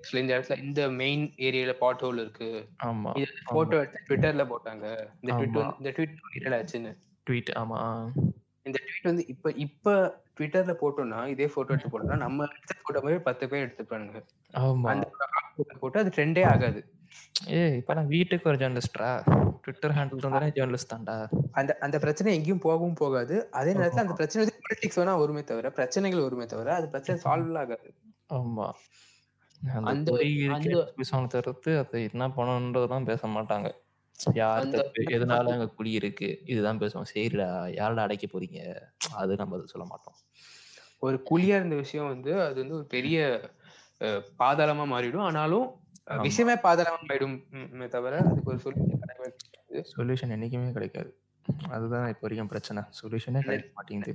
[0.02, 2.48] Actually இந்த இடத்துல இந்த மெயின் ஏரியால பாட் ஹோல் இருக்கு.
[2.84, 4.86] ஆமா இது போட்டோ எடுத்து ட்விட்டர்ல போட்டாங்க.
[5.22, 5.60] இந்த ட்விட்.
[5.80, 6.92] இந்த ட்வீட் வைரல் ஆச்சுன்னு.
[7.28, 7.80] ட்வீட் ஆமா
[8.66, 9.94] இந்த ட்வீட் வந்து இப்ப இப்ப
[10.38, 14.20] ட்விட்டர்ல போட்டோம்னா இதே போட்டோ எடுத்து போட்டோம்னா நம்ம எடுத்த போட்டோ மாதிரி பத்து பேர் எடுத்துப்பானுங்க.
[14.62, 14.88] ஆமா.
[14.92, 15.06] அந்த
[15.80, 16.82] போட்டு அது ட்ரெண்டே ஆகாது.
[17.52, 19.10] ஏ இப்ப நான் வீட்டுக்கு ஒரு ஜேர்னலிஸ்டா
[19.64, 21.16] ட்விட்டர் ஹேண்டில் இருந்தானே ஜேர்னலிஸ்ட் தான்டா.
[21.52, 23.36] அந்த அந்த பிரச்சனை எங்கேயும் போகவும் போகாது.
[23.52, 27.60] அதே நேரத்துல அந்த பிரச்சனை வந்து பொலிட்டிக்ஸ் வேணா வருமே தவிர பிரச்சனைகள் வருமே தவிர அது பிரச்சனை சால்வ்
[27.64, 27.90] ஆகாது.
[28.34, 28.68] ஆமா.
[29.84, 30.12] அந்த
[30.98, 33.70] பேசுவாங்க தவிர்த்து அதை என்ன பண்ணணுன்றதுதான் பேச மாட்டாங்க.
[34.34, 34.66] யார்
[35.12, 36.42] எதனால அங்க குழி இருக்கு?
[36.46, 37.10] இதுதான் பேசுவோம்.
[37.14, 38.60] சரிடா யாரடா அடைக்க போறீங்க?
[39.14, 40.18] அது நம்ம சொல்ல மாட்டோம்.
[41.00, 43.18] ஒரு குழியா இருந்த விஷயம் வந்து அது வந்து ஒரு பெரிய
[44.40, 45.22] பாதாளமா மாறிடும்.
[45.22, 45.68] ஆனாலும்.
[46.22, 48.86] விஷயமே பாதாளமா ஆயிடும் ம், தவிர அதுக்கு ஒரு சொல்லி
[49.94, 51.12] சொல்யூஷன் என்னைக்குமே கிடைக்காது.
[51.70, 52.82] அதுதான் இப்போ வரைக்கும் பிரச்சனை.
[53.02, 54.14] சொல்யூஷனே கிடைக்க மாட்டேங்குது.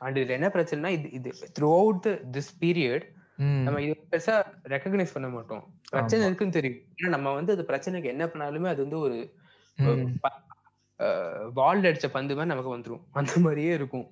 [0.00, 3.06] அண்ட் இதுல என்ன பிரச்சனைனா இது இது த்ரூ அவுட் திஸ் பீரியட்
[3.38, 4.34] நம்ம இது பெருசா
[4.68, 5.62] ரெக்கக்னைஸ் பண்ண மாட்டோம்.
[5.90, 6.26] பிரச்சனை.
[6.26, 6.80] இருக்குன்னு தெரியும்.
[6.96, 9.16] ஏன்னா நம்ம வந்து அது பிரச்சனைக்கு என்ன பண்ணாலுமே அது வந்து ஒரு
[9.78, 10.04] ம்,
[11.52, 13.02] வால்ட் அடிச்ச பந்து மாதிரி நமக்கு வந்துரும்.
[13.12, 14.06] அந்த மாதிரியே இருக்கும்.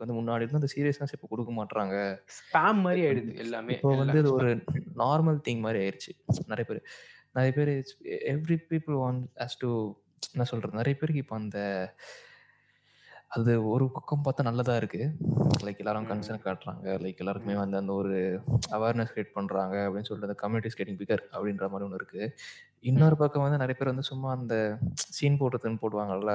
[0.00, 1.94] வந்து முன்னாடி இருந்த அந்த சீரியஸ்னஸ் இப்போ கொடுக்க மாட்றாங்க.
[2.36, 3.74] ஸ்பாம் மாதிரி ஆயிடுது எல்லாமே.
[3.74, 4.50] இப்போ வந்து இது ஒரு
[4.96, 6.12] நார்மல் திங் மாதிரி ஆயிடுச்சு
[6.46, 6.80] நிறைய பேர்
[7.34, 7.70] நிறைய பேர்
[8.34, 9.70] every people want us to
[10.32, 10.72] என்ன சொல்றது?
[10.72, 11.58] நிறைய பேருக்கு இப்போ அந்த
[13.30, 15.00] அது ஒரு பக்கம் பார்த்தா நல்லதா இருக்கு.
[15.64, 16.06] லைக் எல்லாரும்.
[16.10, 16.86] கன்சர்ன் காட்டுறாங்க.
[17.02, 18.12] லைக் எல்லாருக்குமே வந்து அந்த ஒரு
[18.76, 22.22] அவேர்னஸ் கிரியேட் பண்றாங்க அப்படின்னு சொல்லிட்டு அந்த கம்யூனிட்டிஸ் கெட்டிங் பிகர் அப்படின்ற மாதிரி ஒன்று இருக்கு.
[22.84, 24.54] இன்னொரு பக்கம் வந்து நிறைய பேர் வந்து சும்மா அந்த
[25.18, 26.34] சீன் போடுறதுன்னு போடுவாங்கல்ல.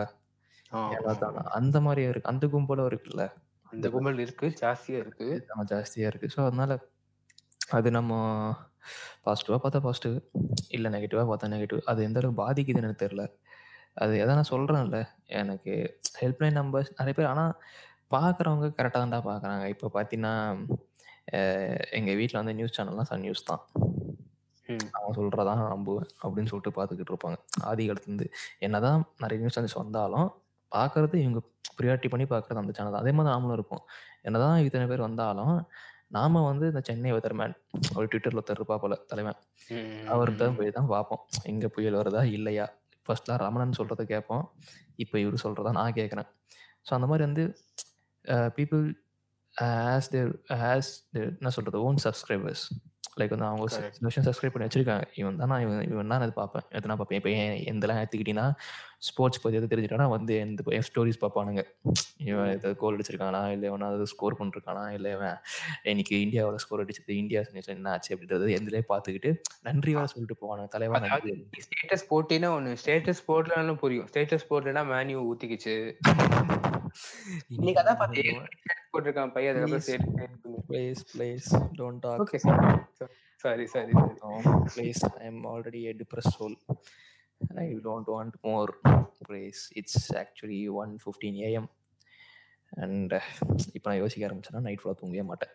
[1.60, 2.32] அந்த மாதிரி இருக்கு.
[2.32, 3.24] அந்த கும்பலும் இருக்குல்ல.
[3.72, 5.28] அந்த கும்பல் இருக்கு ஜாஸ்தியா இருக்கு.
[5.50, 6.74] நம்ம ஜாஸ்தியாக இருக்குது ஸோ அதனால
[7.72, 8.14] அது நம்ம
[9.26, 10.16] பாசிட்டிவாக பார்த்தா பாசிட்டிவ்
[10.76, 13.24] இல்லை நெகட்டிவாக பார்த்தா நெகட்டிவ் அது எந்த அளவுக்கு பாதிக்குதுன்னு எனக்கு தெரில
[13.98, 15.00] அது எதை நான் சொல்கிறேன்ல
[15.39, 15.74] எனக்கு
[16.22, 17.54] ஹெல்ப்லைன் நம்பர்ஸ் நிறைய பேர் ஆனால்
[18.12, 19.66] பார்க்குறவங்க கரெக்டாக தான்டா பார்க்குறாங்க.
[19.74, 20.34] இப்போ பார்த்தீங்கன்னா
[21.91, 23.62] எங்கள் வீட்டில் வந்து நியூஸ் சேனல்லாம் சன் நியூஸ் தான்.
[24.70, 24.88] ம்.
[24.98, 27.38] அவன் சொல்கிறதான் நான் நம்புவேன் அப்படின்னு சொல்லிட்டு பார்த்துக்கிட்டு இருப்பாங்க.
[27.70, 28.28] ஆதி காலத்துலேருந்து
[28.60, 30.28] என்னதான் நிறைய நியூஸ் சேனல்ஸ் வந்தாலும்
[30.72, 31.39] பார்க்குறது இவங்க
[31.78, 33.04] ப்ரியாரிட்டி பண்ணி பார்க்குறது அந்த சேனல் தான்.
[33.04, 33.84] அதே மாதிரி நாமளும் இருப்போம்.
[34.24, 35.56] என்னதான் இத்தனை பேர் வந்தாலும்
[36.12, 37.54] நாம வந்து இந்த சென்னை வெதர்மேன்
[37.98, 39.38] ஒரு ட்விட்டரில் ஒருத்தர் இருப்பா போல தலைவன்.
[39.72, 41.22] ம், அவர்கிட்ட போய் தான் பார்ப்போம்.
[41.44, 42.66] எங்கே புயல் வருதா இல்லையா?
[43.08, 44.45] ஃபர்ஸ்ட்லாம் ரமணன் சொல்கிறத கேட்போம்.
[45.04, 46.30] இப்போ இவர் சொல்கிறதா நான் கேட்குறேன்.
[46.88, 47.43] ஸோ அந்த மாதிரி வந்து
[48.58, 48.84] people
[49.58, 52.66] has their has their என்ன சொல்கிறது ஓன் சப்ஸ்கிரைபர்ஸ்
[53.20, 53.66] லைக் வந்து அவங்க
[54.01, 55.04] விஷயம் சப்ஸ்கிரைப் பண்ணி வச்சிருக்காங்க.
[55.14, 56.66] இவன் தான் நான் இவன் இவன் தான் இது பார்ப்பேன்.
[56.70, 57.20] எத்தனை பார்ப்பேன்.
[57.20, 58.47] இப்போ ஏன் எந்தெல்லாம் எடுத்துக்கிட்டீங்கன்னா
[58.97, 61.64] ஸ்போர்ட்ஸ் பற்றி எது தெரிஞ்சுட்டா வந்து எந்த ஸ்டோரிஸ் பார்ப்பானுங்க.
[62.18, 65.38] இவன் இதை கோல் அடிச்சிருக்கானா இல்லை இவன் அது ஸ்கோர் பண்ணிருக்கானா இல்லை இவன்
[65.84, 69.32] இன்னைக்கு இந்தியாவோட ஸ்கோர் அடிச்சது இந்தியா என்ன ஆச்சு அப்படின்றது எந்திலே பார்த்துக்கிட்டு
[69.62, 70.68] நன்றி வேற சொல்லிட்டு போவானுங்க.
[70.68, 71.01] தலைவா
[71.66, 74.08] ஸ்டேட்டஸ் போட்டினா ஒண்ணு ஸ்டேட்டஸ் போடலனாலும் புரியும்.
[74.08, 75.76] Status போடலனா Man U ஊத்திக்கிச்சு.
[77.47, 78.41] இன்னைக்கு அதான் பார்த்தேன்.
[78.94, 81.48] போட்டிருக்கான் பையன் அதுக்கப்புறம் please please
[81.80, 82.39] don't talk okay
[83.44, 83.94] sorry sorry
[84.74, 86.54] please I am already a depressed soul.
[87.41, 88.70] And I don't want more.
[89.22, 89.62] Praise.
[89.80, 91.66] It's actually 1:15 a.m.
[92.74, 93.14] And
[93.76, 95.52] இப்போ நான் யோசிக்க ஆரம்பிச்சேன்னா நைட் ஃபுல்லாக தூங்கவே மாட்டேன்.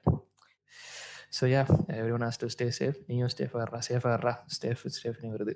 [1.36, 1.62] So yeah
[2.16, 5.54] everyone has to stay safe நீயும் ஸ்டேஃப் ஆடுறா சேஃப் ஆடுறா ஸ்டேஃப் ஸ்டேஃப்னு வருது.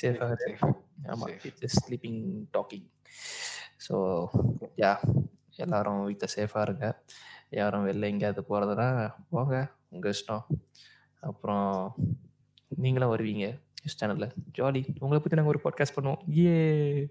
[0.00, 0.48] சேஃப் ஆகுது
[1.12, 1.34] ஆமாம்.
[1.50, 2.20] It's sleeping
[2.56, 2.86] talking
[3.86, 3.96] so
[4.84, 4.92] yeah
[5.56, 6.86] எல்லாரும் வீட்டில் சேஃபாக இருங்க.
[7.50, 9.68] யாரும் வெளில எங்கேயாவது போகிறதுனா போங்க.
[9.88, 10.44] உங்கள் இஷ்டம்.
[11.20, 11.94] அப்புறம்
[12.68, 13.46] நீங்களும் வருவீங்க
[13.78, 14.82] நியூஸ் சேனலில் ஜாலி.
[14.98, 16.22] உங்களை பற்றி நாங்கள் ஒரு பாட்காஸ்ட் பண்ணுவோம்.
[16.46, 17.06] ஏ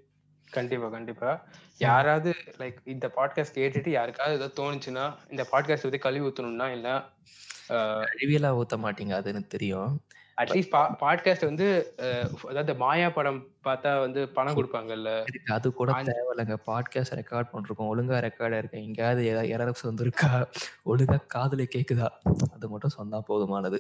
[0.49, 1.29] கண்டிப்பா கண்டிப்பா.
[1.77, 6.89] யாராவது லைக் இந்த பாட்காஸ்ட் கேட்டுட்டு யாருக்காவது ஏதாவது தோணுச்சுன்னா இந்த பாட்காஸ்ட் பத்தி கழுவி ஊத்தணும்னா இல்ல
[7.69, 9.13] கழுவியெல்லாம் ஊற்ற மாட்டீங்க.
[9.19, 10.01] அது எனக்கு தெரியும்.
[10.41, 11.67] அட்லீஸ்ட் பாட்காஸ்ட் வந்து
[12.49, 15.11] அதாவது மாயா படம் பார்த்தா வந்து பணம் கொடுப்பாங்கல்ல.
[15.55, 16.57] அது கூட தேவையில்லைங்க.
[16.69, 17.91] பாட்காஸ்ட் ரெக்கார்ட் பண்ணிருக்கோம்.
[17.91, 19.23] ஒழுங்கா ரெக்கார்டாக இருக்கேன் எங்கேயாவது
[19.55, 20.31] எரர்ஸ் வந்துருக்கா?
[20.91, 22.09] ஒழுங்கா காதுல கேக்குதா?
[22.55, 23.79] அது மட்டும் சொன்னா போதுமானது.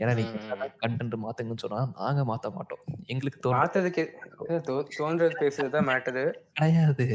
[0.00, 2.82] ஏன்னா நீங்க கண்டென்ட் மாத்துங்கன்னு சொன்னா நாங்க மாத்த மாட்டோம்.
[3.12, 4.04] எங்களுக்கு தோணு பார்த்ததுக்கு
[4.98, 7.08] தோன்றது பேசுறதுதான் மேட்டரு கிடையாது.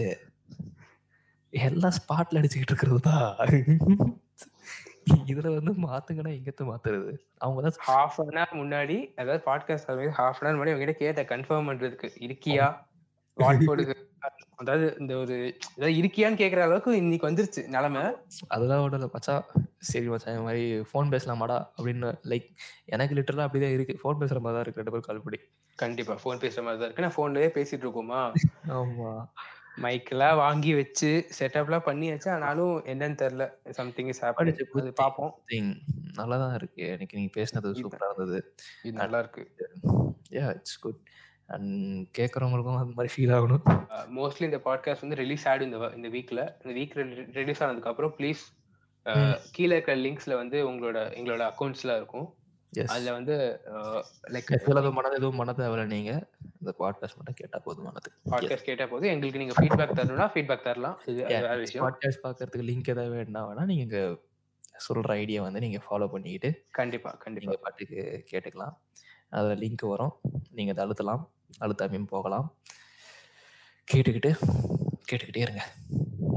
[1.53, 3.25] எல்லாம் ஸ்பாட்ல அடிச்சுக்கிட்டு இருக்கிறது தான்
[5.25, 7.11] இதுல வந்து மாத்துங்கன்னா எங்கத்த மாத்துறது?
[7.37, 11.69] அவங்க தான் ஹாஃப் அன் ஹவர் முன்னாடி அதாவது பாட்காஸ்ட் ஹாஃப் அன் ஹவர் முன்னாடி உங்ககிட்ட கேட்ட கன்ஃபார்ம்
[11.69, 12.09] பண்றதுக்கு.
[12.21, 12.67] இருக்கியா?
[13.37, 13.95] வாட் போடுது?
[14.55, 15.35] அதாவது இந்த ஒரு
[15.77, 18.03] ஏதாவது இருக்கியான்னு கேக்குற அளவுக்கு இன்னைக்கு வந்துருச்சு நிலைமை.
[18.47, 19.09] அதெல்லாம் ஒன்றும் இல்லை.
[19.13, 19.43] மச்சான்
[19.79, 22.47] சரி மச்சான் இந்த மாதிரி ஃபோன் பேசலாமாடா அப்படின்னு லைக்
[22.85, 23.99] எனக்கு லிட்டரலாக அப்படிதான் இருக்கு.
[24.03, 24.81] ஃபோன் பேசுற மாதிரி தான் இருக்கு.
[24.81, 25.39] ரெண்டு பேரும் கால் பண்ணி.
[25.79, 28.21] கண்டிப்பா ஃபோன் பேசுற மாதிரி தான் இருக்கு நான் ஃபோன்லயே பேசிட்டு இருக்கோமா?
[28.79, 29.11] ஆமா.
[29.81, 33.45] மைக்கெல்லாம் வாங்கி வச்சு செட்டப்லாம் பண்ணியாச்சு ஆனாலும் என்னன்னு தெரியல.
[33.69, 35.33] சம்திங் இஸ் அது பார்ப்போம்.
[35.51, 35.75] திங்
[36.15, 36.87] நல்லா தான் இருக்கு.
[36.87, 38.53] எனக்கு நீங்க பேசினது சூப்பரா இருந்தது.
[38.83, 39.51] இது நல்லா இருக்கு.
[40.29, 40.99] யா இட்ஸ் குட்
[41.45, 43.63] அண்ட் கேட்குறவங்களுக்கும் அந்த மாதிரி ஃபீல் ஆகணும்.
[44.17, 48.43] மோஸ்ட்லி இந்த பாட்காஸ்ட் வந்து ரிலீஸ் ஆயிடும் இந்த இந்த வீக்ல இந்த வீக்ல ரிலீஸ் ஆனதுக்கு அப்புறம் ப்ளீஸ்
[49.51, 52.35] கீழே இருக்கிற லிங்க்ஸ்ல வந்து உங்களோட எங்களோட அக்கௌண்ட்ஸ்ல இருக்கும்.
[52.81, 53.59] அதுல வந்து
[54.27, 56.11] லைக் எதுவும் மனது எதுவும் மன தேவையில்ல நீங்க
[56.59, 60.97] இந்த பாட்காஸ்ட் மட்டும் கேட்டா போதுமானது பாட்காஸ்ட் கேட்ட போது எங்களுக்கு நீங்க ஃபீட்பேக் தரணும்னா ஃபீட்பேக் தரலாம்.
[61.73, 64.17] பாட்காஸ்ட் பார்க்கறதுக்கு லிங்க் ஏதாவது வேணும்னா வேணா நீங்க
[64.89, 67.53] சொல்ற ஐடியா வந்து நீங்க ஃபாலோ பண்ணிக்கிட்டு கண்டிப்பா கண்டிப்பா.
[67.61, 68.73] பாட்டுக்கு கேட்டுக்கலாம்.
[69.29, 70.19] அதில் லிங்க் வரும்.
[70.51, 71.23] நீங்க அதை அழுத்தலாம்.
[71.61, 72.55] அழுத்தாமையும் போகலாம்.
[73.93, 74.31] கேட்டுக்கிட்டு
[75.13, 75.63] கேட்டுக்கிட்டே இருங்க.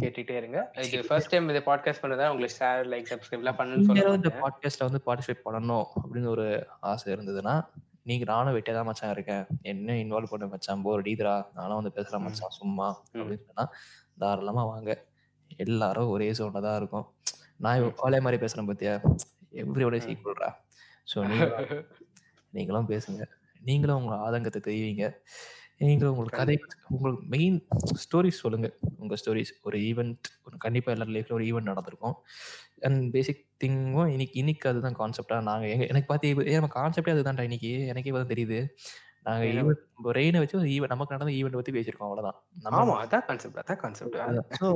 [0.01, 0.59] கேட்டுட்டே இருங்க.
[0.87, 5.01] இது ஃபர்ஸ்ட் டைம் இதை பாட்காஸ்ட் பண்ணதா உங்களுக்கு ஷேர் லைக் சப்ஸ்கிரைப்லாம் பண்ணணும்னு நீங்களும் இந்த பாட்காஸ்ட்ல வந்து
[5.07, 6.47] பார்ட்டிசிபேட் பண்ணணும் அப்படின்னு ஒரு
[6.83, 7.55] ஆசை இருந்ததுன்னா
[8.03, 9.41] நீங்க நானும் வெட்டியா தான் மச்சான் இருக்கேன்.
[9.63, 10.83] என்ன இன்வால்வ் பண்ண மச்சான்.
[10.83, 11.37] போர் அடிக்குதுடா.
[11.55, 12.27] நானும் வந்து பேசுறேன் ம்.
[12.27, 12.51] மச்சான்.
[12.51, 12.89] சும்மா.
[13.15, 13.65] அப்படின்னு சொன்னா
[14.19, 14.91] தாராளமா வாங்க.
[15.61, 17.07] எல்லாரும் ஒரே சோன்ல தான் இருக்கும்.
[17.59, 18.95] நான் காலே மாதிரி பேசுறேன் பாத்தியா?
[19.55, 20.05] எவ்ரியோட ம்.
[20.07, 20.51] சீக்குவல்ரா
[21.09, 21.19] ஸோ
[22.53, 23.23] நீங்களும் பேசுங்க.
[23.63, 25.07] நீங்களும் உங்க ஆதங்கத்தை தெரிவிங்க.
[25.81, 26.55] நீங்களும் உங்களுக்கு கதை
[26.91, 27.57] உங்களுக்கு மெயின்
[28.03, 28.69] ஸ்டோரிஸ் சொல்லுங்க.
[28.99, 32.17] உங்க ஸ்டோரிஸ் ஒரு ஈவெண்ட் ஒரு கண்டிப்பா எல்லார் லைஃப்ல ஒரு ஈவெண்ட் நடந்திருக்கும்.
[32.87, 37.73] அண்ட் பேசிக் திங்கும் இன்னைக்கு இன்னைக்கு அதுதான் கான்செப்டா நாங்க எங்க எனக்கு பார்த்து ஏன் கான்செப்டே அதுதான்டா இன்னைக்கு.
[37.93, 38.61] எனக்கே வந்து தெரியுது.
[39.29, 39.63] நாங்க என்ன?
[39.63, 42.39] ஈவெண்ட் ரெயினை வச்சு ஒரு ஈவெண்ட் நமக்கு நடந்த ஈவெண்ட் பத்தி பேசியிருக்கோம் அவ்வளவுதான்.
[42.65, 44.19] நம்ம ஆமா அதான் கான்செப்ட் அதான் கான்செப்ட்
[44.61, 44.69] ஸோ